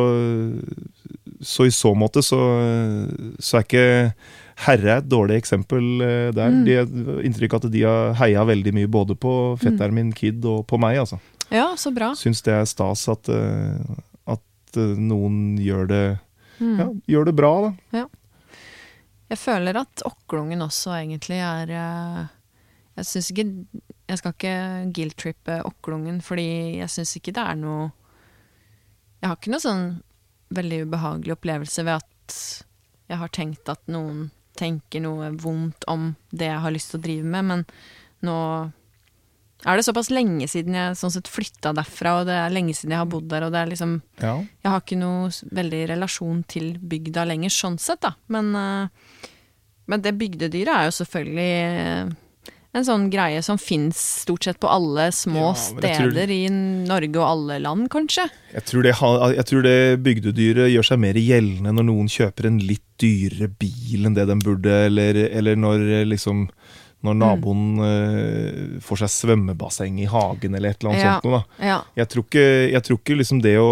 så 1.41 1.67
i 1.67 1.75
så 1.75 1.95
måte 1.99 2.23
så, 2.23 2.41
så 3.39 3.59
er 3.61 3.67
ikke 3.67 3.87
Herre 4.65 4.99
et 5.01 5.09
dårlig 5.11 5.37
eksempel 5.41 6.01
eh, 6.05 6.29
der. 6.35 6.51
Mm. 6.55 6.65
De 6.65 7.23
inntrykk 7.27 7.57
at 7.59 7.69
de 7.73 7.83
har 7.83 8.15
heia 8.21 8.45
veldig 8.47 8.73
mye 8.77 8.87
både 8.91 9.17
på 9.19 9.33
fetteren 9.59 9.95
min 9.97 10.13
Kid 10.15 10.45
og 10.47 10.67
på 10.71 10.79
meg. 10.79 10.99
altså. 11.03 11.19
Ja, 11.51 11.73
så 11.77 11.91
bra. 11.95 12.13
Syns 12.17 12.41
det 12.47 12.55
er 12.55 12.65
stas 12.71 13.03
at, 13.11 13.29
eh, 13.29 13.81
at 14.31 14.79
eh, 14.79 14.95
noen 15.01 15.57
gjør 15.59 15.89
det, 15.91 16.05
Mm. 16.63 16.77
ja, 16.79 16.85
gjør 17.11 17.25
det 17.27 17.33
bra, 17.35 17.49
da. 17.65 18.05
Jeg 19.29 19.39
føler 19.41 19.75
at 19.81 20.03
Okklungen 20.07 20.61
også 20.63 20.93
egentlig 21.01 21.41
er 21.43 21.67
Jeg 22.95 23.05
syns 23.09 23.31
ikke 23.33 23.45
Jeg 24.07 24.19
skal 24.21 24.33
ikke 24.37 24.93
guilt-trippe 24.95 25.57
Okklungen, 25.67 26.21
fordi 26.23 26.77
jeg 26.79 26.89
syns 26.95 27.17
ikke 27.19 27.35
det 27.35 27.43
er 27.43 27.59
noe 27.59 27.89
Jeg 29.19 29.29
har 29.33 29.37
ikke 29.41 29.51
noe 29.51 29.65
sånn 29.65 29.85
veldig 30.55 30.85
ubehagelig 30.87 31.35
opplevelse 31.35 31.83
ved 31.89 31.99
at 31.99 32.39
jeg 33.11 33.19
har 33.19 33.29
tenkt 33.35 33.69
at 33.69 33.83
noen 33.91 34.31
tenker 34.57 35.03
noe 35.05 35.31
vondt 35.41 35.85
om 35.91 36.13
det 36.31 36.47
jeg 36.51 36.63
har 36.65 36.75
lyst 36.75 36.91
til 36.93 37.01
å 37.01 37.05
drive 37.05 37.25
med, 37.35 37.45
men 37.45 37.65
nå 38.25 38.39
er 39.65 39.79
det 39.79 39.85
såpass 39.87 40.11
lenge 40.13 40.47
siden 40.51 40.75
jeg 40.77 40.97
sånn 41.01 41.13
sett 41.15 41.29
flytta 41.31 41.73
derfra, 41.77 42.19
og 42.21 42.27
det 42.29 42.35
er 42.37 42.53
lenge 42.53 42.75
siden 42.77 42.93
jeg 42.93 43.01
har 43.01 43.09
bodd 43.09 43.29
der, 43.31 43.47
og 43.47 43.53
det 43.55 43.63
er 43.63 43.71
liksom 43.71 43.95
Ja. 44.21 44.35
jeg 44.63 44.71
har 44.71 44.81
ikke 44.83 44.99
noe 45.01 45.29
veldig 45.57 45.89
relasjon 45.89 46.45
til 46.47 46.75
bygda 46.79 47.25
lenger, 47.27 47.49
sånn 47.51 47.79
sett, 47.81 48.01
da. 48.05 48.15
Men, 48.29 48.55
eh, 48.55 48.89
men 49.87 50.01
det 50.03 50.19
bygdedyret 50.19 50.69
er 50.69 50.85
jo 50.91 50.97
selvfølgelig 51.05 51.49
eh, 52.11 52.11
en 52.75 52.85
sånn 52.87 53.05
greie 53.13 53.41
som 53.47 53.59
fins 53.61 53.99
stort 54.25 54.45
sett 54.49 54.59
på 54.63 54.69
alle 54.71 55.09
små 55.15 55.53
Ja, 55.53 55.55
steder 55.55 56.11
tror- 56.27 56.31
i 56.35 56.49
Norge 56.51 57.17
og 57.21 57.27
alle 57.29 57.59
land, 57.63 57.89
kanskje. 57.93 58.27
Jeg 58.55 58.65
tror, 58.67 58.83
det, 58.83 58.95
jeg 59.37 59.47
tror 59.51 59.63
det 59.63 59.77
bygdedyret 60.03 60.73
gjør 60.73 60.89
seg 60.91 60.99
mer 61.03 61.15
gjeldende 61.19 61.73
når 61.75 61.87
noen 61.91 62.11
kjøper 62.11 62.47
en 62.51 62.59
litt 62.59 62.83
dyrere 62.99 63.49
bil 63.59 64.07
enn 64.07 64.15
det 64.15 64.27
den 64.31 64.43
burde, 64.43 64.75
eller, 64.87 65.15
eller 65.31 65.57
når 65.59 65.87
eh, 66.01 66.05
liksom 66.07 66.49
når 67.05 67.17
naboen 67.21 67.65
eh, 67.85 68.81
får 68.85 69.03
seg 69.05 69.13
svømmebasseng 69.13 69.99
i 70.01 70.07
hagen 70.09 70.55
eller 70.57 70.73
et 70.73 70.81
eller 70.81 70.95
annet 70.95 71.05
Ja. 71.05 71.13
sånt 71.21 71.29
noe. 71.29 71.43
Ja. 71.61 71.79
Jeg 72.01 72.09
tror 72.15 72.25
ikke, 72.25 72.45
jeg 72.73 72.83
tror 72.87 72.99
ikke 73.03 73.19
liksom 73.21 73.43
det, 73.45 73.55
å, 73.61 73.71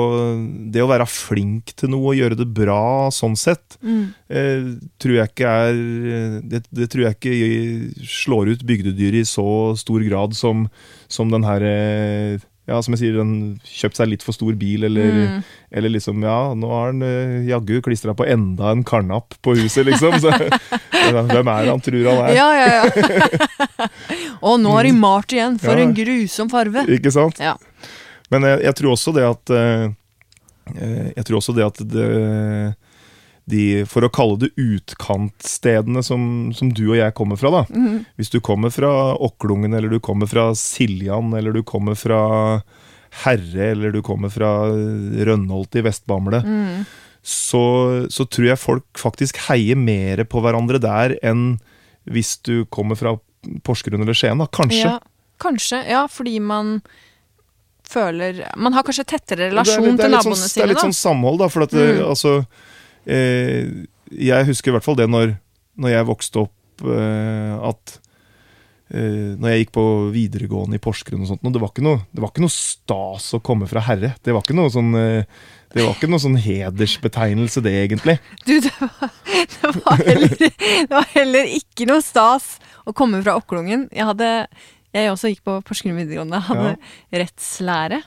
det 0.74 0.82
å 0.84 0.90
være 0.90 1.06
flink 1.08 1.72
til 1.80 1.88
noe 1.94 2.12
og 2.12 2.18
gjøre 2.20 2.36
det 2.42 2.48
bra 2.54 3.08
sånn 3.10 3.36
sett, 3.40 3.78
Mm. 3.82 4.12
eh, 4.28 4.66
tror 5.02 5.14
jeg 5.16 5.30
ikke 5.32 5.48
er 5.48 5.80
det, 6.52 6.62
det 6.70 6.90
tror 6.92 7.06
jeg 7.08 7.16
ikke 7.18 8.06
slår 8.06 8.52
ut 8.52 8.64
bygdedyr 8.68 9.14
i 9.22 9.24
så 9.26 9.74
stor 9.80 10.04
grad 10.06 10.36
som, 10.38 10.68
som 11.08 11.30
den 11.32 11.42
her 11.48 11.64
eh, 11.66 12.38
Ja, 12.70 12.76
som 12.82 12.94
jeg 12.94 13.00
sier, 13.00 13.16
den 13.18 13.58
kjøpt 13.66 13.96
seg 13.98 14.06
litt 14.12 14.22
for 14.22 14.32
stor 14.36 14.54
bil, 14.54 14.84
eller, 14.86 15.08
Mm. 15.12 15.38
eller 15.74 15.90
liksom 15.96 16.22
Ja, 16.22 16.54
nå 16.54 16.68
har 16.70 16.92
han 16.92 17.02
eh, 17.02 17.40
jaggu 17.48 17.80
klistra 17.82 18.14
på 18.14 18.22
enda 18.30 18.70
en 18.70 18.84
karnapp 18.86 19.34
på 19.42 19.56
huset, 19.58 19.84
liksom. 19.88 20.14
Så, 20.22 20.30
hvem 21.32 21.50
er 21.50 21.66
han 21.72 21.82
tror 21.82 22.06
han 22.06 22.20
er? 22.28 22.36
Ja, 22.36 22.46
ja, 22.54 22.68
ja. 22.76 23.88
og 24.46 24.60
nå 24.62 24.76
har 24.76 24.86
de 24.86 24.92
malt 24.94 25.34
igjen, 25.34 25.58
for 25.58 25.74
Ja. 25.74 25.82
en 25.88 25.94
grusom 25.96 26.50
farve. 26.52 26.86
Ikke 26.86 27.10
sant? 27.10 27.42
Ja. 27.42 27.56
Men 28.30 28.46
jeg, 28.46 28.62
jeg 28.68 28.74
tror 28.78 28.94
også 28.94 29.12
det 29.18 29.26
at 29.26 29.50
eh, 29.58 29.90
Jeg 31.18 31.24
tror 31.26 31.40
også 31.42 31.54
det 31.58 31.66
at 31.66 31.82
det, 31.90 32.06
de, 33.52 33.84
For 33.88 34.02
å 34.06 34.10
kalle 34.12 34.38
det 34.42 34.50
utkantstedene 34.58 36.02
som, 36.06 36.24
som 36.56 36.70
du 36.74 36.86
og 36.90 36.96
jeg 36.98 37.14
kommer 37.18 37.36
fra, 37.40 37.50
da. 37.60 37.62
Mhm. 37.70 37.98
Hvis 38.18 38.32
du 38.32 38.40
kommer 38.44 38.72
fra 38.74 38.90
Åklungen, 39.20 39.74
eller 39.76 39.92
du 39.92 40.00
kommer 40.00 40.26
fra 40.30 40.50
Siljan, 40.58 41.32
eller 41.38 41.52
du 41.52 41.62
kommer 41.62 41.94
fra 41.98 42.22
Herre, 43.22 43.70
eller 43.74 43.92
du 43.92 44.00
kommer 44.02 44.32
fra 44.32 44.50
Rønholt 44.72 45.76
i 45.76 45.82
Vestbamble, 45.84 46.40
Mm. 46.42 46.84
så, 47.22 47.60
så 48.10 48.24
tror 48.26 48.48
jeg 48.48 48.58
folk 48.58 48.86
faktisk 48.98 49.36
heier 49.50 49.76
mer 49.78 50.24
på 50.24 50.40
hverandre 50.42 50.80
der 50.82 51.18
enn 51.22 51.58
hvis 52.08 52.38
du 52.42 52.64
kommer 52.72 52.96
fra 52.98 53.12
Porsgrunn 53.62 54.02
eller 54.02 54.16
Skien, 54.16 54.38
da. 54.40 54.46
Kanskje. 54.50 54.80
Ja, 54.88 54.98
kanskje. 55.42 55.84
Ja, 55.90 56.06
fordi 56.10 56.38
man 56.42 56.80
føler 57.92 58.40
Man 58.56 58.72
har 58.72 58.82
kanskje 58.86 59.04
tettere 59.04 59.50
relasjon 59.50 59.84
litt- 59.84 59.96
det 59.98 60.06
til 60.06 60.14
naboene 60.16 60.36
sånn, 60.40 60.54
Det 60.54 60.62
er 60.64 60.68
litt 60.72 60.78
sånn 60.86 60.94
samhold, 60.96 61.38
da. 61.42 61.48
For 61.48 61.62
at 61.66 61.70
Mm. 61.76 62.02
altså 62.08 62.32
eh, 62.38 62.44
Jeg 63.06 64.48
husker 64.48 64.70
i 64.70 64.76
hvert 64.76 64.86
fall 64.86 64.98
det 64.98 65.08
når, 65.10 65.36
når 65.80 65.94
jeg 65.94 66.08
vokste 66.08 66.42
opp, 66.44 66.84
eh, 66.84 67.54
at 67.70 67.96
eh, 68.92 69.32
Når 69.38 69.48
jeg 69.48 69.62
gikk 69.62 69.72
på 69.76 69.86
videregående 70.14 70.78
i 70.78 70.82
Porsgrunn 70.82 71.24
og 71.24 71.32
sånt, 71.32 71.42
og 71.46 71.54
det 71.54 71.62
var, 71.62 71.72
ikke 71.72 71.86
noe, 71.86 72.02
det 72.12 72.22
var 72.22 72.32
ikke 72.32 72.44
noe 72.44 72.54
stas 72.54 73.32
å 73.36 73.42
komme 73.44 73.68
fra 73.70 73.82
Herre. 73.86 74.14
Det 74.22 74.34
var 74.34 74.44
ikke 74.44 74.58
noe 74.58 74.72
sånn 74.72 74.92
eh, 74.98 75.40
det 75.72 75.86
var 75.86 75.94
ikke 75.96 76.10
noe 76.12 76.20
sånn 76.20 76.36
hedersbetegnelse, 76.36 77.62
det, 77.64 77.72
egentlig. 77.86 78.18
Du, 78.44 78.58
det 78.60 78.72
var, 78.76 79.06
det, 79.32 79.70
var 79.78 80.02
heller, 80.04 80.34
det 80.36 80.92
var 80.92 81.06
heller 81.14 81.48
ikke 81.56 81.86
noe 81.88 82.04
stas 82.04 82.58
å 82.84 82.92
komme 82.96 83.22
fra 83.24 83.38
Okklungen. 83.40 83.86
Jeg 83.88 84.08
hadde 84.10 84.28
Jeg 84.92 85.08
også 85.08 85.30
gikk 85.32 85.46
på 85.48 85.54
Porsgrunn 85.64 85.96
videregående. 85.96 86.42
Hadde 86.44 86.74
rettslære. 87.22 88.02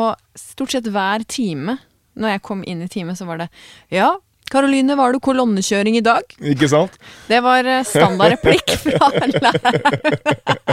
Og 0.00 0.16
stort 0.40 0.72
sett 0.72 0.88
hver 0.88 1.26
time, 1.28 1.76
når 2.18 2.36
jeg 2.36 2.44
kom 2.44 2.62
inn 2.68 2.84
i 2.84 2.90
teamet, 2.92 3.18
så 3.18 3.28
var 3.28 3.42
det 3.42 3.48
Ja, 3.92 4.12
Karoline, 4.52 4.96
var 4.98 5.14
det 5.14 5.22
kolonnekjøring 5.24 5.96
i 5.96 6.04
dag? 6.04 6.34
Ikke 6.44 6.68
sant? 6.68 6.98
Det 7.30 7.38
var 7.44 7.68
standardreplikk 7.88 8.74
fra 8.84 9.08
læreren. 9.16 10.18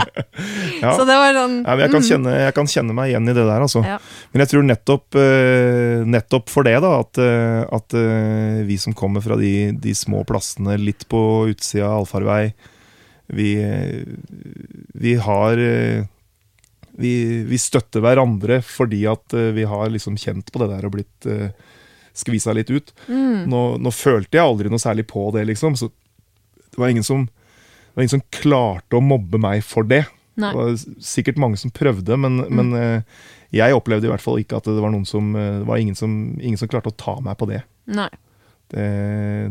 Ja. 0.80 0.94
Så 0.96 1.04
det 1.04 1.16
var 1.18 1.34
sånn 1.36 1.56
Ja, 1.66 1.74
jeg, 1.76 1.90
kan 1.92 2.00
mm. 2.00 2.06
kjenne, 2.06 2.34
jeg 2.46 2.54
kan 2.56 2.68
kjenne 2.70 2.94
meg 2.96 3.10
igjen 3.10 3.28
i 3.28 3.34
det 3.36 3.42
der, 3.44 3.60
altså. 3.60 3.82
Ja. 3.84 3.98
Men 4.32 4.44
jeg 4.44 4.50
tror 4.52 4.64
nettopp, 4.64 5.18
eh, 5.20 6.04
nettopp 6.08 6.48
for 6.52 6.64
det, 6.64 6.78
da, 6.80 6.92
at, 7.02 7.20
eh, 7.20 7.60
at 7.76 7.96
eh, 7.98 8.60
vi 8.68 8.78
som 8.80 8.96
kommer 8.96 9.24
fra 9.24 9.36
de, 9.40 9.52
de 9.76 9.92
små 9.96 10.22
plassene 10.28 10.78
litt 10.80 11.04
på 11.12 11.20
utsida 11.50 11.90
av 11.90 11.98
allfarvei, 12.06 12.54
vi, 13.36 13.50
eh, 13.62 14.00
vi 14.96 15.14
har 15.20 15.60
eh, 15.60 16.08
vi, 16.98 17.42
vi 17.46 17.58
støtter 17.60 18.02
hverandre 18.04 18.60
fordi 18.66 19.04
at 19.10 19.34
eh, 19.36 19.50
vi 19.56 19.66
har 19.68 19.90
liksom 19.92 20.18
kjent 20.20 20.50
på 20.52 20.62
det 20.62 20.70
der 20.72 20.86
og 20.86 20.94
blitt 20.96 21.28
uh, 21.30 21.50
skvisa 22.16 22.54
litt 22.56 22.70
ut. 22.70 22.92
Mm. 23.08 23.46
Nå, 23.50 23.60
nå 23.80 23.92
følte 23.94 24.38
jeg 24.38 24.46
aldri 24.46 24.72
noe 24.72 24.82
særlig 24.82 25.06
på 25.10 25.28
det, 25.36 25.46
liksom. 25.52 25.76
Så 25.78 25.90
det 25.90 26.80
var 26.80 26.92
ingen 26.92 27.06
som, 27.06 27.28
var 27.94 28.04
ingen 28.04 28.16
som 28.16 28.26
klarte 28.34 28.98
å 28.98 29.04
mobbe 29.04 29.40
meg 29.40 29.62
for 29.66 29.86
det. 29.86 30.04
Nei. 30.40 30.50
Det 30.50 30.58
var 30.58 31.04
sikkert 31.04 31.40
mange 31.42 31.60
som 31.60 31.72
prøvde, 31.74 32.16
men, 32.20 32.42
men 32.48 32.74
uh, 32.74 33.20
jeg 33.54 33.76
opplevde 33.76 34.08
i 34.08 34.12
hvert 34.12 34.24
fall 34.24 34.40
ikke 34.42 34.60
at 34.60 34.68
det 34.70 34.78
var 34.78 34.94
som 35.08 35.32
Det 35.34 35.66
var 35.66 35.80
ingen 35.82 35.96
som, 35.98 36.12
ingen 36.38 36.58
som 36.58 36.70
klarte 36.70 36.92
å 36.92 36.98
ta 36.98 37.16
meg 37.24 37.38
på 37.38 37.48
det. 37.50 37.64
Nei. 37.90 38.10
det, 38.70 38.84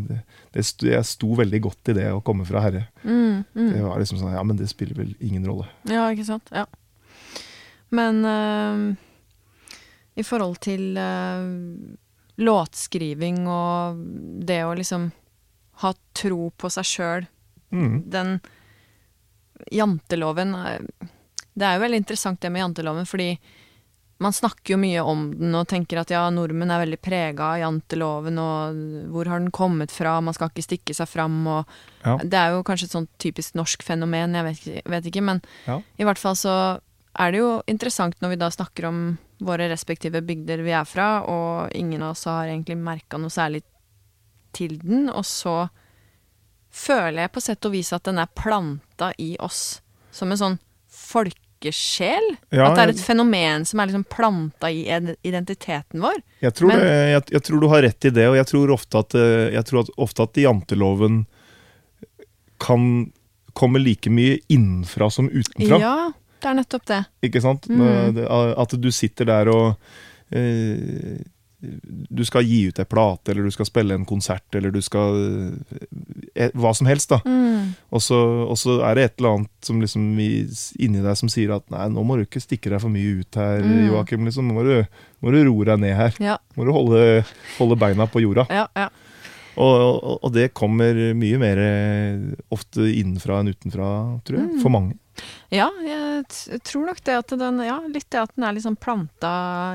det, 0.08 0.20
det 0.56 0.64
sto, 0.64 0.88
jeg 0.88 1.08
sto 1.08 1.34
veldig 1.36 1.60
godt 1.66 1.92
i 1.92 1.96
det 1.98 2.08
å 2.14 2.22
komme 2.26 2.46
fra 2.48 2.64
Herre. 2.64 2.86
Mm, 3.04 3.44
mm. 3.52 3.72
Det 3.74 3.82
var 3.84 4.00
liksom 4.00 4.22
sånn 4.22 4.38
Ja, 4.38 4.44
men 4.48 4.60
det 4.60 4.70
spiller 4.72 4.98
vel 5.02 5.12
ingen 5.20 5.44
rolle. 5.48 5.68
Ja, 5.90 6.08
ikke 6.14 6.28
sant. 6.30 6.48
Ja. 6.56 6.66
Men 7.92 8.26
uh, 8.26 8.96
i 10.20 10.24
forhold 10.24 10.60
til 10.62 10.98
uh, 10.98 11.96
låtskriving 12.40 13.48
og 13.50 14.04
det 14.46 14.62
å 14.66 14.76
liksom 14.78 15.10
ha 15.84 15.94
tro 16.14 16.50
på 16.58 16.70
seg 16.72 16.86
sjøl, 16.86 17.28
Mm. 17.70 18.00
den 18.10 18.40
janteloven 19.72 20.56
eh, 20.56 20.80
Det 21.54 21.66
er 21.68 21.76
jo 21.76 21.84
veldig 21.84 22.00
interessant 22.02 22.40
det 22.42 22.50
med 22.50 22.64
janteloven, 22.64 23.06
fordi 23.06 23.34
man 24.20 24.34
snakker 24.34 24.74
jo 24.74 24.78
mye 24.82 25.04
om 25.06 25.26
den 25.38 25.54
og 25.56 25.68
tenker 25.70 26.00
at 26.02 26.10
ja, 26.12 26.26
nordmenn 26.34 26.72
er 26.74 26.82
veldig 26.82 26.98
prega 27.04 27.52
av 27.54 27.60
janteloven, 27.62 28.40
og 28.42 28.80
hvor 29.14 29.30
har 29.32 29.40
den 29.40 29.52
kommet 29.56 29.92
fra, 29.96 30.18
man 30.24 30.34
skal 30.36 30.50
ikke 30.52 30.66
stikke 30.66 30.96
seg 30.98 31.08
fram, 31.08 31.38
og 31.48 31.66
Ja. 32.04 32.18
Det 32.24 32.34
er 32.40 32.52
jo 32.56 32.64
kanskje 32.64 32.86
et 32.90 32.96
sånt 32.96 33.10
typisk 33.20 33.54
norsk 33.60 33.84
fenomen, 33.84 34.34
jeg 34.34 34.44
vet 34.50 34.84
vet 34.90 35.06
ikke 35.12 35.24
men 35.24 35.42
Ja. 35.68 35.82
i 36.00 36.04
hvert 36.04 36.18
fall 36.18 36.36
så 36.36 36.80
er 37.20 37.34
det 37.34 37.42
jo 37.42 37.50
interessant 37.68 38.16
når 38.24 38.34
vi 38.34 38.40
da 38.42 38.50
snakker 38.54 38.88
om 38.90 39.00
våre 39.44 39.70
respektive 39.72 40.22
bygder 40.26 40.64
vi 40.66 40.74
er 40.76 40.88
fra, 40.88 41.10
og 41.28 41.76
ingen 41.76 42.02
av 42.04 42.16
oss 42.16 42.26
har 42.28 42.48
egentlig 42.50 42.78
merka 42.80 43.20
noe 43.20 43.32
særlig 43.32 43.62
til 44.56 44.78
den, 44.82 45.08
og 45.12 45.26
så 45.28 45.70
føler 46.74 47.24
jeg 47.26 47.34
på 47.34 47.42
sett 47.44 47.66
og 47.66 47.74
vis 47.74 47.92
at 47.96 48.06
den 48.08 48.20
er 48.22 48.30
planta 48.36 49.12
i 49.22 49.34
oss 49.42 49.80
som 50.14 50.32
en 50.32 50.40
sånn 50.42 50.58
folkesjel. 50.90 52.26
Ja, 52.54 52.68
at 52.70 52.78
det 52.78 52.84
er 52.84 52.94
et 52.94 53.04
fenomen 53.04 53.66
som 53.68 53.82
er 53.82 53.90
liksom 53.90 54.06
planta 54.10 54.70
i 54.74 54.84
identiteten 55.26 56.04
vår. 56.04 56.22
Jeg 56.44 56.56
tror, 56.58 56.74
Men- 56.74 56.84
det, 56.84 56.94
jeg, 57.14 57.24
jeg 57.38 57.44
tror 57.48 57.62
du 57.64 57.68
har 57.72 57.86
rett 57.88 58.06
i 58.10 58.14
det, 58.20 58.28
og 58.30 58.38
jeg 58.40 58.50
tror 58.52 58.74
ofte 58.76 59.04
at, 59.04 59.16
eh, 59.16 59.50
jeg 59.56 59.66
tror 59.70 59.84
at, 59.86 59.94
ofte 59.98 60.28
at 60.28 60.42
janteloven 60.44 61.24
kan 62.60 63.12
komme 63.54 63.80
like 63.82 64.12
mye 64.12 64.40
innenfra 64.52 65.10
som 65.12 65.30
utenfra. 65.30 65.80
Ja, 65.80 66.12
det 66.42 66.50
er 66.52 66.60
nettopp 66.62 66.86
det. 66.90 67.02
Ikke 67.30 67.42
sant? 67.44 67.68
Mm. 67.70 68.24
At 68.60 68.78
du 68.80 68.90
sitter 68.96 69.26
der 69.30 69.52
og 69.54 69.76
eh, 70.32 71.20
du 71.60 72.22
skal 72.24 72.46
gi 72.48 72.70
ut 72.70 72.78
ei 72.80 72.86
plate, 72.88 73.34
eller 73.34 73.44
du 73.44 73.52
skal 73.52 73.68
spille 73.68 73.92
en 73.98 74.06
konsert, 74.08 74.46
eller 74.56 74.72
du 74.72 74.80
skal 74.80 75.18
eh, 76.40 76.54
Hva 76.56 76.72
som 76.78 76.88
helst, 76.88 77.10
da. 77.12 77.18
Mm. 77.28 77.74
Og 77.92 78.00
så, 78.06 78.16
og 78.48 78.56
så 78.62 78.78
er 78.88 78.96
det 78.96 79.04
et 79.10 79.18
eller 79.20 79.34
annet 79.42 79.68
som 79.68 79.82
liksom 79.84 80.06
inni 80.24 81.02
deg 81.04 81.18
som 81.20 81.28
sier 81.32 81.52
at 81.58 81.66
nei, 81.74 81.90
nå 81.92 82.06
må 82.08 82.16
du 82.16 82.24
ikke 82.24 82.40
stikke 82.40 82.72
deg 82.72 82.80
for 82.80 82.94
mye 82.94 83.20
ut 83.26 83.40
her, 83.42 83.60
Mm. 83.66 83.90
Joakim. 83.90 84.24
Liksom. 84.30 84.48
Nå 84.48 84.56
må 84.56 84.64
du, 84.64 84.74
må 85.20 85.36
du 85.36 85.42
roe 85.50 85.68
deg 85.68 85.84
ned 85.84 85.98
her. 86.00 86.16
Ja, 86.24 86.38
Må 86.56 86.64
du 86.64 86.72
holde, 86.72 87.04
holde 87.58 87.76
beina 87.82 88.08
på 88.08 88.24
jorda. 88.24 88.48
ja, 88.50 88.66
ja. 88.80 88.88
Og, 89.60 89.76
og, 89.76 90.20
og 90.24 90.32
det 90.32 90.54
kommer 90.56 90.96
mye 91.20 91.36
mer 91.42 91.60
eh, 91.60 92.20
ofte 92.56 92.86
innenfra 92.88 93.42
enn 93.42 93.50
utenfra, 93.52 93.88
tror 94.24 94.38
jeg. 94.40 94.46
Mm. 94.54 94.60
For 94.64 94.72
mange. 94.72 94.94
Ja, 95.50 95.68
jeg 95.82 96.62
tror 96.68 96.86
nok 96.90 97.00
det 97.04 97.16
at 97.18 97.32
den 97.42 97.60
Ja, 97.66 97.80
litt 97.90 98.10
det 98.14 98.20
at 98.22 98.36
den 98.36 98.46
er 98.46 98.54
liksom 98.54 98.76
planta 98.78 99.32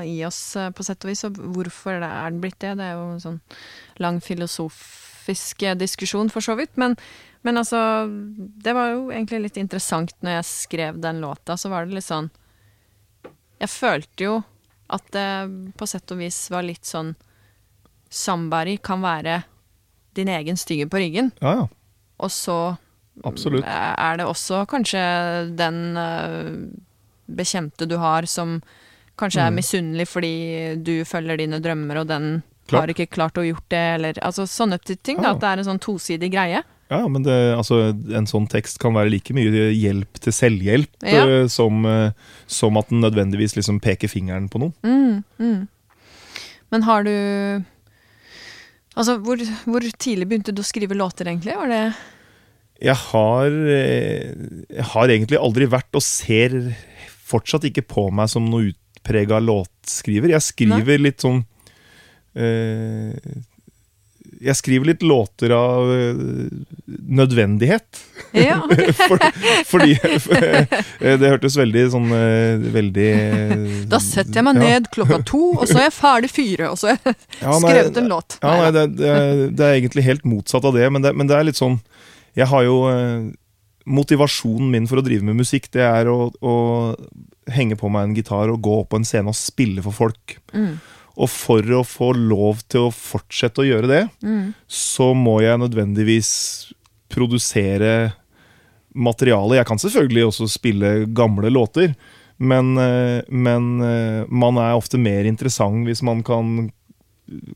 i 0.07 0.17
oss 0.27 0.55
eh, 0.55 0.69
på 0.71 0.83
sett 0.87 1.03
og 1.03 1.11
vis. 1.11 1.23
Og 1.27 1.35
hvorfor 1.55 1.99
det 1.99 2.07
er 2.09 2.31
den 2.31 2.41
blitt 2.43 2.59
det, 2.63 2.75
det 2.79 2.85
er 2.89 2.95
jo 2.95 3.09
en 3.13 3.23
sånn 3.23 3.39
lang 3.99 4.21
filosofisk 4.23 5.63
eh, 5.67 5.75
diskusjon, 5.75 6.31
for 6.31 6.41
så 6.45 6.55
vidt. 6.59 6.77
Men, 6.79 6.95
men 7.43 7.57
altså 7.61 7.79
Det 8.63 8.73
var 8.77 8.93
jo 8.93 9.09
egentlig 9.11 9.41
litt 9.49 9.57
interessant 9.61 10.15
når 10.21 10.39
jeg 10.39 10.49
skrev 10.51 10.99
den 11.03 11.19
låta, 11.23 11.57
så 11.57 11.69
var 11.73 11.85
det 11.85 11.97
litt 11.99 12.07
sånn 12.07 12.31
Jeg 13.59 13.69
følte 13.71 14.29
jo 14.29 14.35
at 14.93 15.07
det 15.15 15.27
på 15.79 15.87
sett 15.89 16.11
og 16.13 16.19
vis 16.21 16.43
var 16.53 16.61
litt 16.65 16.85
sånn 16.85 17.15
Somebody 18.09 18.77
kan 18.77 19.01
være 19.01 19.39
din 20.15 20.29
egen 20.31 20.55
stygge 20.55 20.85
på 20.87 21.01
ryggen, 21.01 21.31
Ja, 21.41 21.55
ja. 21.57 21.63
og 22.21 22.29
så 22.31 22.77
Absolutt. 23.23 23.63
er 23.65 24.17
det 24.17 24.25
også 24.25 24.65
kanskje 24.67 25.55
den 25.55 25.97
eh, 25.97 26.49
bekjente 27.31 27.87
du 27.87 27.95
har 27.97 28.25
som 28.27 28.61
kanskje 29.17 29.39
er 29.45 29.51
Mm. 29.51 29.55
misunnelig 29.55 30.07
fordi 30.11 30.83
du 30.83 31.05
følger 31.05 31.37
dine 31.37 31.59
drømmer, 31.63 32.01
og 32.01 32.07
den 32.07 32.43
Klart. 32.67 32.81
har 32.81 32.87
ikke 32.93 33.09
klart 33.09 33.33
å 33.37 33.45
gjort 33.47 33.69
det, 33.69 33.77
eller 33.95 34.13
altså 34.21 34.43
sånne 34.45 34.77
ting. 34.83 35.21
Da, 35.21 35.31
at 35.31 35.39
det 35.39 35.47
er 35.47 35.57
en 35.59 35.69
sånn 35.69 35.79
tosidig 35.79 36.31
greie. 36.33 36.61
Ja, 36.91 37.07
men 37.07 37.23
det, 37.23 37.55
altså, 37.57 37.95
en 38.13 38.27
sånn 38.27 38.47
tekst 38.47 38.77
kan 38.79 38.93
være 38.93 39.09
like 39.09 39.33
mye 39.33 39.71
hjelp 39.73 40.19
til 40.19 40.33
selvhjelp 40.33 41.01
Ja. 41.01 41.25
eh, 41.25 41.47
som, 41.47 41.85
eh, 41.85 42.11
som 42.47 42.77
at 42.77 42.89
den 42.89 43.01
nødvendigvis 43.01 43.55
liksom 43.55 43.79
peker 43.81 44.07
fingeren 44.07 44.49
på 44.49 44.59
noen. 44.59 44.73
Mm, 44.83 45.23
mm. 45.39 45.67
Men 46.71 46.81
har 46.83 47.03
du 47.03 47.63
Altså, 48.97 49.17
hvor, 49.19 49.35
hvor 49.65 49.79
tidlig 49.99 50.27
begynte 50.29 50.53
du 50.55 50.61
å 50.61 50.65
skrive 50.65 50.95
låter, 50.95 51.25
egentlig? 51.27 51.55
Var 51.57 51.67
det 51.67 51.95
Jeg 52.83 52.95
har, 52.99 53.45
eh, 53.71 54.35
jeg 54.75 54.85
har 54.91 55.11
egentlig 55.13 55.39
aldri 55.39 55.67
vært, 55.71 55.91
og 55.95 56.03
ser 56.03 56.57
fortsatt 57.25 57.63
ikke 57.69 57.85
på 57.87 58.09
meg 58.13 58.27
som 58.29 58.49
noe 58.51 58.73
utprega 58.73 59.39
låtskriver. 59.39 60.33
Jeg 60.35 60.43
skriver 60.43 60.99
litt 61.01 61.23
sånn 61.23 61.43
øh, 62.35 63.13
Jeg 64.43 64.55
skriver 64.59 64.89
litt 64.91 65.05
låter 65.07 65.53
av 65.55 65.87
eh, 65.93 66.19
nødvendighet. 67.15 68.01
Ja. 68.35 68.59
For, 69.07 69.21
fordi 69.69 69.95
for, 70.19 70.35
Det 70.99 71.29
hørtes 71.29 71.55
veldig 71.55 71.83
sånn 71.93 72.09
Veldig 72.73 73.05
Da 73.87 73.99
setter 74.03 74.41
jeg 74.41 74.45
meg 74.49 74.59
Ja. 74.59 74.65
ned 74.73 74.89
klokka 74.91 75.21
to, 75.27 75.53
og 75.53 75.63
så 75.69 75.77
er 75.79 75.85
jeg 75.87 75.95
ferdig 75.95 76.31
fire, 76.33 76.71
og 76.73 76.79
så 76.81 76.91
har 76.91 76.97
jeg 76.99 77.15
Ja, 77.39 77.53
nei, 77.53 77.59
skrevet 77.69 77.99
en 78.01 78.09
låt. 78.11 78.35
Ja, 78.41 78.49
nei, 78.51 78.57
Neida. 78.65 78.73
det, 78.83 78.97
det, 78.99 79.13
er, 79.15 79.43
det 79.55 79.67
er 79.69 79.77
egentlig 79.79 80.07
helt 80.09 80.25
motsatt 80.27 80.67
av 80.67 80.75
det, 80.75 80.89
men 80.91 81.05
det, 81.05 81.15
men 81.15 81.31
det 81.31 81.37
er 81.39 81.47
litt 81.47 81.61
sånn 81.61 81.79
Jeg 82.35 82.47
har 82.51 82.63
jo 82.67 82.77
eh, 82.91 83.31
Motivasjonen 83.85 84.71
min 84.73 84.87
for 84.89 84.97
å 84.97 85.05
drive 85.05 85.21
med 85.27 85.37
musikk, 85.37 85.67
det 85.75 85.83
er 85.85 86.07
å, 86.09 86.31
å 86.41 86.53
henge 87.53 87.75
på 87.77 87.89
meg 87.93 88.07
en 88.07 88.15
gitar 88.17 88.49
og 88.49 88.63
gå 88.65 88.79
opp 88.81 88.89
på 88.95 88.97
en 88.97 89.05
scene 89.05 89.29
og 89.29 89.37
spille 89.37 89.83
for 89.85 89.93
folk. 89.93 90.39
Mm, 90.57 90.71
Og 91.21 91.29
for 91.29 91.61
å 91.77 91.83
få 91.85 92.07
lov 92.17 92.63
til 92.67 92.87
å 92.87 92.93
fortsette 92.95 93.61
å 93.61 93.67
gjøre 93.67 93.87
det, 93.91 94.01
mm, 94.25 94.47
så 94.65 95.11
må 95.13 95.37
jeg 95.45 95.61
nødvendigvis 95.61 96.31
produsere 97.13 98.15
materiale. 98.95 99.59
Jeg 99.59 99.67
kan 99.69 99.79
selvfølgelig 99.85 100.25
også 100.31 100.49
spille 100.49 100.91
gamle 101.15 101.53
låter, 101.53 101.93
men, 102.41 102.73
eh, 102.81 103.21
men 103.29 103.69
eh, 103.85 104.25
man 104.27 104.57
er 104.59 104.73
ofte 104.75 104.97
mer 104.99 105.29
interessant 105.29 105.85
hvis 105.87 106.01
man 106.03 106.25
kan 106.25 106.71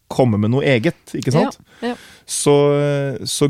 komme 0.09 0.37
med 0.41 0.53
noe 0.53 0.63
eget, 0.65 0.97
ikke 1.17 1.33
sant? 1.33 1.57
Ja, 1.81 1.91
ja. 1.91 1.97
Så, 2.29 2.53
så 3.29 3.49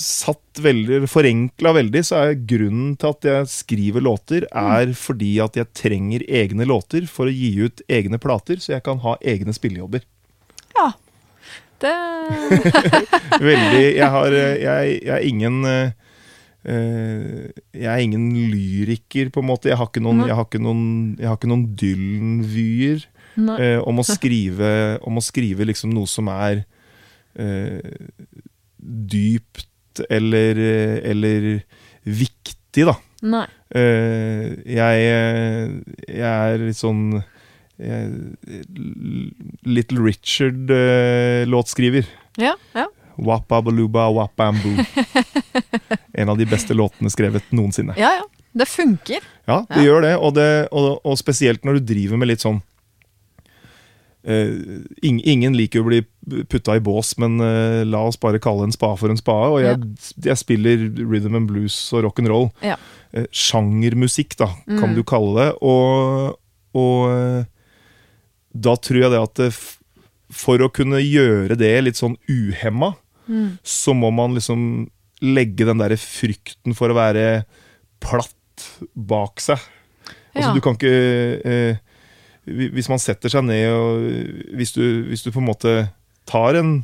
satt 0.00 0.60
veldig, 0.62 1.04
forenkla 1.10 1.74
veldig, 1.76 2.02
så 2.06 2.20
er 2.20 2.40
grunnen 2.50 2.94
til 3.00 3.14
at 3.14 3.28
jeg 3.28 3.50
skriver 3.52 4.04
låter, 4.04 4.46
er 4.50 4.92
fordi 4.98 5.36
at 5.44 5.58
jeg 5.58 5.72
trenger 5.76 6.24
egne 6.28 6.66
låter 6.68 7.08
for 7.10 7.30
å 7.30 7.34
gi 7.34 7.52
ut 7.64 7.82
egne 7.88 8.20
plater, 8.22 8.60
så 8.62 8.76
jeg 8.76 8.84
kan 8.86 9.02
ha 9.04 9.16
egne 9.22 9.54
spillejobber. 9.56 10.04
ja. 10.78 10.92
Det 11.82 11.90
Veldig 13.42 13.80
Jeg 13.96 14.06
har 14.14 14.34
eh, 14.38 14.60
Jeg, 14.62 14.92
jeg 15.02 15.10
er 15.10 15.24
ingen 15.26 15.56
eh, 15.66 15.90
Jeg 17.74 17.90
er 17.90 18.00
ingen 18.00 18.28
lyriker, 18.48 19.28
på 19.34 19.42
en 19.42 19.48
måte. 19.50 19.68
Jeg 19.68 19.76
har 19.76 19.90
ikke 19.90 20.00
noen, 20.04 20.22
jeg 20.24 20.38
har 20.38 20.46
ikke 20.46 20.62
noen, 20.62 20.86
jeg 21.18 21.28
har 21.28 21.36
ikke 21.36 21.50
noen 21.50 21.66
Dylan-vyer 21.82 23.04
eh, 23.58 23.80
om, 23.82 24.00
å 24.00 24.06
skrive, 24.14 24.70
om 25.04 25.20
å 25.20 25.24
skrive 25.24 25.66
liksom 25.68 25.92
noe 25.92 26.08
som 26.08 26.30
er 26.32 26.62
uh, 27.36 27.82
dypt 28.78 29.66
eller, 30.10 30.58
eh, 30.58 31.10
eller 31.10 31.62
viktig, 32.04 32.84
da. 32.88 32.96
Nei. 33.24 33.46
Eh, 33.74 34.54
jeg, 34.68 35.06
eh, 35.10 35.68
jeg 36.08 36.54
er 36.54 36.58
litt 36.66 36.76
sånn 36.78 37.22
jeg, 37.80 38.10
Little 39.64 40.00
Richard-låtskriver. 40.04 42.04
Ja, 42.36 42.54
ja. 42.74 42.86
Wapabaluba 43.16 44.08
wapambu. 44.10 44.76
En 46.14 46.28
av 46.30 46.38
de 46.38 46.44
beste 46.46 46.74
låtene 46.74 47.10
skrevet 47.10 47.42
noensinne. 47.54 47.94
Ja, 47.98 48.10
ja. 48.20 48.24
Det 48.54 48.68
funker. 48.70 49.18
Ja, 49.50 49.64
det 49.68 49.76
Ja. 49.80 49.84
gjør 49.88 50.00
det 50.04 50.12
og, 50.16 50.34
det, 50.36 50.68
og, 50.70 51.00
og 51.04 51.16
spesielt 51.18 51.64
når 51.66 51.72
du 51.80 51.84
driver 51.94 52.16
med 52.20 52.28
litt 52.30 52.40
sånn 52.44 52.60
eh, 52.60 52.64
Ingen 54.24 55.56
liker 55.56 55.82
å 55.82 55.88
bli 55.88 55.98
putta 56.48 56.76
i 56.78 56.82
bås, 56.84 57.14
men 57.20 57.36
eh, 57.44 57.82
la 57.84 58.00
oss 58.08 58.16
bare 58.20 58.40
kalle 58.42 58.64
en 58.64 58.72
spade 58.74 58.96
for 59.00 59.12
en 59.12 59.20
spade. 59.20 59.50
Og 59.52 59.60
jeg, 59.64 59.80
jeg 60.30 60.40
spiller 60.40 60.86
rhythm 61.04 61.36
and 61.36 61.50
blues 61.50 61.76
og 61.92 62.06
rock 62.06 62.22
and 62.22 62.30
roll. 62.32 62.48
Ja. 62.64 62.78
Eh, 63.12 63.26
sjangermusikk, 63.34 64.36
da, 64.40 64.48
kan 64.66 64.90
Mm. 64.94 64.96
du 64.96 65.02
kalle 65.04 65.34
det. 65.42 65.50
Og, 65.62 66.38
og 66.74 67.12
eh, 67.12 67.44
da 68.54 68.76
tror 68.80 69.02
jeg 69.02 69.12
det 69.12 69.22
at 69.22 69.34
det, 69.42 69.50
for 70.34 70.58
å 70.64 70.70
kunne 70.72 71.02
gjøre 71.04 71.56
det 71.60 71.74
litt 71.84 72.00
sånn 72.00 72.16
uhemma, 72.30 72.94
Mm. 73.24 73.54
så 73.64 73.94
må 73.96 74.10
man 74.12 74.34
liksom 74.36 74.90
legge 75.24 75.64
den 75.64 75.78
derre 75.80 75.96
frykten 75.96 76.74
for 76.76 76.92
å 76.92 76.96
være 76.98 77.46
platt 78.04 78.66
bak 78.94 79.40
seg. 79.40 79.56
Altså, 80.36 80.50
du 80.52 80.60
kan 80.60 80.74
ikke 80.76 81.40
eh, 81.40 81.78
Hvis 82.46 82.88
man 82.92 82.98
setter 83.00 83.32
seg 83.32 83.44
ned 83.46 83.70
og 83.72 84.08
hvis 84.58 84.74
du, 84.76 84.82
hvis 85.08 85.22
du 85.24 85.30
på 85.32 85.40
en 85.40 85.48
måte 85.48 85.76
tar 86.28 86.58
en 86.60 86.74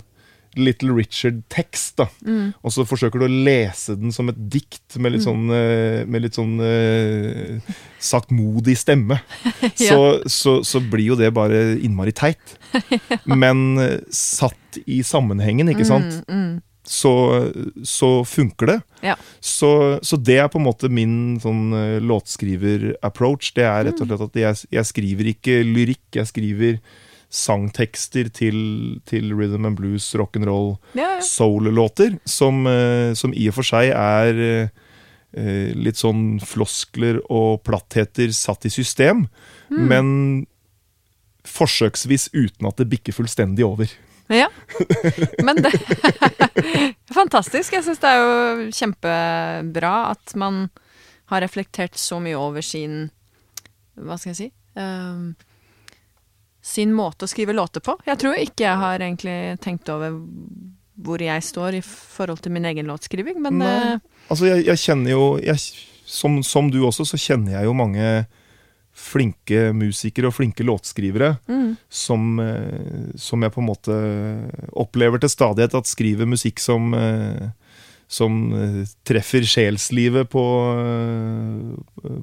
Little 0.58 0.90
Richard-tekst, 0.96 1.92
da, 2.00 2.08
Mm. 2.26 2.48
og 2.64 2.72
så 2.74 2.82
forsøker 2.82 3.20
du 3.20 3.26
å 3.28 3.44
lese 3.46 3.94
den 3.94 4.11
som 4.11 4.28
et 4.32 4.38
dikt 4.50 4.96
med 4.98 5.12
litt 5.14 5.22
sånn, 5.22 5.44
eh, 5.54 6.02
med 6.11 6.24
litt 6.24 6.34
sånn 6.34 6.56
uh, 6.58 7.61
saktmodig 8.02 8.74
stemme, 8.80 9.20
så, 9.78 10.00
så, 10.26 10.56
så 10.66 10.80
blir 10.82 11.12
jo 11.12 11.18
det 11.20 11.30
bare 11.36 11.76
innmari 11.78 12.11
teit. 12.18 12.56
Men 13.30 13.78
eh, 13.78 14.00
satt 14.11 14.80
i 14.86 15.02
sammenhengen, 15.06 15.70
ikke 15.70 15.86
sant, 15.86 16.18
Mm, 16.26 16.42
mm. 16.42 16.50
Så, 16.85 17.12
så 17.87 18.24
funker 18.24 18.66
det. 18.66 18.78
Ja. 19.05 19.14
Så, 19.45 19.99
så 20.03 20.16
det 20.16 20.39
er 20.41 20.49
på 20.51 20.59
en 20.59 20.66
måte 20.66 20.89
min 20.91 21.39
sånn 21.43 21.72
eh, 21.76 21.99
låtskriver-approach. 22.03 23.53
Det 23.57 23.64
er 23.68 23.85
rett 23.91 24.01
og 24.03 24.09
slett 24.11 24.24
at 24.26 24.39
jeg, 24.41 24.61
jeg 24.78 24.89
skriver 24.89 25.31
ikke 25.35 25.61
lyrikk, 25.66 26.03
jeg 26.16 26.31
skriver 26.31 26.78
sangtekster 27.31 28.26
til, 28.35 28.57
til 29.07 29.31
rhythm 29.39 29.68
and 29.68 29.78
blues, 29.78 30.09
rock'n'roll, 30.18 30.72
Ja, 30.99 31.18
ja. 31.20 31.22
soul-låter, 31.22 32.16
som, 32.26 32.64
eh, 32.66 33.12
som 33.14 33.35
i 33.37 33.47
og 33.53 33.55
for 33.61 33.68
seg 33.70 33.93
er 33.95 34.41
eh, 34.43 34.72
eh, 35.39 35.70
litt 35.78 36.01
sånn 36.01 36.41
floskler 36.43 37.20
og 37.31 37.61
plattheter 37.68 38.33
satt 38.35 38.66
i 38.66 38.72
system, 38.74 39.28
Mm. 39.70 39.85
men 39.87 40.07
forsøksvis 41.47 42.24
uten 42.35 42.66
at 42.66 42.81
det 42.81 42.89
bikker 42.91 43.14
fullstendig 43.14 43.62
over. 43.62 43.87
Ja, 44.31 44.47
men 45.43 45.59
det 45.59 45.72
Fantastisk. 47.14 47.74
Jeg 47.74 47.83
syns 47.83 47.99
det 48.03 48.11
er 48.11 48.20
jo 48.20 48.68
kjempebra 48.74 49.95
at 50.12 50.35
man 50.39 50.68
har 51.33 51.43
reflektert 51.43 51.99
så 51.99 52.20
mye 52.22 52.39
over 52.39 52.62
sin 52.62 53.09
Hva 53.99 54.18
skal 54.18 54.31
jeg 54.31 54.39
si 54.39 54.49
ehm, 54.78 55.33
Sin 56.62 56.95
måte 56.95 57.26
å 57.26 57.31
skrive 57.31 57.57
låter 57.57 57.83
på. 57.83 57.97
Jeg 58.07 58.20
tror 58.20 58.39
ikke 58.39 58.66
jeg 58.66 58.78
har 58.85 59.03
egentlig 59.03 59.39
tenkt 59.64 59.91
over 59.91 60.14
hvor 61.01 61.22
jeg 61.24 61.43
står 61.43 61.78
i 61.78 61.85
forhold 61.87 62.43
til 62.45 62.53
min 62.53 62.66
egen 62.68 62.91
låtskriving, 62.91 63.39
men 63.41 63.62
eh, 63.64 63.95
Altså, 64.28 64.47
jeg, 64.47 64.66
jeg 64.68 64.83
kjenner 64.83 65.14
jo 65.14 65.24
jeg, 65.43 65.57
som, 66.07 66.37
som 66.47 66.68
du 66.70 66.83
også, 66.85 67.07
så 67.09 67.18
kjenner 67.18 67.57
jeg 67.57 67.66
jo 67.66 67.72
mange 67.74 68.11
flinke 69.01 69.70
musikere 69.76 70.28
og 70.28 70.36
flinke 70.36 70.66
låtskrivere 70.66 71.38
Mm. 71.48 71.76
som, 71.88 72.38
eh, 72.40 73.16
som 73.16 73.42
jeg 73.42 73.53
på 73.53 73.62
en 73.62 73.70
måte 73.70 73.96
opplever 74.72 75.20
til 75.20 75.32
stadighet 75.32 75.74
at 75.74 75.86
skriver 75.90 76.28
musikk 76.28 76.61
som 76.61 76.94
eh, 76.94 77.51
som 78.11 78.53
eh, 78.53 78.86
treffer 79.07 79.46
sjelslivet 79.46 80.28
på, 80.32 80.42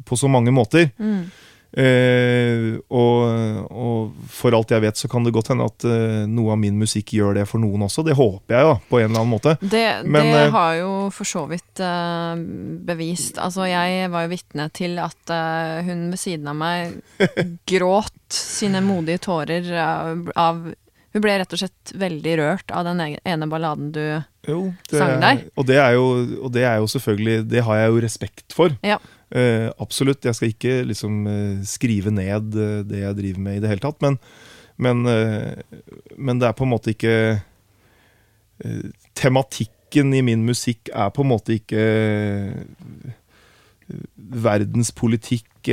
på 0.03 0.17
så 0.19 0.27
mange 0.27 0.51
måter. 0.51 0.91
Mm. 0.99 1.29
Eh, 1.71 2.77
og, 2.87 3.67
og 3.69 4.29
for 4.31 4.55
alt 4.55 4.71
jeg 4.71 4.83
vet, 4.85 4.99
så 4.99 5.09
kan 5.11 5.25
det 5.25 5.33
godt 5.35 5.51
hende 5.51 5.67
at 5.67 5.85
eh, 5.87 6.23
noe 6.29 6.55
av 6.55 6.61
min 6.61 6.77
musikk 6.79 7.13
gjør 7.17 7.37
det 7.41 7.45
for 7.49 7.61
noen 7.61 7.85
også. 7.87 8.05
Det 8.07 8.15
håper 8.17 8.57
jeg, 8.57 8.69
da, 8.69 8.77
på 8.89 9.01
en 9.01 9.09
eller 9.09 9.21
annen 9.21 9.33
måte. 9.33 9.55
Det, 9.61 9.85
Men, 10.07 10.31
det 10.31 10.45
eh, 10.47 10.55
har 10.55 10.73
jo 10.79 10.91
for 11.13 11.27
så 11.27 11.45
vidt 11.49 11.65
bevist 12.87 13.37
Altså, 13.41 13.67
jeg 13.69 14.09
var 14.11 14.25
jo 14.25 14.31
vitne 14.31 14.65
til 14.75 14.97
at 15.01 15.31
hun 15.85 16.07
ved 16.11 16.19
siden 16.19 16.49
av 16.49 16.57
meg 16.57 16.97
gråt 17.69 18.33
sine 18.33 18.81
modige 18.85 19.21
tårer 19.27 19.69
av 19.77 20.63
Hun 21.17 21.23
ble 21.25 21.33
rett 21.41 21.53
og 21.55 21.57
slett 21.57 21.91
veldig 21.97 22.33
rørt 22.37 22.71
av 22.77 22.85
den 22.85 22.99
ene 23.01 23.47
balladen 23.49 23.89
du 23.95 24.03
Jo, 24.45 24.59
det, 24.85 24.99
Sang 24.99 25.15
der? 25.23 25.39
Og 25.57 25.65
det, 25.65 25.79
er 25.81 25.95
jo, 25.97 26.03
og 26.45 26.51
det 26.53 26.61
er 26.69 26.75
jo 26.77 26.89
selvfølgelig 26.93 27.47
Det 27.49 27.63
har 27.65 27.79
jeg 27.79 27.89
jo 27.89 28.03
respekt 28.05 28.53
for. 28.53 28.75
Ja. 28.85 28.99
Uh, 29.33 29.73
absolutt. 29.81 30.27
Jeg 30.29 30.37
skal 30.37 30.53
ikke 30.53 30.75
liksom 30.87 31.25
eh, 31.27 31.65
skrive 31.67 32.13
ned 32.13 32.53
eh, 32.53 32.85
det 32.85 33.01
jeg 33.01 33.17
driver 33.17 33.41
med 33.47 33.57
i 33.57 33.63
det 33.63 33.71
hele 33.73 33.83
tatt, 33.83 33.97
men, 34.05 34.15
men, 34.77 35.01
uh, 35.09 35.81
men 36.15 36.39
det 36.39 36.47
er 36.47 36.55
på 36.55 36.63
en 36.63 36.71
måte 36.71 36.93
ikke 36.93 37.15
uh, 38.61 38.85
Tematikken 39.17 40.13
i 40.13 40.21
min 40.21 40.45
musikk 40.45 40.93
er 40.93 41.09
på 41.15 41.25
en 41.25 41.31
måte 41.33 41.57
ikke 41.57 41.81
eh, 41.81 43.13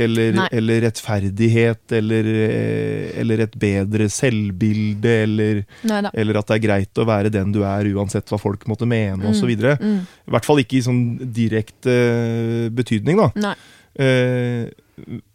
eller, 0.03 0.47
eller 0.51 0.81
rettferdighet 0.81 1.91
eller, 1.97 2.23
eh, 2.25 3.19
eller 3.21 3.39
et 3.45 3.55
bedre 3.59 4.07
selvbilde 4.09 5.13
eller 5.23 5.65
eller 6.13 6.37
at 6.39 6.47
det 6.47 6.55
er 6.57 6.63
greit 6.67 6.93
å 7.01 7.05
være 7.07 7.31
den 7.31 7.51
du 7.51 7.63
er, 7.63 7.85
uansett 7.95 8.27
hva 8.29 8.39
folk 8.39 8.65
måtte 8.67 8.85
mene, 8.87 9.23
Mm. 9.23 9.29
osv. 9.31 9.49
I 9.49 9.55
Mm. 9.79 9.99
hvert 10.27 10.45
fall 10.45 10.57
ikke 10.59 10.77
i 10.77 10.81
sånn 10.81 11.31
direkte 11.33 11.91
eh, 11.91 12.69
betydning, 12.69 13.17
da. 13.17 13.31
Nei. 13.35 13.55
Eh, 13.97 14.69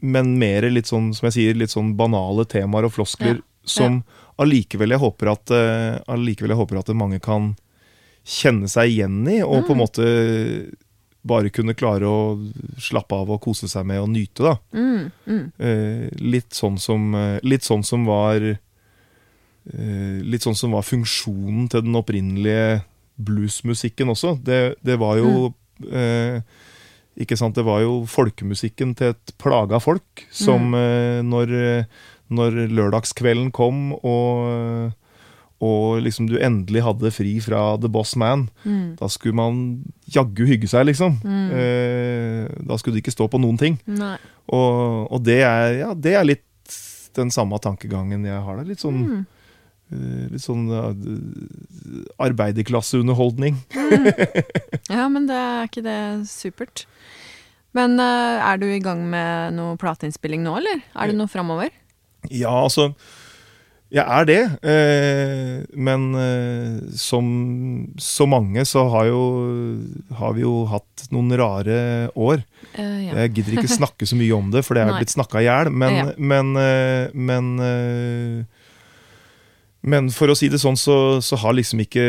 men 0.00 0.38
mer 0.38 0.62
litt 0.70 0.86
sånn, 0.86 1.14
som 1.14 1.26
jeg 1.28 1.32
sier, 1.32 1.54
litt 1.54 1.70
sånn 1.70 1.94
banale 1.96 2.44
temaer 2.46 2.84
og 2.84 2.92
floskler 2.92 3.36
Ja. 3.36 3.42
som 3.64 4.04
allikevel 4.38 4.88
jeg 4.90 4.98
håper 5.00 5.32
at 5.32 5.50
eh, 5.50 5.98
allikevel 6.08 6.48
jeg 6.54 6.56
håper 6.61 6.78
at 6.78 6.88
mange 6.96 7.20
kan 7.20 7.56
kjenne 8.24 8.68
seg 8.68 8.88
igjen 8.92 9.26
i, 9.28 9.40
og 9.42 9.64
på 9.66 9.72
en 9.72 9.76
Mm. 9.76 9.84
måte 9.84 10.74
bare 11.22 11.50
kunne 11.52 11.74
klare 11.76 12.08
å 12.08 12.20
slappe 12.80 13.12
av 13.14 13.30
og 13.34 13.40
kose 13.44 13.68
seg 13.68 13.84
med 13.86 14.00
og 14.00 14.08
nyte, 14.12 14.40
da. 14.46 14.54
Mm. 14.72 15.10
Mm. 15.26 15.42
Eh, 15.58 16.06
litt 16.20 16.52
sånn 16.56 16.78
som 16.80 17.14
eh, 17.14 17.38
Litt 17.44 17.66
sånn 17.66 17.84
som 17.84 18.06
var 18.08 18.40
eh, 18.44 20.18
Litt 20.24 20.46
sånn 20.46 20.56
som 20.58 20.72
var 20.76 20.86
funksjonen 20.86 21.68
til 21.72 21.84
den 21.86 21.98
opprinnelige 22.00 22.82
bluesmusikken 23.20 24.08
også. 24.14 24.38
Det, 24.44 24.60
det 24.86 24.96
var 25.00 25.18
jo 25.20 25.50
eh, 25.92 26.40
Ikke 27.20 27.36
sant, 27.36 27.58
det 27.58 27.66
var 27.68 27.82
jo 27.84 28.00
folkemusikken 28.08 28.94
til 28.96 29.12
et 29.12 29.34
plaga 29.40 29.80
folk 29.82 30.24
som 30.32 30.72
eh, 30.78 31.20
når, 31.26 31.52
når 32.32 32.62
lørdagskvelden 32.72 33.52
kom 33.52 33.90
og 34.00 34.96
og 35.60 35.98
liksom 36.00 36.24
du 36.30 36.38
endelig 36.40 36.80
hadde 36.86 37.10
fri 37.12 37.34
fra 37.44 37.74
The 37.76 37.88
Boss 37.92 38.14
Man, 38.16 38.46
Mm. 38.64 38.94
da 38.96 39.10
skulle 39.12 39.36
man 39.36 39.58
jaggu 40.11 40.44
hygge 40.48 40.68
seg, 40.70 40.86
liksom. 40.90 41.18
Mm. 41.24 41.50
Eh, 41.56 42.46
da 42.66 42.76
skulle 42.80 42.96
det 42.98 43.04
ikke 43.04 43.14
stå 43.14 43.28
på 43.32 43.40
noen 43.42 43.58
ting. 43.61 43.76
Og, 43.88 45.11
og 45.12 45.20
det, 45.26 45.40
er, 45.46 45.74
ja, 45.84 45.90
det 45.94 46.14
er 46.18 46.26
litt 46.26 46.46
den 47.18 47.30
samme 47.34 47.58
tankegangen 47.62 48.24
jeg 48.28 48.42
har 48.46 48.61
der. 48.61 48.68
Litt 48.70 48.82
sånn, 48.82 49.00
Mm. 49.06 49.26
eh, 49.90 50.26
litt 50.30 50.44
sånn 50.44 50.66
d- 50.70 52.04
arbeiderklasseunderholdning. 52.22 53.56
Ja, 54.90 55.04
men 55.08 55.26
det 55.28 55.36
er 55.38 55.68
ikke 55.68 55.82
det 55.86 55.98
supert. 56.26 56.84
Men 57.76 57.92
eh, 58.02 58.40
er 58.42 58.58
du 58.58 58.64
i 58.66 58.80
gang 58.82 59.04
med 59.12 59.54
noe 59.54 59.76
plateinnspilling 59.78 60.42
nå, 60.42 60.56
eller? 60.58 60.80
Er 60.98 61.11
det 61.12 61.14
noe 61.18 61.30
framover? 61.30 61.70
Ja, 62.26 62.50
altså 62.66 62.88
Jeg 63.91 64.07
er 64.07 64.26
det. 64.28 64.41
Eh, 64.62 65.64
men 65.74 66.05
eh, 66.14 66.76
som 66.95 67.26
så 67.99 68.26
mange 68.30 68.62
så 68.68 68.84
har, 68.93 69.09
jo, 69.11 69.22
har 70.14 70.36
vi 70.36 70.45
jo 70.45 70.61
hatt 70.70 71.09
noen 71.11 71.34
rare 71.41 71.78
år. 72.14 72.45
Uh, 72.76 73.01
ja. 73.03 73.16
Jeg 73.24 73.32
gidder 73.41 73.59
ikke 73.59 73.72
snakke 73.80 74.07
så 74.07 74.14
mye 74.20 74.36
om 74.36 74.53
det, 74.55 74.62
for 74.62 74.78
det 74.78 74.84
er 74.84 74.93
Nei. 74.93 75.01
blitt 75.03 75.16
snakka 75.16 75.43
i 75.43 75.49
hjel. 75.49 75.72
Men, 75.74 75.97
Ja. 75.99 76.07
men, 76.22 76.53
eh, 76.62 77.11
men, 77.18 77.51
eh, 77.66 78.45
men 79.82 80.11
for 80.14 80.30
å 80.30 80.36
si 80.38 80.47
det 80.53 80.61
sånn, 80.62 80.78
så, 80.78 81.18
så 81.24 81.38
har 81.43 81.57
liksom 81.59 81.82
ikke 81.82 82.07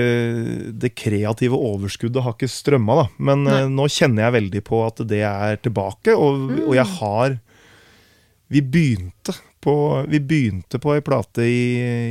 det 0.77 0.93
kreative 0.93 1.57
overskuddet 1.57 2.21
har 2.21 2.35
ikke 2.37 2.51
strømma, 2.51 2.97
da. 3.01 3.05
Men 3.17 3.47
eh, 3.49 3.65
nå 3.71 3.89
kjenner 3.89 4.27
jeg 4.27 4.37
veldig 4.37 4.63
på 4.69 4.85
at 4.85 5.01
det 5.09 5.23
er 5.25 5.57
tilbake, 5.65 6.13
og, 6.13 6.59
og 6.67 6.75
jeg 6.77 6.85
har 6.99 7.39
Vi 8.51 8.59
begynte 8.61 9.33
på, 9.61 9.73
vi 10.09 10.19
begynte 10.19 10.79
på 10.81 10.95
ei 10.95 11.03
plate 11.05 11.45
i 11.45 11.61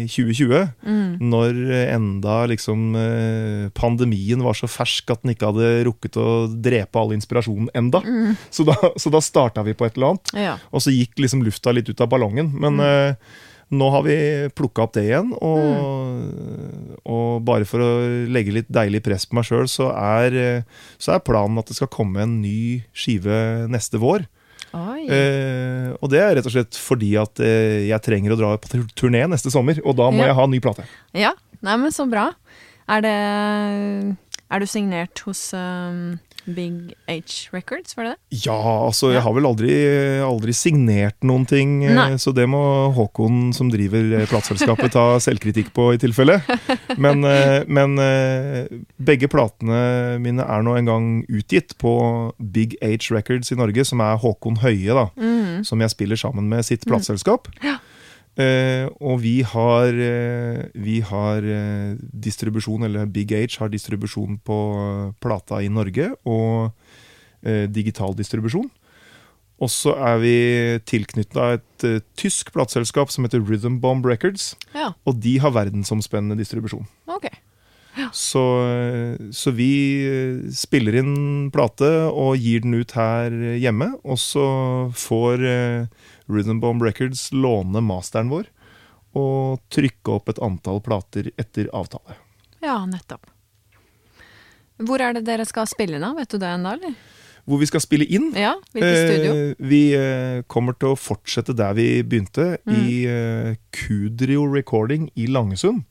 2020. 0.06 0.68
Mm. 0.86 1.18
Når 1.32 1.60
enda 1.90 2.36
liksom 2.50 2.94
eh, 2.98 3.66
pandemien 3.76 4.42
var 4.46 4.56
så 4.58 4.70
fersk 4.70 5.10
at 5.14 5.24
den 5.24 5.34
ikke 5.34 5.50
hadde 5.50 5.70
rukket 5.88 6.18
å 6.20 6.28
drepe 6.50 7.00
all 7.00 7.14
inspirasjonen 7.16 7.70
enda. 7.76 8.02
Mm. 8.06 8.34
Så 8.50 8.66
da, 8.68 8.76
så 8.96 9.12
da 9.12 9.22
starta 9.24 9.64
vi 9.66 9.74
på 9.76 9.86
et 9.88 9.98
eller 9.98 10.14
annet, 10.14 10.34
Ja. 10.38 10.56
og 10.70 10.82
så 10.84 10.94
gikk 10.94 11.18
liksom 11.20 11.44
lufta 11.46 11.74
litt 11.74 11.90
ut 11.90 12.00
av 12.00 12.10
ballongen. 12.12 12.52
Men 12.60 12.80
eh, 12.84 13.14
nå 13.70 13.86
har 13.94 14.02
vi 14.02 14.16
plukka 14.56 14.82
opp 14.82 14.96
det 14.96 15.04
igjen, 15.06 15.30
og, 15.46 17.04
og 17.06 17.42
bare 17.46 17.66
for 17.68 17.82
å 17.84 17.90
legge 18.30 18.54
litt 18.56 18.70
deilig 18.72 19.02
press 19.06 19.28
på 19.30 19.38
meg 19.38 19.46
sjøl, 19.46 19.68
så, 19.70 19.90
eh, 19.94 20.62
så 20.98 21.14
er 21.14 21.24
planen 21.26 21.60
at 21.62 21.70
det 21.70 21.78
skal 21.78 21.90
komme 21.92 22.24
en 22.24 22.40
ny 22.42 22.82
skive 22.90 23.68
neste 23.70 24.00
vår. 24.02 24.26
Eh, 24.72 25.90
og 26.00 26.10
det 26.12 26.20
er 26.22 26.34
rett 26.38 26.46
og 26.46 26.52
slett 26.54 26.76
fordi 26.78 27.12
at 27.20 27.40
eh, 27.42 27.88
jeg 27.88 28.02
trenger 28.06 28.34
å 28.34 28.38
dra 28.38 28.50
på 28.60 28.68
turné 28.94 29.24
neste 29.30 29.50
sommer, 29.50 29.80
og 29.84 29.96
da 29.98 30.10
må 30.14 30.22
Ja. 30.22 30.30
jeg 30.30 30.38
ha 30.38 30.44
en 30.46 30.50
ny 30.54 30.60
plate. 30.62 30.84
Ja, 31.16 31.32
nei, 31.62 31.76
men 31.76 31.90
så 31.90 32.06
bra. 32.10 32.28
Er 32.90 33.00
det 33.06 33.14
Er 34.50 34.58
du 34.58 34.66
signert 34.66 35.18
hos 35.26 35.52
um, 35.54 36.18
Big 36.54 36.94
H 37.08 37.48
Records, 37.52 37.96
var 37.96 38.04
det 38.04 38.12
det? 38.16 38.40
Ja, 38.46 38.56
altså, 38.86 39.08
Ja. 39.10 39.14
jeg 39.18 39.22
har 39.22 39.34
vel 39.36 39.46
aldri, 39.48 39.70
aldri 40.24 40.52
signert 40.54 41.16
noen 41.22 41.46
ting, 41.46 41.84
eh, 41.84 41.94
Nei. 41.94 42.14
så 42.16 42.32
det 42.34 42.46
må 42.48 42.60
Håkon, 42.96 43.52
som 43.54 43.70
driver 43.70 44.20
eh, 44.20 44.26
plateselskapet, 44.30 44.92
ta 44.92 45.18
selvkritikk 45.26 45.72
på 45.76 45.94
i 45.94 45.98
tilfelle. 45.98 46.40
Men, 46.98 47.24
eh, 47.24 47.64
men 47.66 47.96
begge 49.00 49.28
platene 49.30 50.18
mine 50.22 50.44
er 50.44 50.62
nå 50.66 50.76
en 50.78 50.88
gang 50.90 51.08
utgitt 51.28 51.76
på 51.80 51.94
Big 52.52 52.76
H 52.82 53.10
Records 53.14 53.52
i 53.52 53.58
Norge, 53.58 53.84
som 53.86 54.00
er 54.04 54.16
Håkon 54.20 54.58
Høie, 54.64 54.94
da, 54.94 55.08
Mm. 55.20 55.64
som 55.64 55.80
jeg 55.80 55.90
spiller 55.90 56.16
sammen 56.16 56.48
med 56.48 56.64
sitt 56.64 56.84
plateselskap. 56.86 57.48
Eh, 58.38 58.86
og 59.02 59.20
vi 59.20 59.40
har, 59.42 59.88
eh, 59.92 60.68
vi 60.74 61.00
har 61.04 61.42
eh, 61.44 61.96
distribusjon, 61.98 62.84
eller 62.86 63.06
Big 63.10 63.32
H 63.34 63.58
har 63.58 63.68
distribusjon 63.68 64.38
på 64.46 64.58
plata 65.20 65.58
i 65.60 65.68
Norge, 65.68 66.12
og 66.24 66.70
eh, 67.44 67.66
digital 67.66 68.14
distribusjon. 68.14 68.70
Og 69.60 69.68
så 69.68 69.92
er 69.98 70.16
vi 70.22 70.34
tilknytta 70.88 71.58
et 71.58 71.84
tysk 72.16 72.48
plateselskap 72.54 73.10
som 73.12 73.26
heter 73.26 73.42
Rhythm 73.44 73.76
Bomb 73.82 74.06
Records. 74.08 74.54
Ja, 74.72 74.94
Og 75.04 75.20
de 75.20 75.36
har 75.38 75.50
verdensomspennende 75.52 76.38
distribusjon. 76.40 76.86
ok. 77.06 77.28
Så, 78.14 78.40
eh, 78.70 79.16
så 79.34 79.50
vi 79.52 80.46
spiller 80.54 80.94
inn 81.02 81.50
plate 81.52 81.90
og 82.08 82.38
gir 82.38 82.62
den 82.64 82.78
ut 82.78 82.92
her 82.96 83.28
hjemme. 83.60 83.90
Og 84.06 84.16
så 84.16 84.46
får 84.96 85.44
eh, 86.30 86.36
Rhythm 86.36 86.60
Bomb 86.62 86.82
Records 86.86 87.28
låne 87.34 87.82
masteren 87.82 88.30
vår 88.30 88.46
og 89.18 89.58
trykke 89.74 90.12
opp 90.14 90.28
et 90.30 90.38
antall 90.38 90.78
plater 90.80 91.32
etter 91.36 91.66
avtale. 91.74 92.14
Ja, 92.62 92.76
nettopp. 92.86 93.26
Hvor 94.80 95.02
er 95.02 95.12
det 95.18 95.24
dere 95.26 95.44
skal 95.48 95.66
spille 95.68 95.98
nå? 96.00 96.12
Vet 96.16 96.30
du 96.30 96.38
det 96.40 96.46
ennå, 96.54 96.72
eller? 96.78 96.94
Hvor 97.48 97.58
vi 97.58 97.66
skal 97.66 97.82
spille 97.82 98.06
inn. 98.06 98.30
Ja, 98.38 98.52
hvilket 98.72 99.00
studio? 99.10 99.32
Eh, 99.34 99.54
vi 99.58 99.80
eh, 99.96 100.42
kommer 100.46 100.76
til 100.78 100.92
å 100.92 100.98
fortsette 101.00 101.54
der 101.56 101.74
vi 101.74 101.88
begynte, 102.06 102.58
Mm. 102.68 102.76
i 102.86 103.04
eh, 103.10 103.56
Kudrio 103.74 104.44
Recording 104.46 105.10
i 105.16 105.26
Langesund. 105.26 105.82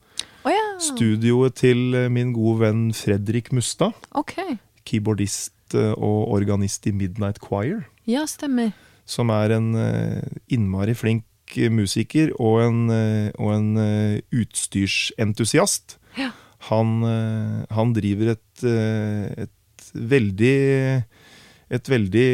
Oh, 0.46 0.52
ja, 0.54 0.80
Studioet 0.80 1.56
til 1.60 1.94
eh, 2.00 2.08
min 2.10 2.32
gode 2.34 2.62
venn 2.64 2.94
Fredrik 2.96 3.52
Mustad. 3.52 3.94
ok. 4.16 4.38
Keyboardist 4.86 5.76
eh, 5.76 5.92
og 5.98 6.32
organist 6.34 6.88
i 6.88 6.92
Midnight 6.96 7.42
Choir. 7.44 7.84
Ja, 8.08 8.24
stemmer. 8.26 8.72
Som 9.10 9.32
er 9.34 9.56
en 9.56 9.74
eh, 9.80 10.22
innmari 10.54 10.94
flink 10.98 11.58
eh, 11.58 11.72
musiker 11.74 12.34
og 12.38 12.62
en, 12.68 12.82
eh, 12.94 13.30
og 13.42 13.56
en 13.56 13.72
utstyrsentusiast. 14.42 15.98
Ja. 16.20 16.32
Han, 16.70 17.06
han 17.72 17.94
driver 17.96 18.34
et, 18.34 18.64
et 18.68 19.86
veldig 19.96 20.58
et 21.70 21.90
veldig 21.92 22.30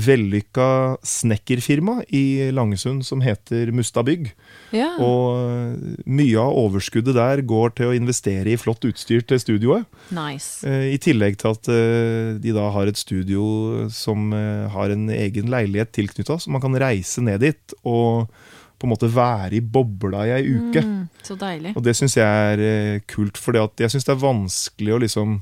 vellykka 0.00 0.68
snekkerfirma 1.04 1.98
i 2.16 2.48
Langesund 2.56 3.04
som 3.04 3.20
heter 3.20 3.72
Mustabygg. 3.76 4.30
Ja. 4.72 4.94
Og 5.04 6.06
mye 6.08 6.40
av 6.40 6.56
overskuddet 6.62 7.16
der 7.18 7.42
går 7.44 7.74
til 7.76 7.90
å 7.90 7.96
investere 7.96 8.54
i 8.54 8.58
flott 8.60 8.86
utstyr 8.88 9.26
til 9.26 9.42
studioet. 9.42 9.84
nice. 10.16 10.64
Eh, 10.66 10.94
I 10.94 10.98
tillegg 11.02 11.36
til 11.40 11.52
at 11.52 11.68
eh, 11.68 12.38
de 12.40 12.54
da 12.56 12.70
har 12.72 12.88
et 12.88 13.00
studio 13.00 13.88
som 13.92 14.32
eh, 14.32 14.66
har 14.72 14.94
en 14.94 15.10
egen 15.12 15.52
leilighet 15.52 15.92
tilknytta, 15.92 16.38
så 16.40 16.50
man 16.50 16.64
kan 16.64 16.76
reise 16.80 17.20
ned 17.24 17.44
dit 17.44 17.76
og 17.84 18.32
på 18.80 18.88
en 18.88 18.94
måte 18.94 19.10
være 19.12 19.58
i 19.58 19.60
bobla 19.60 20.24
i 20.24 20.34
ei 20.38 20.54
uke. 20.56 20.80
Mm, 20.80 21.04
så 21.26 21.36
deilig. 21.36 21.74
Og 21.76 21.84
det 21.84 21.92
syns 21.98 22.16
jeg 22.16 22.24
er 22.24 22.64
eh, 22.64 23.02
kult, 23.10 23.36
for 23.36 23.56
jeg 23.58 23.92
syns 23.92 24.08
det 24.08 24.14
er 24.14 24.22
vanskelig 24.24 24.96
å 24.96 25.00
liksom 25.04 25.40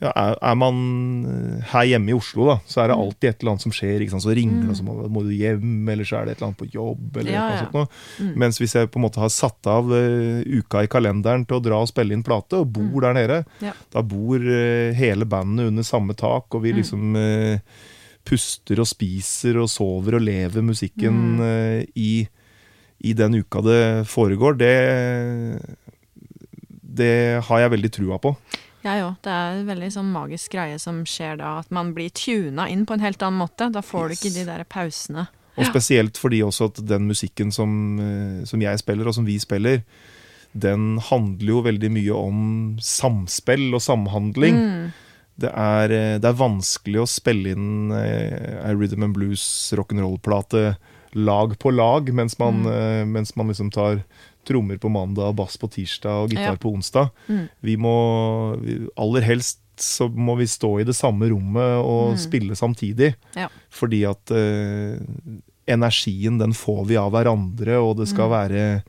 ja, 0.00 0.12
er, 0.14 0.54
man 0.54 0.76
eh, 1.26 1.64
her 1.72 1.84
hjemme 1.90 2.12
i 2.12 2.14
Oslo, 2.14 2.44
da, 2.46 2.54
så 2.70 2.82
er 2.84 2.88
det 2.92 2.96
Mm. 2.96 3.02
alltid 3.02 3.28
et 3.30 3.40
eller 3.42 3.50
annet 3.52 3.64
som 3.66 3.72
skjer. 3.74 4.04
Så 4.14 4.34
ringer 4.36 4.62
det, 4.62 4.70
og 4.70 4.76
så 4.78 4.84
må, 4.86 4.94
må 5.10 5.22
du 5.26 5.32
hjem, 5.34 5.88
eller 5.90 6.04
så 6.06 6.20
er 6.20 6.24
det 6.24 6.32
et 6.32 6.38
eller 6.38 6.52
annet 6.52 6.60
på 6.62 6.70
jobb. 6.72 7.16
Eller 7.16 7.32
Ja, 7.32 7.46
ja. 7.72 7.86
Mm. 8.22 8.32
Mens 8.38 8.58
hvis 8.62 8.74
jeg 8.78 8.90
på 8.90 9.00
en 9.00 9.06
måte 9.08 9.18
har 9.18 9.28
satt 9.34 9.66
av 9.66 9.90
uh, 9.90 10.42
uka 10.46 10.84
i 10.84 10.86
kalenderen 10.92 11.44
til 11.46 11.58
å 11.58 11.62
dra 11.64 11.80
og 11.82 11.88
spille 11.90 12.12
inn 12.14 12.22
plate, 12.22 12.60
og 12.62 12.70
bor 12.72 13.00
der 13.02 13.14
nede, 13.14 13.44
Mm. 13.58 13.66
Ja. 13.66 13.72
da 13.92 14.02
bor 14.02 14.38
uh, 14.38 14.92
hele 14.94 15.24
bandet 15.26 15.66
under 15.72 15.82
samme 15.82 16.14
tak, 16.14 16.46
og 16.54 16.62
vi 16.62 16.72
Mm. 16.72 16.76
liksom 16.78 17.16
uh, 17.16 17.58
puster 18.24 18.78
og 18.78 18.86
spiser 18.86 19.56
og 19.58 19.68
sover 19.72 20.14
og 20.14 20.22
lever 20.22 20.62
musikken 20.62 21.38
Mm. 21.40 21.86
i, 21.96 22.28
i 23.02 23.12
den 23.14 23.34
uka 23.34 23.62
det 23.62 24.06
foregår, 24.06 24.58
det 24.58 25.58
det 26.98 27.42
har 27.46 27.60
jeg 27.62 27.70
veldig 27.74 27.90
trua 27.94 28.18
på. 28.18 28.32
Jeg 28.84 29.02
òg. 29.02 29.16
Det 29.22 29.32
er 29.32 29.56
en 29.58 29.66
veldig 29.66 29.88
sånn 29.92 30.12
magisk 30.12 30.52
greie 30.54 30.78
som 30.78 31.00
skjer 31.04 31.38
da. 31.40 31.58
At 31.58 31.70
man 31.74 31.92
blir 31.96 32.10
tuna 32.14 32.68
inn 32.70 32.84
på 32.86 32.94
en 32.94 33.00
helt 33.02 33.22
annen 33.22 33.40
måte. 33.42 33.70
Da 33.74 33.80
får 33.82 34.08
du 34.08 34.14
ikke 34.14 34.34
de 34.34 34.44
der 34.46 34.64
pausene. 34.64 35.26
Og 35.58 35.64
Ja. 35.64 35.70
spesielt 35.72 36.16
fordi 36.16 36.38
også 36.46 36.66
at 36.70 36.86
den 36.86 37.08
musikken 37.08 37.52
som, 37.52 37.98
eh, 37.98 38.44
som 38.44 38.60
jeg 38.60 38.78
spiller, 38.78 39.08
og 39.08 39.14
som 39.14 39.24
vi 39.26 39.38
spiller, 39.38 39.82
den 40.56 40.98
handler 40.98 41.46
jo 41.46 41.62
veldig 41.62 41.90
mye 41.90 42.14
om 42.14 42.78
samspill 42.80 43.74
og 43.74 43.80
samhandling. 43.82 44.54
Mm. 44.54 44.92
Det, 45.38 45.50
er, 45.52 45.84
eh, 45.92 46.18
det 46.18 46.24
er 46.24 46.32
vanskelig 46.38 47.02
å 47.02 47.08
spille 47.08 47.50
inn 47.50 47.90
eh, 47.92 48.64
ei 48.68 48.74
rhythm 48.74 49.02
and 49.04 49.14
blues 49.14 49.72
rock'n'roll-plate 49.74 50.76
lag 51.14 51.58
på 51.58 51.74
lag, 51.74 52.06
mens 52.12 52.38
man, 52.38 52.62
Mm. 52.64 53.12
mens 53.12 53.36
man 53.36 53.48
liksom 53.48 53.70
tar 53.72 54.04
trommer 54.48 54.80
på 54.80 54.90
mandag, 54.92 55.36
bass 55.38 55.58
på 55.60 55.68
tirsdag 55.70 56.24
og 56.24 56.32
gitar 56.34 56.54
Ja. 56.56 56.60
på 56.60 56.72
onsdag. 56.74 57.10
Mm. 57.28 57.44
Vi 57.62 57.76
må 57.76 57.94
Aller 58.96 59.20
helst 59.28 59.60
så 59.78 60.08
må 60.10 60.34
vi 60.40 60.46
stå 60.50 60.80
i 60.80 60.84
det 60.88 60.96
samme 60.98 61.28
rommet 61.30 61.78
og 61.84 62.14
Mm. 62.14 62.18
spille 62.18 62.56
samtidig. 62.58 63.12
Ja. 63.36 63.46
Fordi 63.70 64.00
at 64.10 64.30
eh, 64.34 64.98
energien, 65.68 66.38
den 66.40 66.52
får 66.56 66.86
vi 66.88 66.96
av 66.98 67.12
hverandre, 67.12 67.76
og 67.78 67.96
det 68.00 68.08
skal 68.08 68.26
Mm. 68.28 68.34
være 68.34 68.82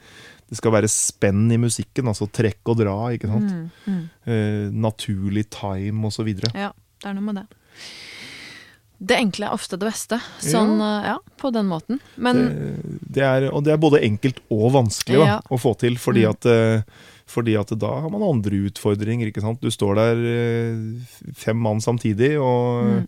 det 0.49 0.57
skal 0.57 0.71
være 0.71 0.87
spenn 0.89 1.51
i 1.53 1.57
musikken, 1.61 2.07
altså 2.09 2.25
trekk 2.33 2.65
og 2.65 2.77
dra, 2.79 2.95
ikke 3.13 3.29
sant. 3.29 3.51
Mm. 3.53 3.69
Mm. 3.85 4.09
Eh, 4.25 4.71
naturlig 4.73 5.47
time 5.51 6.05
og 6.05 6.11
så 6.11 6.25
videre. 6.25 6.49
Ja, 6.55 6.71
det 7.03 7.05
er 7.11 7.13
noe 7.13 7.21
med 7.21 7.35
det. 7.35 7.47
Det 8.99 9.15
enkle 9.15 9.47
er 9.47 9.53
ofte 9.55 9.77
det 9.79 9.87
beste. 9.87 10.17
Sånn, 10.43 10.73
ja, 10.83 11.13
ja, 11.13 11.17
på 11.39 11.53
den 11.55 11.69
måten. 11.71 12.01
Men 12.19 12.41
det, 12.43 12.97
det 13.15 13.23
er, 13.23 13.45
og 13.55 13.63
det 13.63 13.71
er 13.73 13.77
både 13.79 14.01
enkelt 14.03 14.41
og 14.51 14.73
vanskelig 14.75 15.21
da, 15.21 15.25
Ja. 15.25 15.37
å 15.49 15.55
få 15.59 15.71
til, 15.79 15.95
fordi, 15.95 16.25
Mm. 16.25 16.29
at, 16.35 16.45
eh, 16.45 16.81
fordi 17.25 17.55
at 17.59 17.71
da 17.79 17.87
har 18.01 18.09
man 18.09 18.21
andre 18.27 18.51
utfordringer. 18.67 19.27
ikke 19.31 19.41
sant? 19.41 19.61
Du 19.61 19.69
står 19.71 19.95
der 19.95 20.15
eh, 20.27 21.31
fem 21.33 21.55
mann 21.57 21.79
samtidig, 21.79 22.35
og 22.41 22.83
Mm. 22.83 23.07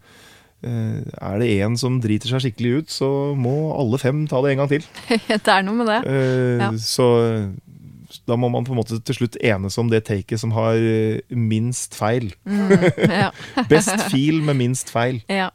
eh, 0.63 1.03
er 1.21 1.39
det 1.39 1.49
én 1.59 1.77
som 1.77 1.99
driter 1.99 2.29
seg 2.29 2.39
skikkelig 2.53 2.77
ut, 2.77 2.87
så 2.87 3.35
må 3.35 3.75
alle 3.77 3.97
fem 3.97 4.27
ta 4.27 4.41
det 4.41 4.51
en 4.51 4.57
gang 4.63 4.69
til. 4.69 4.83
det 5.27 5.47
er 5.47 5.61
noe 5.63 5.75
med 5.75 5.87
det. 5.87 6.01
Uh, 6.07 6.57
Ja. 6.59 6.71
Så 6.77 7.51
da 8.27 8.35
må 8.35 8.49
man 8.51 8.63
på 8.63 8.71
en 8.71 8.77
måte 8.79 9.03
til 9.03 9.15
slutt 9.15 9.35
enes 9.41 9.77
om 9.77 9.89
det 9.89 10.05
taket 10.05 10.39
som 10.39 10.51
har 10.51 10.75
eh, 10.75 11.19
minst 11.31 11.95
feil. 11.95 12.31
Mm. 12.45 13.09
Ja. 13.09 13.31
Best 13.69 13.89
feel 14.11 14.41
med 14.41 14.55
minst 14.55 14.89
feil. 14.89 15.21
Ja. 15.29 15.49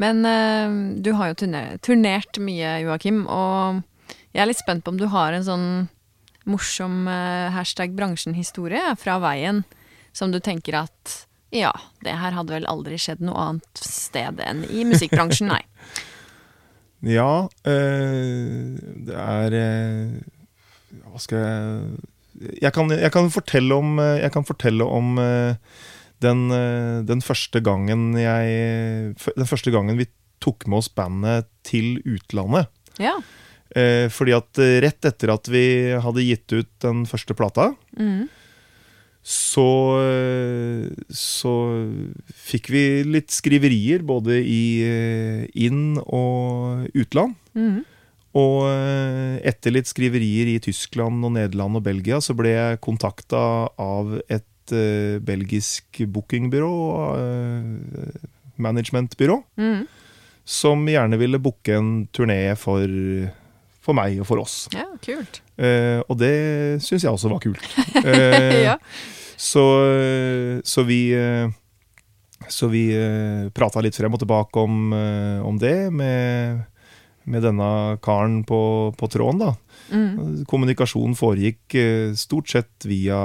Men 0.00 0.24
uh, 0.24 0.96
du 1.00 1.12
har 1.18 1.30
jo 1.30 1.40
turner 1.42 1.78
turnert 1.84 2.40
mye, 2.42 2.78
Joakim, 2.86 3.24
og 3.28 3.82
jeg 4.32 4.42
er 4.44 4.48
litt 4.48 4.62
spent 4.62 4.84
på 4.84 4.94
om 4.94 5.00
du 5.00 5.08
har 5.12 5.36
en 5.36 5.46
sånn 5.46 5.66
morsom 6.48 7.04
uh, 7.10 7.50
hashtag 7.52 7.92
bransjen-historie 7.98 8.94
fra 8.98 9.18
veien 9.22 9.64
som 10.16 10.32
du 10.32 10.40
tenker 10.42 10.78
at 10.80 11.18
ja, 11.50 11.72
det 12.04 12.14
her 12.14 12.34
hadde 12.36 12.54
vel 12.54 12.68
aldri 12.70 12.96
skjedd 13.00 13.22
noe 13.26 13.38
annet 13.42 13.82
sted 13.82 14.38
enn 14.44 14.62
i 14.70 14.86
musikkbransjen, 14.88 15.50
nei. 15.50 15.64
Ja, 17.00 17.48
eh, 17.64 18.74
det 19.08 19.14
er 19.16 19.54
eh, 19.56 20.18
Hva 21.00 21.20
skal 21.22 21.38
jeg 21.40 22.02
jeg 22.60 22.72
kan, 22.72 22.88
jeg 22.92 23.12
kan 23.12 23.26
fortelle 23.32 23.76
om, 23.76 23.98
jeg 24.00 24.30
kan 24.32 24.46
fortelle 24.48 24.84
om 24.88 25.18
eh, 25.20 25.56
den, 26.20 26.50
eh, 26.52 27.02
den 27.08 27.20
første 27.24 27.62
gangen 27.64 28.12
jeg 28.18 29.14
Den 29.36 29.48
første 29.48 29.72
gangen 29.74 29.96
vi 29.98 30.06
tok 30.40 30.66
med 30.68 30.78
oss 30.80 30.88
bandet 30.88 31.48
til 31.66 31.98
utlandet. 32.08 32.68
Ja. 33.00 33.18
Eh, 33.76 34.08
fordi 34.10 34.32
at 34.34 34.58
eh, 34.58 34.78
rett 34.82 35.04
etter 35.04 35.32
at 35.34 35.48
vi 35.52 35.64
hadde 36.00 36.24
gitt 36.24 36.52
ut 36.52 36.70
den 36.80 37.04
første 37.06 37.36
plata, 37.36 37.74
Mm. 37.98 38.28
så, 39.22 39.66
så 41.12 41.52
fikk 42.32 42.70
vi 42.72 42.82
litt 43.04 43.28
skriverier 43.34 44.02
både 44.06 44.40
i 44.40 44.64
inn- 45.66 46.00
og 46.06 46.88
utland. 46.96 47.36
Mm. 47.54 47.82
Og 48.40 48.64
etter 49.44 49.74
litt 49.74 49.90
skriverier 49.90 50.54
i 50.54 50.58
Tyskland 50.62 51.24
og 51.26 51.34
Nederland 51.36 51.76
og 51.76 51.84
Belgia, 51.84 52.20
så 52.24 52.32
ble 52.38 52.54
jeg 52.54 52.80
kontakta 52.80 53.42
av 53.76 54.16
et 54.30 54.46
eh, 54.76 55.18
belgisk 55.24 56.00
bookingbyrå, 56.06 56.70
uh, 57.16 58.28
managementbyrå, 58.60 59.36
Mm. 59.60 59.86
som 60.44 60.82
gjerne 60.88 61.18
ville 61.20 61.38
booke 61.38 61.74
en 61.76 62.06
turné 62.12 62.56
for, 62.58 62.82
for 63.80 63.94
meg 63.94 64.18
og 64.20 64.26
for 64.26 64.42
oss. 64.42 64.68
Ja, 64.74 64.86
kult. 65.04 65.40
Uh, 65.60 66.00
og 66.08 66.18
det 66.18 66.34
syns 66.82 67.04
jeg 67.04 67.12
også 67.12 67.30
var 67.32 67.40
kult. 67.44 67.64
Ja. 68.66 68.76
så, 69.36 69.64
så 70.64 70.82
vi 70.84 71.00
Så 72.50 72.68
vi 72.72 72.86
prata 73.54 73.80
litt 73.84 73.94
frem 73.96 74.12
og 74.16 74.20
tilbake 74.22 74.56
om, 74.64 74.92
om 75.44 75.58
det 75.60 75.92
med, 75.92 76.62
med 77.24 77.44
denne 77.44 77.98
karen 78.02 78.40
på, 78.48 78.60
på 78.96 79.08
tråden, 79.12 79.42
da. 79.42 79.54
Mm. 79.90 80.44
Kommunikasjonen 80.48 81.16
foregikk 81.18 81.74
eh, 81.78 82.12
stort 82.18 82.48
sett 82.52 82.86
via, 82.88 83.18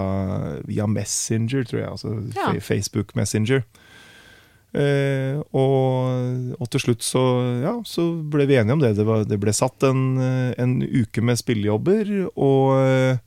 via 0.65 0.87
Messenger, 0.89 1.63
tror 1.69 1.81
jeg. 1.81 1.91
Altså 1.91 2.15
Ja. 2.35 2.53
Facebook 2.59 3.15
Messenger. 3.15 3.63
Eh, 4.75 5.39
og, 5.55 6.57
og 6.59 6.67
til 6.73 6.83
slutt 6.83 7.05
så, 7.05 7.21
ja, 7.63 7.77
så 7.87 8.09
ble 8.27 8.47
vi 8.49 8.57
enige 8.59 8.75
om 8.75 8.81
det. 8.83 8.95
Det, 8.97 9.05
var, 9.07 9.23
det 9.23 9.39
ble 9.39 9.53
satt 9.55 9.85
en, 9.87 10.17
en 10.19 10.75
uke 10.83 11.23
med 11.23 11.39
spillejobber, 11.39 12.11
og, 12.35 13.21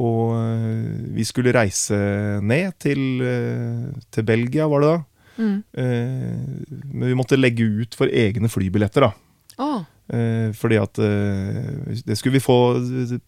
og 0.00 0.34
eh, 0.36 0.90
vi 1.16 1.24
skulle 1.28 1.54
reise 1.56 1.96
ned 2.44 2.76
til, 2.82 3.00
eh, 3.24 3.88
til 4.12 4.28
Belgia, 4.28 4.68
var 4.68 4.84
det 4.84 4.92
da. 4.92 5.00
Mm. 5.40 5.56
Eh, 5.72 6.76
men 6.92 7.08
vi 7.08 7.16
måtte 7.16 7.40
legge 7.40 7.64
ut 7.64 7.96
for 7.96 8.12
egne 8.12 8.50
flybilletter, 8.52 9.08
da. 9.08 9.14
Eh, 10.10 10.50
fordi 10.58 10.78
at 10.80 10.98
eh, 10.98 12.00
det 12.02 12.16
skulle 12.18 12.38
vi 12.38 12.42
få 12.42 12.58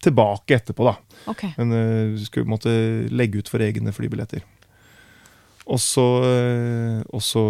tilbake 0.03 0.57
etterpå, 0.57 0.89
da. 0.89 1.21
Okay. 1.31 1.53
Men 1.59 1.71
eh, 1.77 2.09
vi 2.17 2.25
skulle 2.27 2.49
måtte 2.49 2.73
legge 3.13 3.39
ut 3.39 3.51
for 3.51 3.63
egne 3.63 3.93
flybilletter. 3.95 4.43
Og 5.63 5.79
så, 5.79 6.03
og 7.07 7.21
så 7.23 7.41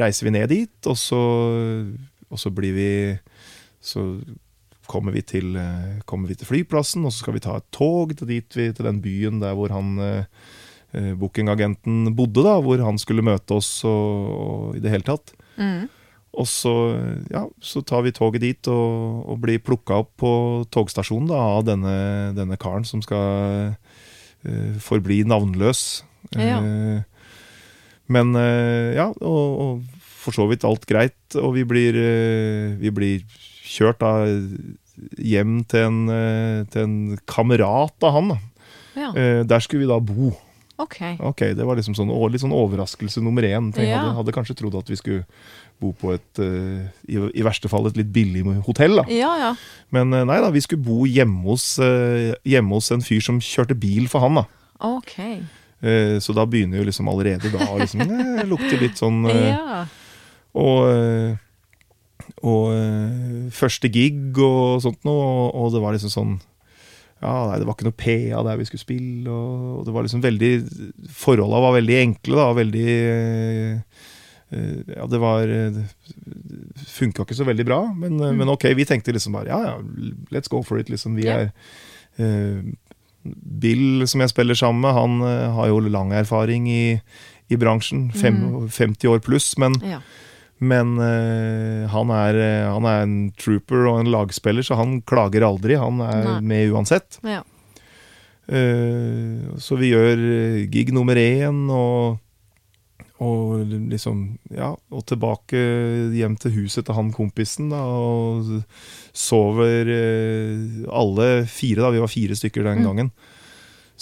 reiser 0.00 0.24
vi 0.24 0.30
ned 0.32 0.46
dit, 0.48 0.86
og 0.88 0.96
så, 0.96 1.18
og 2.32 2.40
så 2.40 2.48
blir 2.56 2.72
vi 2.72 2.92
Så 3.84 4.22
kommer 4.86 5.12
vi, 5.12 5.20
til, 5.20 5.58
kommer 6.06 6.28
vi 6.28 6.38
til 6.40 6.48
flyplassen, 6.48 7.04
og 7.04 7.12
så 7.12 7.18
skal 7.18 7.34
vi 7.34 7.42
ta 7.44 7.58
et 7.58 7.68
tog 7.70 8.16
til, 8.16 8.26
dit 8.28 8.48
til 8.48 8.72
den 8.72 9.02
byen 9.02 9.42
der 9.42 9.52
hvor 9.52 9.68
han 9.74 10.24
bookingagenten 11.20 12.14
bodde, 12.16 12.46
da, 12.46 12.56
hvor 12.64 12.80
han 12.80 12.96
skulle 12.96 13.26
møte 13.26 13.60
oss 13.60 13.84
og, 13.84 14.32
og 14.32 14.76
i 14.78 14.80
det 14.80 14.94
hele 14.94 15.04
tatt. 15.04 15.34
Mm. 15.60 15.90
Og 16.32 16.46
så, 16.48 16.72
ja, 17.28 17.42
så 17.60 17.82
tar 17.84 18.06
vi 18.06 18.12
toget 18.16 18.40
dit 18.40 18.68
og, 18.72 19.24
og 19.28 19.40
blir 19.42 19.60
plukka 19.60 19.98
opp 20.00 20.14
på 20.22 20.30
togstasjonen 20.72 21.28
da, 21.28 21.40
av 21.58 21.66
denne, 21.68 21.96
denne 22.38 22.56
karen 22.60 22.86
som 22.88 23.02
skal 23.04 23.74
uh, 23.74 24.76
forbli 24.80 25.22
navnløs. 25.28 25.82
Ja. 26.32 26.56
Uh, 26.64 27.02
men 28.12 28.32
uh, 28.32 28.96
ja, 28.96 29.10
og, 29.20 29.60
og 29.66 30.00
for 30.22 30.32
så 30.32 30.46
vidt 30.48 30.64
alt 30.64 30.86
greit. 30.88 31.18
Og 31.36 31.52
vi 31.58 31.66
blir, 31.68 31.98
vi 32.80 32.92
blir 32.94 33.26
kjørt 33.66 34.00
da 34.00 34.12
hjem 35.18 35.60
til 35.68 35.88
en, 35.88 36.00
til 36.70 36.84
en 36.86 36.96
kamerat 37.26 38.06
av 38.06 38.14
han. 38.14 38.32
Ja. 38.94 39.08
Der 39.48 39.64
skulle 39.64 39.82
vi 39.82 39.90
da 39.90 39.98
bo. 39.98 40.30
Ok. 40.82 40.98
Ok, 41.20 41.42
Det 41.58 41.66
var 41.66 41.76
liksom 41.78 41.94
sånn, 41.96 42.10
litt 42.32 42.42
sånn 42.42 42.54
overraskelse 42.54 43.22
nummer 43.22 43.42
én. 43.42 43.72
Jeg 43.76 43.88
Ja. 43.90 43.98
hadde, 43.98 44.14
hadde 44.20 44.34
kanskje 44.36 44.56
trodd 44.58 44.78
at 44.78 44.88
vi 44.88 44.96
skulle 44.96 45.24
bo 45.82 45.92
på 45.98 46.12
et 46.14 46.42
eh, 46.42 46.88
i, 47.10 47.18
i 47.18 47.44
verste 47.44 47.70
fall 47.70 47.88
et 47.88 47.98
litt 47.98 48.12
billig 48.14 48.44
hotell. 48.66 49.00
da. 49.00 49.06
Ja, 49.12 49.32
ja. 49.40 49.52
Men 49.94 50.12
eh, 50.16 50.26
nei 50.28 50.38
da, 50.44 50.52
vi 50.54 50.62
skulle 50.64 50.84
bo 50.84 51.06
hjemme 51.08 51.44
hos, 51.48 51.74
eh, 51.82 52.32
hjemme 52.48 52.78
hos 52.78 52.92
en 52.94 53.04
fyr 53.04 53.22
som 53.24 53.40
kjørte 53.42 53.78
bil 53.78 54.08
for 54.12 54.24
han. 54.24 54.42
da. 54.42 54.46
Ok. 54.92 55.16
Eh, 55.22 56.18
så 56.22 56.36
da 56.36 56.46
begynner 56.46 56.80
jo 56.80 56.86
liksom 56.88 57.10
allerede 57.10 57.50
da 57.54 57.70
å 57.70 57.80
liksom, 57.80 58.04
lukte 58.52 58.78
litt 58.82 59.00
sånn 59.00 59.24
Ja. 59.30 59.82
Og, 60.52 61.38
og 62.44 63.52
første 63.56 63.88
gig 63.88 64.36
og 64.36 64.82
sånt 64.84 65.00
noe, 65.08 65.48
og, 65.48 65.70
det 65.72 65.80
var 65.80 65.96
liksom 65.96 66.12
sånn 66.12 66.34
Ja, 67.22 67.48
nei, 67.48 67.56
det 67.56 67.64
var 67.64 67.72
ikke 67.72 67.86
noe 67.88 67.96
PA 67.96 68.42
der 68.44 68.58
vi 68.60 68.66
skulle 68.68 68.84
spille, 68.84 69.32
og, 69.32 69.86
det 69.86 69.94
var 69.96 70.04
liksom 70.04 70.20
veldig 70.20 70.50
Forholda 71.08 71.62
var 71.64 71.78
veldig 71.78 71.96
enkle, 72.02 72.36
da. 72.36 72.50
Veldig 72.60 72.92
Ja, 74.52 75.06
det 75.08 75.18
var 75.22 75.48
Det 75.48 75.86
funka 76.92 77.24
ikke 77.24 77.38
så 77.38 77.46
veldig 77.48 77.64
bra, 77.66 77.80
men, 77.96 78.18
mm. 78.20 78.38
men 78.38 78.52
ok, 78.52 78.68
vi 78.76 78.86
tenkte 78.88 79.14
liksom 79.14 79.36
bare 79.36 79.48
ja, 79.48 79.60
ja, 79.64 79.76
let's 80.34 80.50
go 80.52 80.62
for 80.66 80.80
it, 80.80 80.90
liksom. 80.92 81.16
Vi 81.16 81.24
yeah. 81.24 81.48
er 81.48 82.58
uh, 82.58 82.72
Bill, 83.62 84.02
som 84.10 84.20
jeg 84.20 84.32
spiller 84.32 84.58
sammen 84.58 84.82
med, 84.82 84.96
han 84.96 85.22
uh, 85.22 85.54
har 85.56 85.70
jo 85.70 85.78
lang 85.86 86.12
erfaring 86.16 86.66
i, 86.70 86.98
i 87.48 87.56
bransjen. 87.56 88.10
Fem, 88.12 88.68
50 88.68 89.08
år 89.12 89.22
pluss, 89.24 89.52
men 89.62 89.78
ja. 89.86 90.02
men 90.58 90.96
uh, 90.98 91.88
han, 91.92 92.12
er, 92.14 92.40
eh, 92.42 92.66
han 92.68 92.88
er 92.88 93.06
en 93.06 93.16
trooper 93.38 93.86
og 93.86 94.02
en 94.02 94.12
lagspiller, 94.12 94.66
så 94.66 94.78
han 94.80 95.00
klager 95.06 95.46
aldri. 95.46 95.78
Han 95.80 96.02
er 96.04 96.28
Nei. 96.28 96.36
med 96.52 96.76
uansett. 96.76 97.22
ja. 97.22 97.44
Eh, 98.52 99.56
så 99.62 99.78
vi 99.78 99.92
gjør 99.92 100.18
eh, 100.18 100.62
gig 100.72 100.90
nummer 100.94 101.18
én, 101.18 101.64
og, 101.70 102.18
og 103.22 103.62
liksom 103.92 104.24
Ja, 104.52 104.72
og 104.92 105.04
tilbake 105.08 105.60
hjem 106.16 106.34
til 106.42 106.56
huset 106.60 106.84
til 106.88 106.94
han 106.98 107.12
kompisen, 107.14 107.70
da, 107.72 107.78
og 107.82 108.62
sover 109.14 109.88
eh, 109.92 110.88
alle 110.92 111.28
fire, 111.46 111.84
da. 111.86 111.92
Vi 111.94 112.02
var 112.02 112.10
fire 112.12 112.36
stykker 112.38 112.66
den 112.66 112.82
Mm. 112.82 112.88
gangen. 112.90 113.12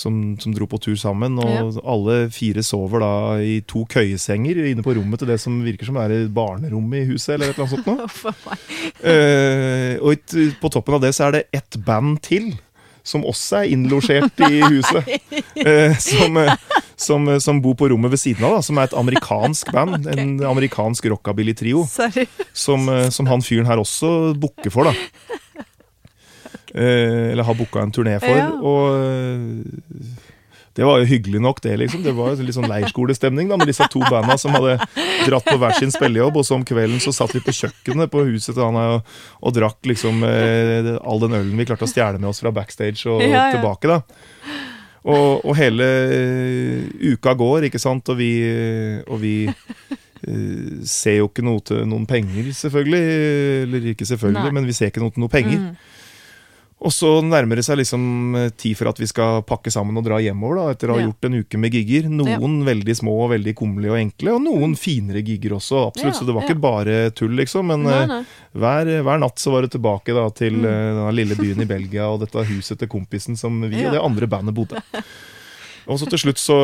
Som, 0.01 0.39
som 0.41 0.55
dro 0.57 0.64
på 0.71 0.79
tur 0.81 0.95
sammen, 0.97 1.35
og 1.43 1.77
alle 1.85 2.31
fire 2.33 2.62
sover 2.64 3.03
da 3.03 3.11
i 3.45 3.59
to 3.68 3.83
køyesenger 3.91 4.57
inne 4.71 4.85
på 4.87 4.95
rommet 4.97 5.21
til 5.21 5.29
det 5.29 5.37
som 5.43 5.59
virker 5.66 5.85
som 5.91 5.99
er 6.01 6.14
barnerommet 6.33 7.03
i 7.03 7.11
huset, 7.11 7.35
eller 7.35 7.51
et 7.51 7.59
eller 7.59 7.66
annet 7.66 7.85
sånt 7.85 7.91
noe. 7.91 8.55
Eh, 9.11 9.97
og 10.01 10.33
på 10.61 10.71
toppen 10.73 10.97
av 10.97 11.03
det 11.05 11.12
så 11.16 11.27
er 11.29 11.33
det 11.39 11.43
ett 11.57 11.77
band 11.85 12.18
til, 12.25 12.51
som 13.07 13.24
også 13.26 13.62
er 13.62 13.72
innlosjert 13.74 14.42
i 14.48 14.61
huset. 14.74 15.09
Eh, 15.61 15.96
som, 16.03 16.36
eh, 16.40 16.55
som, 17.01 17.28
eh, 17.28 17.40
som 17.42 17.61
bor 17.64 17.76
på 17.80 17.88
rommet 17.92 18.12
ved 18.12 18.22
siden 18.22 18.46
av, 18.46 18.59
da, 18.59 18.62
som 18.66 18.78
er 18.80 18.90
et 18.90 18.96
amerikansk 19.01 19.72
band. 19.76 20.09
En 20.14 20.36
amerikansk 20.51 21.11
rockabilly-trio. 21.12 21.86
Som, 22.53 22.88
eh, 22.92 23.09
som 23.14 23.30
han 23.30 23.44
fyren 23.44 23.68
her 23.70 23.82
også 23.82 24.32
booker 24.40 24.74
for, 24.74 24.90
da. 24.90 24.96
Eh, 26.70 27.32
eller 27.32 27.42
har 27.42 27.57
booka 27.59 27.80
en 27.82 27.90
turné 27.90 28.12
for. 28.22 28.30
Ja. 28.30 28.44
Og 28.62 30.20
det 30.81 30.87
var 30.89 31.03
jo 31.03 31.09
hyggelig 31.11 31.41
nok, 31.45 31.59
det. 31.61 31.74
liksom 31.76 32.01
Det 32.07 32.14
var 32.16 32.31
jo 32.33 32.47
litt 32.47 32.57
sånn 32.57 32.70
leirskolestemning 32.70 33.51
da 33.53 33.59
med 33.61 33.68
disse 33.68 33.85
to 33.93 34.01
banda 34.09 34.39
som 34.41 34.55
hadde 34.57 34.78
dratt 35.28 35.45
på 35.45 35.59
hver 35.61 35.76
sin 35.76 35.93
spillejobb. 35.93 36.39
Og 36.41 36.47
så 36.49 36.57
om 36.57 36.64
kvelden 36.64 37.03
så 37.05 37.12
satt 37.12 37.35
vi 37.37 37.43
på 37.45 37.53
kjøkkenet 37.53 38.09
på 38.12 38.22
huset 38.31 38.55
til 38.57 38.64
Anna 38.64 38.87
og, 38.95 39.11
og 39.45 39.53
drakk 39.59 39.85
liksom 39.93 40.24
eh, 40.24 40.95
all 41.05 41.20
den 41.20 41.37
ølen 41.37 41.53
vi 41.61 41.68
klarte 41.68 41.85
å 41.85 41.91
stjele 41.93 42.16
med 42.16 42.31
oss 42.33 42.41
fra 42.41 42.55
backstage 42.57 43.05
og 43.12 43.20
Ja, 43.20 43.28
ja. 43.35 43.45
tilbake. 43.59 43.93
da 43.93 44.01
og, 45.05 45.45
og 45.49 45.55
hele 45.57 45.85
eh, 46.12 47.12
uka 47.14 47.33
går, 47.37 47.68
ikke 47.68 47.81
sant, 47.81 48.09
og 48.12 48.18
vi, 48.20 48.33
og 49.09 49.20
vi 49.22 49.35
eh, 49.49 50.81
ser 50.85 51.20
jo 51.20 51.28
ikke 51.31 51.45
noe 51.47 51.62
til 51.64 51.87
noen 51.89 52.05
penger, 52.09 52.51
selvfølgelig. 52.57 53.07
Eller 53.64 53.87
ikke 53.95 54.09
selvfølgelig, 54.09 54.49
Nei. 54.51 54.57
men 54.59 54.68
vi 54.68 54.76
ser 54.76 54.93
ikke 54.93 55.01
noe 55.05 55.14
til 55.14 55.24
noen 55.24 55.33
penger. 55.33 55.62
Mm. 55.70 55.97
Og 56.81 56.89
så 56.97 57.09
nærmer 57.20 57.59
det 57.61 57.64
seg 57.66 57.76
liksom 57.76 58.05
eh, 58.41 58.47
tid 58.57 58.72
for 58.78 58.89
at 58.89 58.97
vi 58.97 59.05
skal 59.11 59.43
pakke 59.45 59.68
sammen 59.68 59.99
og 60.01 60.05
dra 60.07 60.16
hjemover, 60.24 60.57
da, 60.57 60.62
etter 60.72 60.89
å 60.89 60.95
ha 60.97 61.01
Ja. 61.03 61.09
gjort 61.11 61.26
en 61.28 61.35
uke 61.43 61.59
med 61.61 61.74
gigger. 61.76 62.07
Noen 62.09 62.55
veldig 62.64 62.95
små 62.97 63.12
og 63.26 63.31
veldig 63.35 63.53
kummelige 63.59 63.93
og 63.93 63.99
enkle, 64.01 64.33
og 64.39 64.41
noen 64.47 64.72
finere 64.81 65.20
gigger 65.22 65.59
også, 65.59 65.83
absolutt. 65.91 66.14
Ja, 66.14 66.18
så 66.22 66.24
det 66.24 66.35
var 66.39 66.47
ja. 66.47 66.49
ikke 66.49 66.62
bare 66.64 66.95
tull, 67.12 67.37
liksom. 67.37 67.66
Men 67.68 67.85
Nei, 67.85 67.99
eh, 68.01 68.07
nei. 68.14 68.22
hver, 68.57 68.93
hver 69.05 69.20
natt 69.20 69.37
så 69.45 69.53
var 69.53 69.62
det 69.68 69.72
tilbake 69.76 70.14
da, 70.16 70.24
til 70.31 70.57
Mm. 70.57 70.64
eh, 70.64 70.95
denne 70.97 71.12
lille 71.20 71.37
byen 71.37 71.61
i 71.61 71.68
Belgia 71.76 72.09
og 72.09 72.20
dette 72.24 72.47
huset 72.49 72.78
til 72.81 72.89
kompisen 72.89 73.37
som 73.37 73.61
vi 73.61 73.83
Ja. 73.83 73.89
og 73.89 73.93
det 73.99 74.01
andre 74.03 74.26
bandet 74.26 74.55
bodde. 74.57 74.81
Og 75.91 75.99
så 75.99 76.07
til 76.09 76.18
slutt 76.22 76.39
så, 76.39 76.57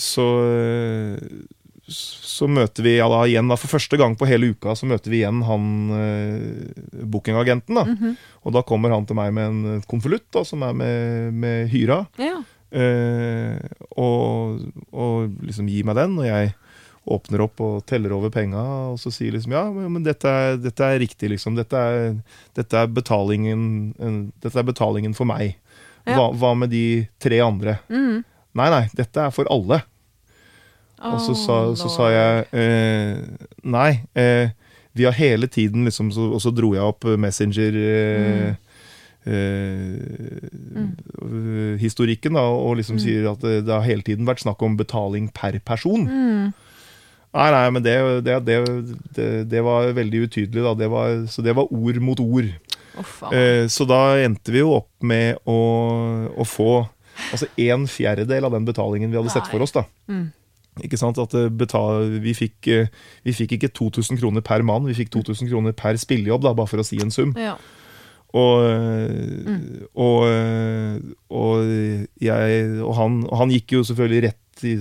så, 0.00 0.24
så 1.88 2.48
møter 2.50 2.82
vi 2.82 2.96
ja, 2.96 3.06
da, 3.10 3.20
igjen, 3.28 3.48
da, 3.50 3.56
for 3.60 3.70
første 3.76 3.98
gang 4.00 4.16
på 4.18 4.26
hele 4.26 4.50
uka, 4.54 4.74
så 4.78 4.88
møter 4.90 5.12
vi 5.12 5.20
igjen 5.20 5.44
han 5.46 5.70
eh, 5.94 6.82
bookingagenten. 7.06 7.78
da. 7.78 7.86
Mhm. 7.86 8.16
Og 8.46 8.54
da 8.54 8.62
kommer 8.66 8.94
han 8.94 9.06
til 9.06 9.18
meg 9.18 9.32
med 9.34 9.46
en 9.50 9.86
konvolutt 9.90 10.40
som 10.46 10.62
er 10.66 10.74
med, 10.76 11.34
med 11.34 11.70
hyra. 11.72 12.04
Ja. 12.18 12.40
Eh, 12.70 13.58
og, 13.96 14.62
og 14.90 15.34
liksom 15.46 15.70
gir 15.70 15.86
meg 15.86 15.98
den, 15.98 16.18
og 16.18 16.26
jeg 16.26 16.54
åpner 17.06 17.44
opp 17.44 17.62
og 17.62 17.74
teller 17.86 18.16
over 18.16 18.32
penga, 18.34 18.62
og 18.92 18.98
så 18.98 19.12
sier 19.14 19.36
liksom 19.36 19.54
ja, 19.54 19.62
men 19.70 20.02
dette 20.02 20.26
er, 20.26 20.56
dette 20.58 20.82
er 20.86 20.98
riktig, 20.98 21.30
liksom. 21.36 21.54
Dette 21.58 21.78
er, 21.78 22.16
dette 22.58 22.80
er, 22.82 22.90
betalingen, 22.90 23.92
en, 24.02 24.16
dette 24.42 24.58
er 24.58 24.66
betalingen 24.66 25.14
for 25.14 25.28
meg. 25.30 25.54
Ja. 26.06 26.18
Hva, 26.18 26.30
hva 26.38 26.54
med 26.58 26.74
de 26.74 27.06
tre 27.22 27.38
andre? 27.42 27.78
Mm. 27.90 28.24
Nei, 28.56 28.70
nei, 28.72 28.82
dette 28.98 29.22
er 29.22 29.34
for 29.34 29.46
alle. 29.52 29.84
Og 31.04 31.18
så 31.20 31.34
sa, 31.36 31.56
så 31.76 31.90
sa 31.92 32.06
jeg 32.12 32.46
eh, 32.56 33.18
nei. 33.64 33.90
Eh, 34.16 34.48
vi 34.96 35.04
har 35.04 35.12
hele 35.12 35.46
tiden 35.52 35.84
liksom 35.84 36.08
så, 36.14 36.30
Og 36.32 36.40
så 36.40 36.48
dro 36.56 36.70
jeg 36.72 36.80
opp 36.80 37.04
Messenger 37.20 37.76
eh, 37.76 38.54
Mm. 39.26 40.92
eh, 41.18 41.78
historikken 41.80 42.36
da, 42.38 42.44
og 42.46 42.76
liksom 42.78 43.00
sier 43.02 43.26
at 43.32 43.42
det, 43.42 43.64
det 43.66 43.74
har 43.74 43.82
hele 43.82 44.04
tiden 44.06 44.28
vært 44.28 44.44
snakk 44.44 44.62
om 44.62 44.76
betaling 44.78 45.26
per 45.34 45.58
person. 45.66 46.06
Mm. 46.06 46.52
Nei, 47.36 47.48
nei, 47.52 47.64
men 47.74 47.82
det, 47.84 47.96
det, 48.24 48.36
det, 49.50 49.62
var 49.66 49.90
veldig 49.96 50.22
utydelig, 50.28 50.62
da. 50.62 50.74
Det 50.78 50.88
var, 50.88 51.26
så 51.28 51.42
det 51.44 51.56
var 51.58 51.72
ord 51.74 51.98
mot 52.00 52.22
ord. 52.22 52.48
Oh. 52.96 53.34
Eh, 53.34 53.66
så 53.68 53.84
da 53.84 54.16
endte 54.22 54.54
vi 54.54 54.62
jo 54.62 54.76
opp 54.78 54.88
med 55.04 55.42
å, 55.44 55.58
å 56.32 56.46
få 56.48 56.86
altså 57.32 57.48
en 57.66 57.84
fjerdedel 57.90 58.46
av 58.46 58.54
den 58.54 58.64
betalingen 58.68 59.10
vi 59.10 59.18
hadde 59.18 59.34
sett 59.34 59.50
for 59.50 59.66
oss. 59.66 59.74
da. 59.74 59.84
Mm. 60.76 60.84
Ikke 60.88 61.00
sant? 61.00 61.18
At 61.22 61.32
det 61.34 61.48
betal, 61.58 62.18
vi, 62.22 62.36
fikk, 62.36 62.68
eh, 62.72 62.92
vi 63.24 63.34
fikk 63.36 63.56
ikke 63.56 63.72
2000 63.76 64.20
kroner 64.20 64.44
per 64.44 64.64
mann, 64.66 64.86
vi 64.88 64.96
fikk 64.96 65.14
2000 65.16 65.50
kroner 65.50 65.76
per 65.76 65.98
spillejobb, 66.00 66.44
da, 66.44 66.54
bare 66.56 66.70
for 66.70 66.82
å 66.82 66.86
si 66.86 67.00
en 67.02 67.14
sum. 67.14 67.34
Ja. 67.40 67.56
Og, 68.36 68.66
eh, 68.66 69.86
og, 69.94 70.26
eh, 70.28 70.98
og, 71.30 71.70
jeg, 72.20 72.66
og, 72.82 72.92
han, 72.98 73.22
og 73.30 73.40
han 73.42 73.54
gikk 73.54 73.78
jo 73.78 73.86
selvfølgelig 73.86 74.28
rett 74.28 74.66
i 74.66 74.76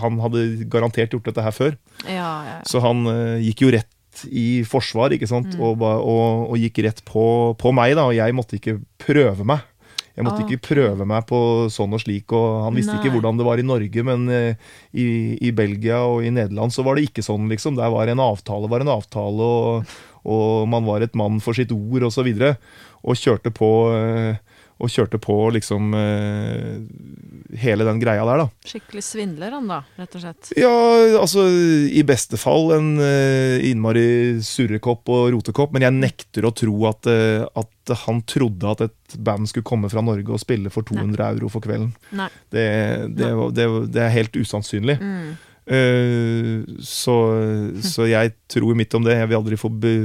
Han 0.00 0.16
hadde 0.18 0.66
garantert 0.66 1.12
gjort 1.14 1.28
dette 1.28 1.42
her 1.44 1.54
før. 1.54 1.76
Ja, 2.02 2.30
ja. 2.48 2.56
Så 2.66 2.80
han 2.82 3.04
eh, 3.06 3.44
gikk 3.46 3.62
jo 3.62 3.68
rett 3.76 4.24
i 4.26 4.64
forsvar, 4.66 5.14
ikke 5.14 5.28
sant? 5.30 5.52
Mm. 5.54 5.60
Og, 5.62 5.84
og, 5.86 6.48
og 6.50 6.56
gikk 6.58 6.80
rett 6.82 7.04
på, 7.06 7.54
på 7.54 7.72
meg, 7.76 7.94
da. 7.94 8.08
Og 8.10 8.16
jeg 8.16 8.34
måtte 8.34 8.58
ikke 8.58 8.80
prøve 8.98 9.46
meg. 9.46 9.62
Jeg 10.18 10.26
måtte 10.26 10.42
Ah, 10.42 10.48
ikke 10.50 10.74
prøve 10.74 11.04
meg 11.06 11.26
på 11.30 11.38
sånn 11.70 11.92
og 11.94 12.00
slik, 12.02 12.32
og 12.34 12.64
han 12.64 12.74
visste 12.74 12.96
Nei. 12.96 12.98
ikke 13.04 13.12
hvordan 13.14 13.38
det 13.38 13.46
var 13.46 13.60
i 13.62 13.66
Norge, 13.66 14.02
men 14.02 14.24
eh, 14.34 14.72
i, 14.98 15.06
i 15.46 15.52
Belgia 15.54 16.00
og 16.10 16.26
i 16.26 16.32
Nederland 16.34 16.74
så 16.74 16.82
var 16.82 16.98
det 16.98 17.06
ikke 17.06 17.22
sånn, 17.22 17.46
liksom. 17.52 17.78
Der 17.78 17.92
var 17.94 18.10
en 18.10 18.18
avtale 18.24 18.66
var 18.66 18.82
en 18.82 18.90
avtale, 18.96 19.46
og, 19.46 19.94
og 20.26 20.66
man 20.74 20.88
var 20.88 21.06
et 21.06 21.14
mann 21.14 21.38
for 21.44 21.54
sitt 21.54 21.70
ord, 21.70 22.02
og 22.02 22.10
så 22.10 22.26
videre. 22.26 22.56
Og 23.06 23.14
kjørte 23.14 23.54
på 23.54 23.70
eh, 23.94 24.42
Og 24.78 24.90
kjørte 24.92 25.18
på 25.18 25.34
liksom 25.56 25.94
eh, 25.98 26.76
hele 27.58 27.86
den 27.86 27.98
greia 27.98 28.22
der, 28.28 28.44
da. 28.44 28.68
Skikkelig 28.68 29.02
svindler 29.02 29.56
han 29.56 29.66
da, 29.70 29.80
rett 29.98 30.14
og 30.14 30.22
slett. 30.22 30.50
Ja, 30.58 30.74
altså 31.18 31.48
i 31.48 32.04
beste 32.06 32.38
fall 32.38 32.70
en 32.76 32.92
uh, 33.00 33.58
innmari 33.64 34.38
surrekopp 34.44 35.10
og 35.14 35.32
rotekopp, 35.34 35.74
men 35.74 35.86
jeg 35.86 35.96
nekter 35.96 36.46
å 36.46 36.54
tro 36.54 36.76
at, 36.90 37.10
eh, 37.10 37.42
at 37.58 37.94
han 38.04 38.22
trodde 38.28 38.70
at 38.70 38.86
et 38.86 39.18
band 39.24 39.50
skulle 39.50 39.66
komme 39.66 39.90
fra 39.90 40.04
Norge 40.04 40.36
og 40.36 40.42
spille 40.42 40.70
for 40.70 40.86
200 40.86 41.26
euro 41.32 41.50
for 41.50 41.64
kvelden. 41.64 41.90
Nei. 42.14 42.30
Det, 42.52 42.68
det, 43.18 43.34
det, 43.56 43.68
det 43.96 44.04
er 44.04 44.14
helt 44.14 44.38
usannsynlig. 44.38 44.98
Mm. 45.02 45.36
Uh, 45.68 46.78
så, 46.80 47.16
så 47.84 48.06
jeg 48.08 48.36
tror 48.48 48.76
midt 48.78 48.94
om 48.96 49.04
det. 49.04 49.18
Jeg 49.18 49.32
vil 49.32 49.40
aldri 49.40 49.58
få 49.60 49.72
be, 49.72 49.96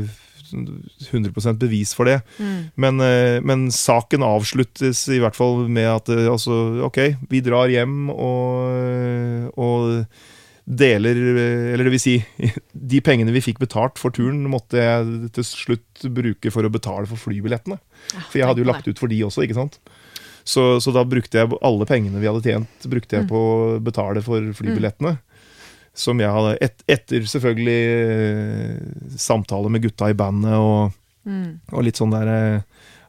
100% 0.54 1.60
bevis 1.62 1.94
for 1.98 2.10
det. 2.10 2.20
Mm. 2.40 2.60
Men, 2.80 3.02
eh, 3.04 3.40
men 3.46 3.66
saken 3.74 4.24
avsluttes 4.26 5.06
i 5.14 5.20
hvert 5.24 5.38
fall 5.38 5.66
med 5.68 5.90
at 5.92 6.14
eh, 6.14 6.30
altså, 6.32 6.60
ok, 6.88 7.02
vi 7.32 7.42
drar 7.46 7.72
hjem 7.74 8.08
og, 8.14 9.52
og 9.60 10.06
deler 10.64 11.18
eh, 11.18 11.74
Eller 11.74 11.84
det 11.90 11.92
vil 11.98 12.00
si, 12.04 12.16
de 12.94 13.02
pengene 13.04 13.34
vi 13.36 13.42
fikk 13.44 13.60
betalt 13.64 14.00
for 14.00 14.16
turen, 14.16 14.46
måtte 14.52 14.80
jeg 14.80 15.34
til 15.36 15.48
slutt 15.50 16.06
bruke 16.16 16.54
for 16.54 16.64
å 16.64 16.72
betale 16.72 17.10
for 17.10 17.20
flybillettene. 17.20 17.80
For 18.30 18.40
jeg 18.40 18.48
hadde 18.50 18.64
jo 18.64 18.70
lagt 18.72 18.88
ut 18.88 19.00
for 19.02 19.12
de 19.12 19.20
også, 19.28 19.44
ikke 19.46 19.60
sant. 19.60 19.80
Så, 20.44 20.82
så 20.84 20.92
da 20.92 21.06
brukte 21.08 21.40
jeg 21.40 21.56
alle 21.64 21.86
pengene 21.88 22.20
vi 22.20 22.28
hadde 22.28 22.44
tjent, 22.44 22.88
brukte 22.92 23.16
jeg 23.16 23.24
Mm. 23.24 23.30
på 23.32 23.40
å 23.40 23.78
betale 23.80 24.20
for 24.26 24.44
flybillettene. 24.58 25.14
Som 25.96 26.20
jeg 26.20 26.32
hadde 26.34 26.58
et, 26.66 26.84
Etter 26.90 27.22
selvfølgelig 27.30 27.82
eh, 28.18 29.18
samtale 29.22 29.70
med 29.70 29.84
gutta 29.86 30.10
i 30.14 30.18
bandet 30.18 30.58
og, 30.60 30.92
Mm. 31.24 31.62
og 31.72 31.86
litt 31.86 31.96
sånn 31.96 32.12
der 32.12 32.28
eh, 32.28 32.62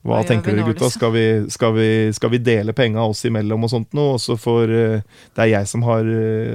Hva 0.06 0.20
Hva 0.20 0.26
tenker 0.28 0.54
dere, 0.54 0.68
gutta? 0.68 0.86
Skal 0.92 1.10
vi, 1.10 1.22
skal 1.50 1.72
vi, 1.74 1.86
skal 2.14 2.30
vi 2.30 2.38
dele 2.38 2.70
penga 2.76 3.02
oss 3.08 3.24
imellom 3.26 3.64
og 3.66 3.70
sånt 3.72 3.96
noe? 3.96 4.12
Og 4.14 4.20
så 4.22 4.36
får 4.38 4.70
eh, 4.70 5.00
Det 5.34 5.42
er 5.42 5.48
jeg 5.50 5.66
som 5.66 5.82
har, 5.82 6.04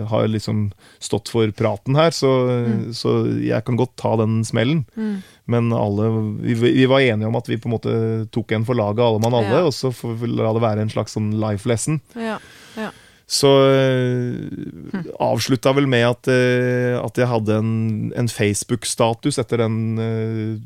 har 0.08 0.28
liksom 0.32 0.70
stått 1.04 1.28
for 1.34 1.52
praten 1.52 1.98
her, 2.00 2.12
så, 2.16 2.32
Mm. 2.70 2.94
så 2.96 3.12
jeg 3.44 3.60
kan 3.68 3.76
godt 3.76 3.98
ta 4.00 4.14
den 4.22 4.40
smellen. 4.48 4.86
Mm. 4.96 5.18
Men 5.52 5.74
alle, 5.76 6.08
vi, 6.46 6.54
vi 6.78 6.86
var 6.88 7.02
enige 7.04 7.28
om 7.28 7.36
at 7.36 7.50
vi 7.52 7.58
på 7.60 7.68
en 7.68 7.76
måte 7.76 7.98
tok 8.32 8.52
en 8.56 8.64
for 8.70 8.76
laget, 8.80 9.04
alle 9.04 9.20
mann 9.20 9.34
alle, 9.36 9.60
Ja. 9.60 9.66
og 9.68 9.74
så 9.76 9.92
får 9.92 10.16
vi 10.22 10.28
la 10.32 10.54
det 10.56 10.62
være 10.64 10.80
en 10.86 10.90
slags 10.96 11.18
sånn 11.18 11.34
life 11.42 11.68
lesson. 11.68 12.00
Ja, 12.16 12.38
Ja. 12.78 12.92
Så 13.30 13.48
øh, 13.70 15.04
avslutta 15.22 15.72
vel 15.78 15.86
med 15.88 16.02
at, 16.08 16.28
øh, 16.34 16.98
at 17.04 17.18
jeg 17.22 17.28
hadde 17.30 17.58
en, 17.62 18.12
en 18.18 18.30
Facebook-status 18.30 19.38
etter 19.38 19.62
den 19.62 20.00
øh, 20.02 20.58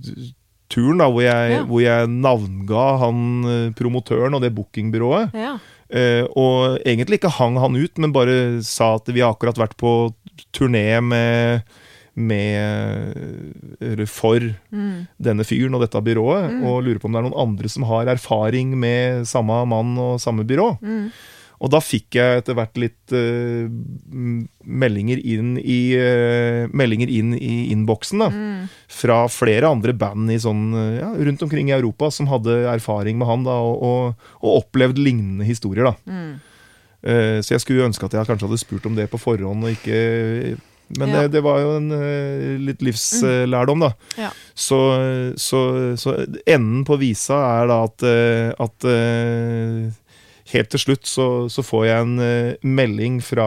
turen, 0.72 0.97
da, 1.03 1.09
hvor 1.11 1.22
jeg, 1.22 1.51
Ja. 1.57 1.64
hvor 1.68 1.82
jeg 1.84 2.07
navnga 2.07 2.86
han 3.03 3.74
promotøren 3.78 4.34
og 4.34 4.41
det 4.41 4.53
bookingbyrået. 4.55 5.30
ja. 5.36 5.57
Uh, 5.93 6.26
og 6.39 6.80
egentlig 6.89 7.20
ikke 7.20 7.30
hang 7.30 7.59
han 7.61 7.76
ut, 7.78 7.99
men 8.01 8.14
bare 8.16 8.64
sa 8.66 8.95
at 8.95 9.11
vi 9.14 9.20
har 9.22 9.30
akkurat 9.36 9.59
vært 9.61 9.76
på 9.78 9.91
turné 10.57 10.97
med, 11.05 11.61
med 12.18 14.07
for 14.09 14.39
Mm. 14.74 15.05
denne 15.22 15.45
fyren 15.45 15.76
og 15.78 15.82
dette 15.84 16.01
byrået, 16.01 16.49
Mm. 16.49 16.64
og 16.66 16.84
lurer 16.84 16.97
på 16.99 17.05
om 17.05 17.14
det 17.14 17.20
er 17.20 17.28
noen 17.30 17.38
andre 17.47 17.70
som 17.70 17.84
har 17.84 18.07
erfaring 18.09 18.74
med 18.80 19.26
samme 19.30 19.59
mann 19.70 19.97
og 19.97 20.20
samme 20.20 20.43
byrå. 20.43 20.78
Mm. 20.82 21.11
Og 21.61 21.69
da 21.71 21.79
fikk 21.79 22.17
jeg 22.17 22.41
etter 22.41 22.55
hvert 22.57 22.75
litt 22.81 23.13
uh, 23.15 23.67
meldinger 24.63 25.19
inn 25.21 25.53
i 25.61 25.93
uh, 25.95 26.65
Meldinger 26.73 27.11
inn 27.13 27.33
i 27.37 27.69
innboksen 27.73 28.19
da, 28.23 28.29
Mm. 28.33 28.65
fra 28.89 29.21
flere 29.29 29.69
andre 29.69 29.93
band 29.93 30.31
i 30.31 30.37
sånn, 30.41 30.73
eh, 30.73 30.99
ja, 31.01 31.09
rundt 31.27 31.41
omkring 31.43 31.69
i 31.69 31.75
Europa 31.75 32.09
som 32.11 32.27
hadde 32.31 32.55
erfaring 32.71 33.17
med 33.19 33.27
han 33.27 33.43
da, 33.45 33.51
og, 33.61 33.83
og, 33.83 34.27
og 34.41 34.59
opplevd 34.63 34.97
lignende 34.97 35.45
historier. 35.45 35.83
da. 35.91 35.95
Mm. 36.07 36.33
uh, 37.07 37.39
så 37.43 37.55
jeg 37.55 37.63
skulle 37.63 37.87
ønske 37.87 38.05
at 38.07 38.13
jeg 38.17 38.27
kanskje 38.29 38.47
hadde 38.47 38.61
spurt 38.63 38.85
om 38.89 38.95
det 38.95 39.09
på 39.11 39.19
forhånd, 39.21 39.63
og 39.63 39.75
ikke 39.75 40.57
Men 40.99 41.09
Ja. 41.09 41.21
det, 41.23 41.31
det 41.37 41.41
var 41.43 41.59
jo 41.63 41.69
en 41.77 41.91
uh, 41.91 42.57
litt 42.59 42.81
livslærdom, 42.83 43.79
da. 43.81 43.93
Ja. 44.19 44.29
Så, 44.53 44.77
så, 45.41 45.61
så 45.97 46.13
enden 46.45 46.83
på 46.85 46.97
visa 47.01 47.33
er 47.61 47.67
da 47.71 47.77
at, 47.87 48.03
eh, 48.05 48.51
at 48.61 48.85
Helt 50.51 50.69
til 50.73 50.79
slutt 50.81 51.07
så, 51.07 51.25
så 51.47 51.63
får 51.63 51.85
jeg 51.87 52.01
en 52.03 52.15
uh, 52.19 52.53
melding 52.67 53.21
fra 53.23 53.45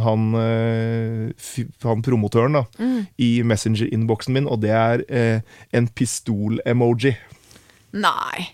han, 0.00 0.22
uh, 0.32 1.58
han 1.84 2.00
promotøren 2.06 2.56
da, 2.56 2.62
Mm. 2.80 3.02
i 3.20 3.28
Messenger-innboksen 3.44 4.32
min, 4.32 4.48
og 4.48 4.62
det 4.64 4.70
er 4.72 5.04
uh, 5.12 5.40
en 5.76 5.88
pistol-emoji. 5.88 7.12
Nei. 7.92 8.46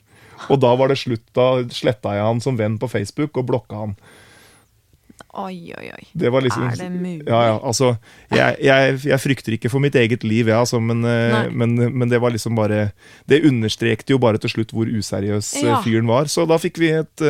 Og 0.51 0.59
da 0.61 0.75
var 0.77 0.91
det 0.91 0.99
slutt. 0.99 1.23
Da 1.39 1.63
sletta 1.73 2.17
jeg 2.19 2.27
han 2.27 2.41
som 2.43 2.59
venn 2.59 2.77
på 2.83 2.91
Facebook 2.91 3.39
og 3.41 3.47
blokka 3.49 3.85
han. 3.85 3.95
Oi, 5.35 5.73
oi, 5.75 5.87
oi. 5.91 6.05
Det 6.15 6.31
var 6.31 6.45
liksom 6.45 6.67
Er 6.69 6.77
det 6.79 6.91
mulig? 6.93 7.25
Ja, 7.27 7.41
ja, 7.49 7.55
altså 7.67 7.97
jeg, 8.31 8.55
jeg, 8.63 8.99
jeg 9.09 9.19
frykter 9.23 9.57
ikke 9.57 9.71
for 9.73 9.83
mitt 9.83 9.97
eget 9.99 10.23
liv, 10.23 10.47
jeg, 10.47 10.55
altså, 10.55 10.79
men, 10.83 11.01
men, 11.51 11.75
men 11.91 12.11
det 12.11 12.21
var 12.23 12.31
liksom 12.31 12.55
bare 12.55 12.93
Det 13.27 13.41
understrekte 13.49 14.15
jo 14.15 14.21
bare 14.23 14.39
til 14.39 14.53
slutt 14.53 14.71
hvor 14.75 14.87
useriøs 14.87 15.49
Ja. 15.65 15.81
fyren 15.83 16.07
var. 16.07 16.31
Så 16.31 16.47
da 16.47 16.59
fikk 16.63 16.79
vi 16.83 16.93
et 17.01 17.25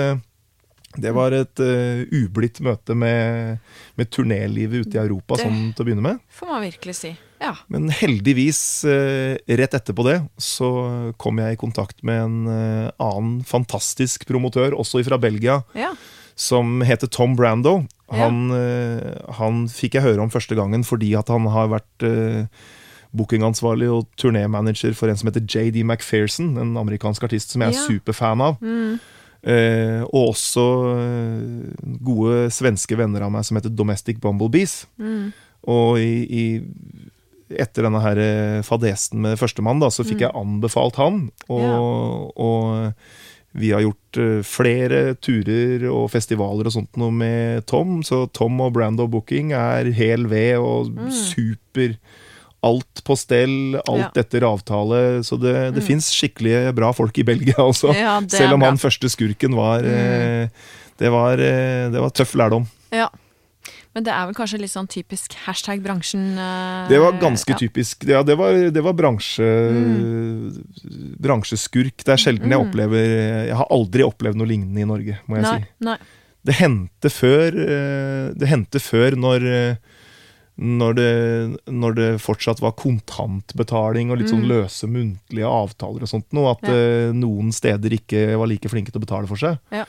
Det 0.96 1.10
var 1.14 1.32
et 1.32 1.58
uh, 1.60 2.04
ublidt 2.14 2.60
møte 2.62 2.94
med, 2.94 3.58
med 3.98 4.10
turnélivet 4.14 4.84
ute 4.86 4.94
i 4.98 5.00
Europa, 5.02 5.36
Det- 5.36 5.46
sånn 5.48 5.72
til 5.74 5.84
å 5.84 5.86
begynne 5.88 6.02
med. 6.06 6.20
Får 6.30 6.46
man 6.52 6.62
virkelig 6.62 6.94
si. 7.00 7.16
Ja. 7.40 7.54
Men 7.68 7.88
heldigvis, 7.90 8.60
uh, 8.86 9.34
rett 9.48 9.74
etterpå 9.74 10.04
det, 10.06 10.20
så 10.38 11.12
kom 11.18 11.38
jeg 11.42 11.56
i 11.56 11.60
kontakt 11.60 12.02
med 12.06 12.22
en 12.22 12.36
uh, 12.46 12.90
annen 13.02 13.42
fantastisk 13.44 14.24
promotør, 14.26 14.72
også 14.78 15.02
fra 15.04 15.18
Belgia, 15.18 15.62
Ja. 15.74 15.90
som 16.36 16.80
heter 16.82 17.06
Tom 17.10 17.34
Brando. 17.36 17.86
Ja. 18.12 18.26
Han, 18.28 18.50
eh, 18.52 19.32
han 19.38 19.66
fikk 19.72 19.94
jeg 19.96 20.02
høre 20.04 20.20
om 20.20 20.30
første 20.30 20.54
gangen 20.54 20.82
fordi 20.84 21.14
at 21.16 21.28
han 21.32 21.46
har 21.50 21.70
vært 21.72 22.04
bookingansvarlig 23.14 23.88
og 23.94 24.08
turnémanager 24.20 24.94
for 24.98 25.08
en 25.10 25.16
som 25.18 25.30
heter 25.30 25.44
JD 25.46 25.82
McPherson, 25.86 26.56
en 26.60 26.74
amerikansk 26.80 27.24
artist 27.28 27.50
som 27.54 27.62
jeg 27.62 27.72
er 27.74 27.78
Ja. 27.78 27.86
superfan 27.88 28.40
av. 28.42 28.58
Mm. 28.60 29.00
Eh, 29.44 30.00
og 30.08 30.30
også 30.32 30.62
eh, 30.96 31.96
gode 32.04 32.46
svenske 32.54 32.96
venner 32.96 33.26
av 33.26 33.32
meg 33.34 33.44
som 33.44 33.58
heter 33.58 33.72
Domestic 33.76 34.20
Bumblebees. 34.22 34.86
Mm. 34.96 35.32
Og 35.68 35.98
i, 36.00 36.14
i, 36.24 36.44
etter 37.60 37.84
denne 37.86 38.00
her 38.04 38.20
eh, 38.22 38.62
fadesen 38.64 39.20
med 39.24 39.36
førstemann, 39.40 39.82
da, 39.84 39.90
så 39.92 40.04
fikk 40.06 40.22
Mm. 40.22 40.24
jeg 40.26 40.36
anbefalt 40.40 40.96
han. 41.00 41.20
Og, 41.52 42.32
og 42.40 42.96
vi 43.54 43.70
har 43.70 43.84
gjort 43.84 44.18
eh, 44.18 44.40
flere 44.48 45.02
turer 45.22 45.84
og 45.92 46.08
festivaler 46.10 46.66
og 46.66 46.74
sånt 46.74 46.96
noe 47.00 47.12
med 47.14 47.66
Tom, 47.70 48.00
så 48.02 48.24
Tom 48.34 48.58
og 48.64 48.72
Brando 48.74 49.06
Booking 49.12 49.52
er 49.54 49.92
hel 49.94 50.24
ved 50.32 50.56
og 50.58 50.88
Mm. 50.96 51.10
super. 51.12 51.98
Alt 52.64 53.02
på 53.04 53.16
stell, 53.20 53.76
alt 53.84 54.14
Ja. 54.16 54.22
etter 54.22 54.46
avtale. 54.48 55.20
Så 55.26 55.36
det, 55.40 55.52
det 55.74 55.82
Mm. 55.82 55.86
fins 55.86 56.08
skikkelig 56.16 56.72
bra 56.74 56.92
folk 56.96 57.18
i 57.20 57.26
Belgia, 57.28 57.54
også. 57.60 57.92
Ja, 57.94 58.20
Selv 58.32 58.54
om 58.56 58.62
han 58.64 58.78
første 58.80 59.10
skurken 59.12 59.54
var 59.58 59.84
eh, 59.84 60.48
det, 60.98 61.10
var 61.12 61.36
eh, 61.38 61.90
det 61.92 62.00
var 62.00 62.10
tøff 62.16 62.32
lærdom. 62.34 62.64
Ja. 62.94 63.10
Men 63.94 64.02
det 64.02 64.10
er 64.10 64.24
vel 64.26 64.34
kanskje 64.34 64.58
litt 64.58 64.72
sånn 64.72 64.88
typisk 64.90 65.36
hashtag 65.44 65.78
bransjen 65.84 66.32
eh, 66.34 66.88
Det 66.90 66.98
var 66.98 67.12
ganske 67.20 67.52
ja. 67.54 67.58
typisk. 67.60 68.02
Ja, 68.10 68.22
det 68.26 68.34
var, 68.40 68.50
det 68.74 68.82
var 68.82 68.92
bransje, 68.98 69.46
bransjeskurk. 71.22 72.02
Det 72.04 72.12
er 72.14 72.20
sjelden 72.20 72.50
jeg 72.50 72.58
Mm. 72.58 72.66
opplever 72.68 73.46
Jeg 73.46 73.56
har 73.56 73.66
aldri 73.70 74.02
opplevd 74.02 74.36
noe 74.36 74.46
lignende 74.50 74.80
i 74.82 74.88
Norge, 74.88 75.18
må 75.28 75.36
jeg 75.38 75.42
Nei, 75.42 75.58
si. 75.58 75.66
nei. 75.80 75.96
Det 76.44 76.54
hendte 76.58 77.08
før 77.10 77.50
Det 78.36 78.48
hendte 78.48 78.80
før 78.82 79.16
når 79.16 79.78
når 80.54 80.94
det, 80.94 81.12
når 81.66 81.94
det 81.98 82.08
fortsatt 82.22 82.60
var 82.62 82.76
kontantbetaling 82.78 84.12
og 84.12 84.20
litt 84.20 84.30
sånn 84.30 84.44
Mm. 84.46 84.52
løse 84.52 84.86
muntlige 84.86 85.48
avtaler 85.50 86.02
og 86.06 86.08
sånt 86.08 86.30
noe, 86.32 86.52
at 86.54 86.62
Ja. 86.62 86.74
uh, 87.10 87.12
noen 87.12 87.50
steder 87.50 87.90
ikke 87.90 88.38
var 88.38 88.46
like 88.46 88.68
flinke 88.70 88.92
til 88.92 89.00
å 89.02 89.06
betale 89.06 89.26
for 89.26 89.36
seg. 89.36 89.58
Ja. 89.72 89.84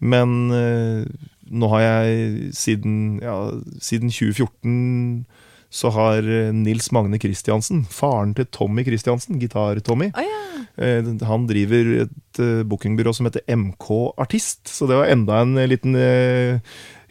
Men 0.00 0.50
uh, 0.50 1.04
nå 1.50 1.68
har 1.68 1.80
jeg 1.80 2.54
siden, 2.54 3.20
ja, 3.20 3.50
siden 3.80 4.08
2014 4.08 5.26
så 5.70 5.90
har 5.92 6.24
eh, 6.24 6.48
Nils 6.56 6.88
Magne 6.92 7.18
Christiansen, 7.20 7.84
faren 7.84 8.34
til 8.34 8.46
Tommy 8.46 8.84
Christiansen, 8.86 9.36
Gitar-Tommy, 9.38 10.12
oh, 10.16 10.22
ja. 10.24 11.26
han 11.28 11.44
driver 11.46 12.06
et 12.06 12.40
bookingbyrå 12.64 13.12
som 13.12 13.26
heter 13.28 13.44
MK 13.52 14.14
Artist, 14.16 14.64
så 14.64 14.88
det 14.88 14.96
var 14.96 15.12
enda 15.12 15.42
en 15.42 15.52
liten 15.68 15.92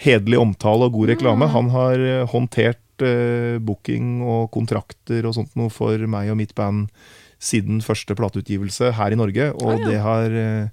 hederlig 0.02 0.40
omtale 0.42 0.90
og 0.90 0.94
god 0.98 1.10
reklame. 1.14 1.46
Mm. 1.46 1.54
Han 1.54 1.70
har 1.70 2.26
håndtert 2.34 2.82
eh, 3.06 3.58
booking 3.60 4.22
og 4.26 4.52
kontrakter 4.52 5.26
og 5.28 5.34
sånt 5.38 5.56
noe 5.56 5.70
for 5.74 5.98
meg 6.08 6.30
og 6.32 6.38
mitt 6.38 6.56
band 6.56 6.88
siden 7.40 7.82
første 7.86 8.16
plateutgivelse 8.18 8.94
her 8.98 9.14
i 9.14 9.20
Norge, 9.20 9.52
og 9.54 9.76
Ah, 9.76 9.78
ja. 9.80 9.86
det, 9.92 10.00
har, 10.02 10.26
eh, 10.32 10.68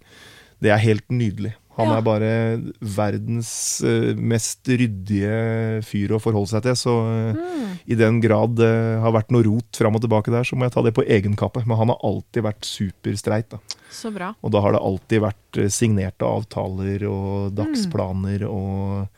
det 0.64 0.70
er 0.72 0.78
helt 0.80 1.08
nydelig. 1.12 1.54
Han 1.76 1.88
Ja. 1.90 1.96
er 1.98 2.02
bare 2.06 2.30
verdens 2.80 3.82
eh, 3.82 4.14
mest 4.14 4.62
ryddige 4.70 5.82
fyr 5.84 6.12
å 6.14 6.20
forholde 6.22 6.52
seg 6.52 6.62
til, 6.62 6.76
så 6.78 6.94
eh, 7.10 7.34
Mm. 7.34 7.78
i 7.90 7.94
den 7.98 8.20
grad 8.22 8.54
det 8.56 8.70
har 9.02 9.12
vært 9.12 9.30
noe 9.34 9.42
rot 9.42 9.76
fram 9.76 9.96
og 9.96 10.02
tilbake 10.04 10.30
der, 10.30 10.44
så 10.46 10.54
må 10.56 10.64
jeg 10.68 10.72
ta 10.72 10.82
det 10.82 10.94
på 10.94 11.04
egen 11.06 11.34
kappe. 11.36 11.64
Men 11.66 11.76
han 11.76 11.88
har 11.88 11.98
alltid 12.04 12.44
vært 12.44 12.62
superstreit. 12.64 13.48
Da. 13.50 13.58
Så 13.90 14.12
bra. 14.14 14.34
Og 14.42 14.52
da 14.52 14.60
har 14.60 14.72
det 14.72 14.80
alltid 14.80 15.20
vært 15.24 15.58
signerte 15.72 16.22
avtaler 16.24 17.04
og 17.10 17.54
dagsplaner 17.58 18.46
og 18.48 19.08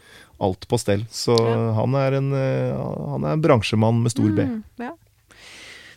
alt 0.41 0.67
på 0.69 0.79
stell. 0.79 1.05
Så 1.11 1.37
Ja. 1.39 1.73
han, 1.79 1.95
er 1.95 2.19
en, 2.19 2.33
eh, 2.33 2.77
han 3.11 3.25
er 3.25 3.33
en 3.37 3.43
bransjemann 3.43 4.03
med 4.03 4.13
stor 4.13 4.31
B. 4.37 4.45
Mm, 4.45 4.63
ja. 4.79 4.93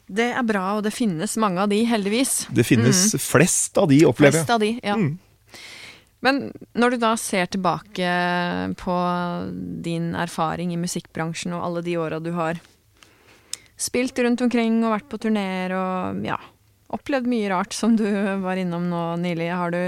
Det 0.09 0.31
er 0.33 0.43
bra, 0.43 0.77
og 0.77 0.83
det 0.83 0.93
finnes 0.95 1.35
mange 1.37 1.61
av 1.61 1.69
de, 1.69 1.83
heldigvis. 1.85 2.47
Det 2.49 2.65
finnes 2.65 3.13
flest 3.21 3.77
av 3.77 3.89
de, 3.91 3.99
opplever 4.09 4.39
jeg. 4.39 4.45
Flest 4.45 4.49
av 4.55 4.59
de, 4.63 4.71
ja. 4.83 4.95
Mm. 4.97 5.19
Men 6.21 6.39
når 6.75 6.91
du 6.91 6.97
da 6.97 7.13
ser 7.15 7.45
tilbake 7.47 8.09
på 8.75 8.95
din 9.85 10.09
erfaring 10.19 10.73
i 10.73 10.79
musikkbransjen 10.81 11.53
og 11.55 11.63
alle 11.63 11.83
de 11.85 11.93
åra 12.01 12.19
du 12.19 12.31
har 12.35 12.59
spilt 13.79 14.17
rundt 14.19 14.41
omkring 14.43 14.81
og 14.83 14.91
vært 14.97 15.07
på 15.13 15.19
turneer 15.23 15.71
og 15.77 16.25
ja, 16.27 16.35
opplevd 16.91 17.29
mye 17.31 17.47
rart 17.53 17.71
som 17.77 17.95
du 17.95 18.03
var 18.43 18.59
innom 18.59 18.89
nå 18.91 19.03
nylig, 19.21 19.47
har 19.55 19.71
du, 19.71 19.79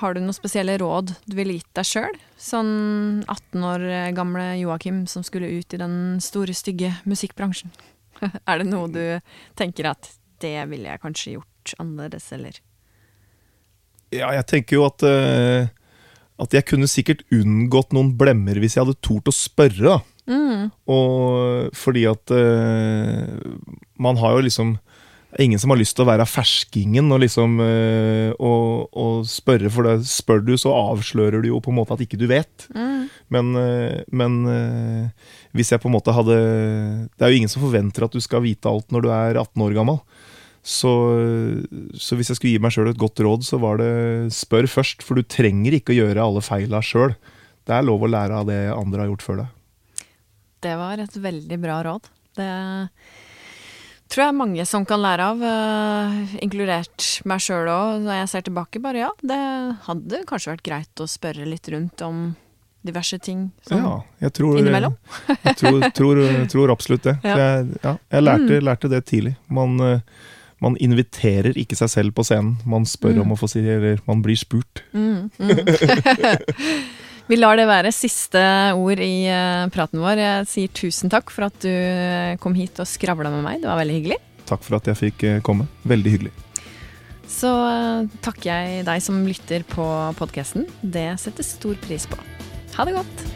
har 0.00 0.14
du 0.14 0.20
noen 0.20 0.36
spesielle 0.36 0.76
råd 0.80 1.14
du 1.24 1.36
ville 1.38 1.56
gitt 1.56 1.70
deg 1.78 1.88
sjøl? 1.88 2.16
Sånn 2.40 3.24
18 3.24 3.64
år 3.64 3.84
gamle 4.16 4.48
Joakim 4.60 5.04
som 5.10 5.24
skulle 5.26 5.48
ut 5.56 5.72
i 5.72 5.80
den 5.80 6.18
store, 6.24 6.54
stygge 6.56 6.92
musikkbransjen. 7.08 7.72
er 8.48 8.60
det 8.60 8.68
noe 8.68 8.90
du 8.92 9.02
tenker 9.58 9.90
at 9.92 10.10
det 10.44 10.58
ville 10.70 10.90
jeg 10.90 11.02
kanskje 11.02 11.36
gjort 11.38 11.76
annerledes, 11.80 12.28
eller? 12.36 12.60
Ja, 14.14 14.30
jeg 14.36 14.46
tenker 14.48 14.78
jo 14.78 14.84
at 14.86 15.02
uh, 15.02 15.66
At 16.38 16.54
jeg 16.54 16.66
kunne 16.68 16.86
sikkert 16.86 17.24
unngått 17.34 17.94
noen 17.96 18.12
blemmer 18.18 18.60
hvis 18.60 18.76
jeg 18.76 18.84
hadde 18.84 19.00
tort 19.02 19.30
å 19.30 19.34
spørre. 19.34 19.96
da. 19.96 19.98
Mm. 20.28 20.68
Og 20.92 21.72
fordi 21.76 22.04
at 22.10 22.34
uh, 22.34 23.56
man 23.96 24.20
har 24.20 24.36
jo 24.36 24.44
liksom 24.44 24.76
det 25.36 25.42
er 25.42 25.50
ingen 25.50 25.60
som 25.60 25.68
har 25.68 25.76
lyst 25.76 25.92
til 25.98 26.06
å 26.06 26.08
være 26.08 26.24
ferskingen 26.24 27.12
og 27.12 27.18
liksom 27.20 27.58
øh, 27.60 28.30
og, 28.40 28.86
og 28.96 29.26
spørre, 29.28 29.68
for 29.68 29.84
det, 29.84 30.06
spør 30.08 30.40
du, 30.40 30.54
så 30.56 30.70
avslører 30.72 31.44
du 31.44 31.50
jo 31.50 31.58
på 31.60 31.74
en 31.74 31.76
måte 31.76 31.92
at 31.92 32.00
ikke 32.00 32.16
du 32.16 32.24
vet. 32.30 32.64
Mm. 32.72 33.02
Men, 33.36 33.50
øh, 33.60 33.98
men 34.16 34.38
øh, 34.48 35.34
hvis 35.52 35.74
jeg 35.74 35.82
på 35.82 35.90
en 35.90 35.96
måte 35.98 36.14
hadde 36.16 36.38
Det 37.12 37.26
er 37.26 37.34
jo 37.34 37.42
ingen 37.42 37.52
som 37.52 37.66
forventer 37.66 38.06
at 38.06 38.16
du 38.16 38.22
skal 38.24 38.46
vite 38.46 38.70
alt 38.70 38.88
når 38.88 39.04
du 39.04 39.10
er 39.12 39.36
18 39.42 39.66
år 39.66 39.76
gammel. 39.76 40.00
Så, 40.64 40.94
så 42.00 42.16
hvis 42.16 42.32
jeg 42.32 42.40
skulle 42.40 42.54
gi 42.56 42.62
meg 42.64 42.72
sjøl 42.72 42.88
et 42.90 42.98
godt 42.98 43.20
råd, 43.22 43.44
så 43.44 43.60
var 43.60 43.76
det 43.78 44.32
spør 44.34 44.66
først. 44.72 45.04
For 45.04 45.20
du 45.20 45.28
trenger 45.28 45.76
ikke 45.76 45.92
å 45.92 45.98
gjøre 46.00 46.24
alle 46.24 46.42
feila 46.42 46.80
sjøl. 46.82 47.12
Det 47.68 47.76
er 47.76 47.84
lov 47.84 48.08
å 48.08 48.10
lære 48.10 48.40
av 48.40 48.48
det 48.48 48.58
andre 48.72 49.04
har 49.04 49.12
gjort 49.12 49.28
før 49.28 49.38
deg. 49.44 50.08
Det 50.64 50.74
var 50.80 51.04
et 51.04 51.20
veldig 51.28 51.60
bra 51.60 51.78
råd. 51.86 52.10
Det 52.40 52.50
tror 54.12 54.24
jeg 54.26 54.36
mange 54.38 54.64
som 54.68 54.84
kan 54.88 55.00
lære 55.02 55.24
av, 55.32 55.40
uh, 55.42 56.34
inkludert 56.44 57.06
meg 57.28 57.42
sjøl 57.42 57.68
òg. 57.72 58.02
Når 58.06 58.20
jeg 58.20 58.28
ser 58.32 58.46
tilbake, 58.48 58.80
bare 58.84 59.02
ja, 59.04 59.10
det 59.26 59.38
hadde 59.88 60.22
kanskje 60.28 60.52
vært 60.54 60.66
greit 60.66 61.02
å 61.02 61.08
spørre 61.10 61.46
litt 61.48 61.68
rundt 61.74 62.02
om 62.06 62.28
diverse 62.86 63.18
ting. 63.18 63.48
Sånn. 63.66 63.82
Ja, 63.82 63.96
jeg 64.22 64.32
tror, 64.38 64.60
innimellom? 64.60 64.94
jeg 65.42 65.56
tror, 65.58 65.80
tror, 65.96 66.20
tror 66.52 66.70
absolutt 66.76 67.02
det. 67.08 67.16
Ja. 67.26 67.36
Jeg, 67.40 67.80
ja, 67.82 67.96
jeg 68.14 68.22
lærte, 68.28 68.60
lærte 68.62 68.90
det 68.92 69.00
tidlig. 69.10 69.32
Man, 69.50 69.74
eh, 69.82 69.98
man 70.62 70.76
inviterer 70.78 71.58
ikke 71.58 71.74
seg 71.76 71.90
selv 71.90 72.14
på 72.14 72.22
scenen. 72.28 72.54
Man 72.64 72.86
spør 72.86 73.16
Mm. 73.18 73.24
om 73.26 73.34
å 73.34 73.38
få 73.40 73.48
si 73.50 73.58
Eller 73.66 73.98
man 74.06 74.22
blir 74.22 74.38
spurt. 74.38 74.84
Mm, 74.94 75.30
mm. 75.34 75.50
Vi 77.26 77.34
lar 77.34 77.58
det 77.58 77.66
være 77.66 77.90
siste 77.90 78.40
ord 78.78 79.00
i 79.02 79.26
eh, 79.26 79.66
praten 79.74 79.98
vår. 79.98 80.20
Jeg 80.22 80.46
sier 80.46 80.74
tusen 80.78 81.10
takk 81.10 81.32
for 81.34 81.48
at 81.48 81.56
du 81.64 81.70
eh, 81.70 82.36
kom 82.38 82.54
hit 82.54 82.78
og 82.78 82.86
skravla 82.86 83.32
med 83.34 83.42
meg. 83.42 83.64
Det 83.64 83.70
var 83.70 83.80
veldig 83.80 83.96
hyggelig. 83.98 84.18
Takk 84.46 84.62
for 84.62 84.78
at 84.78 84.86
jeg 84.92 85.00
fikk 85.00 85.24
eh, 85.26 85.40
komme. 85.46 85.66
Veldig 85.90 86.12
hyggelig. 86.14 86.34
Så 87.26 87.50
takker 88.22 88.46
jeg 88.46 88.84
deg 88.86 89.02
som 89.02 89.18
lytter 89.26 89.66
på 89.66 89.86
podkasten. 90.20 90.68
Det 90.80 91.08
settes 91.18 91.56
stor 91.58 91.74
pris 91.82 92.06
på. 92.06 92.20
Ha 92.78 92.86
det 92.86 92.94
godt. 92.94 93.26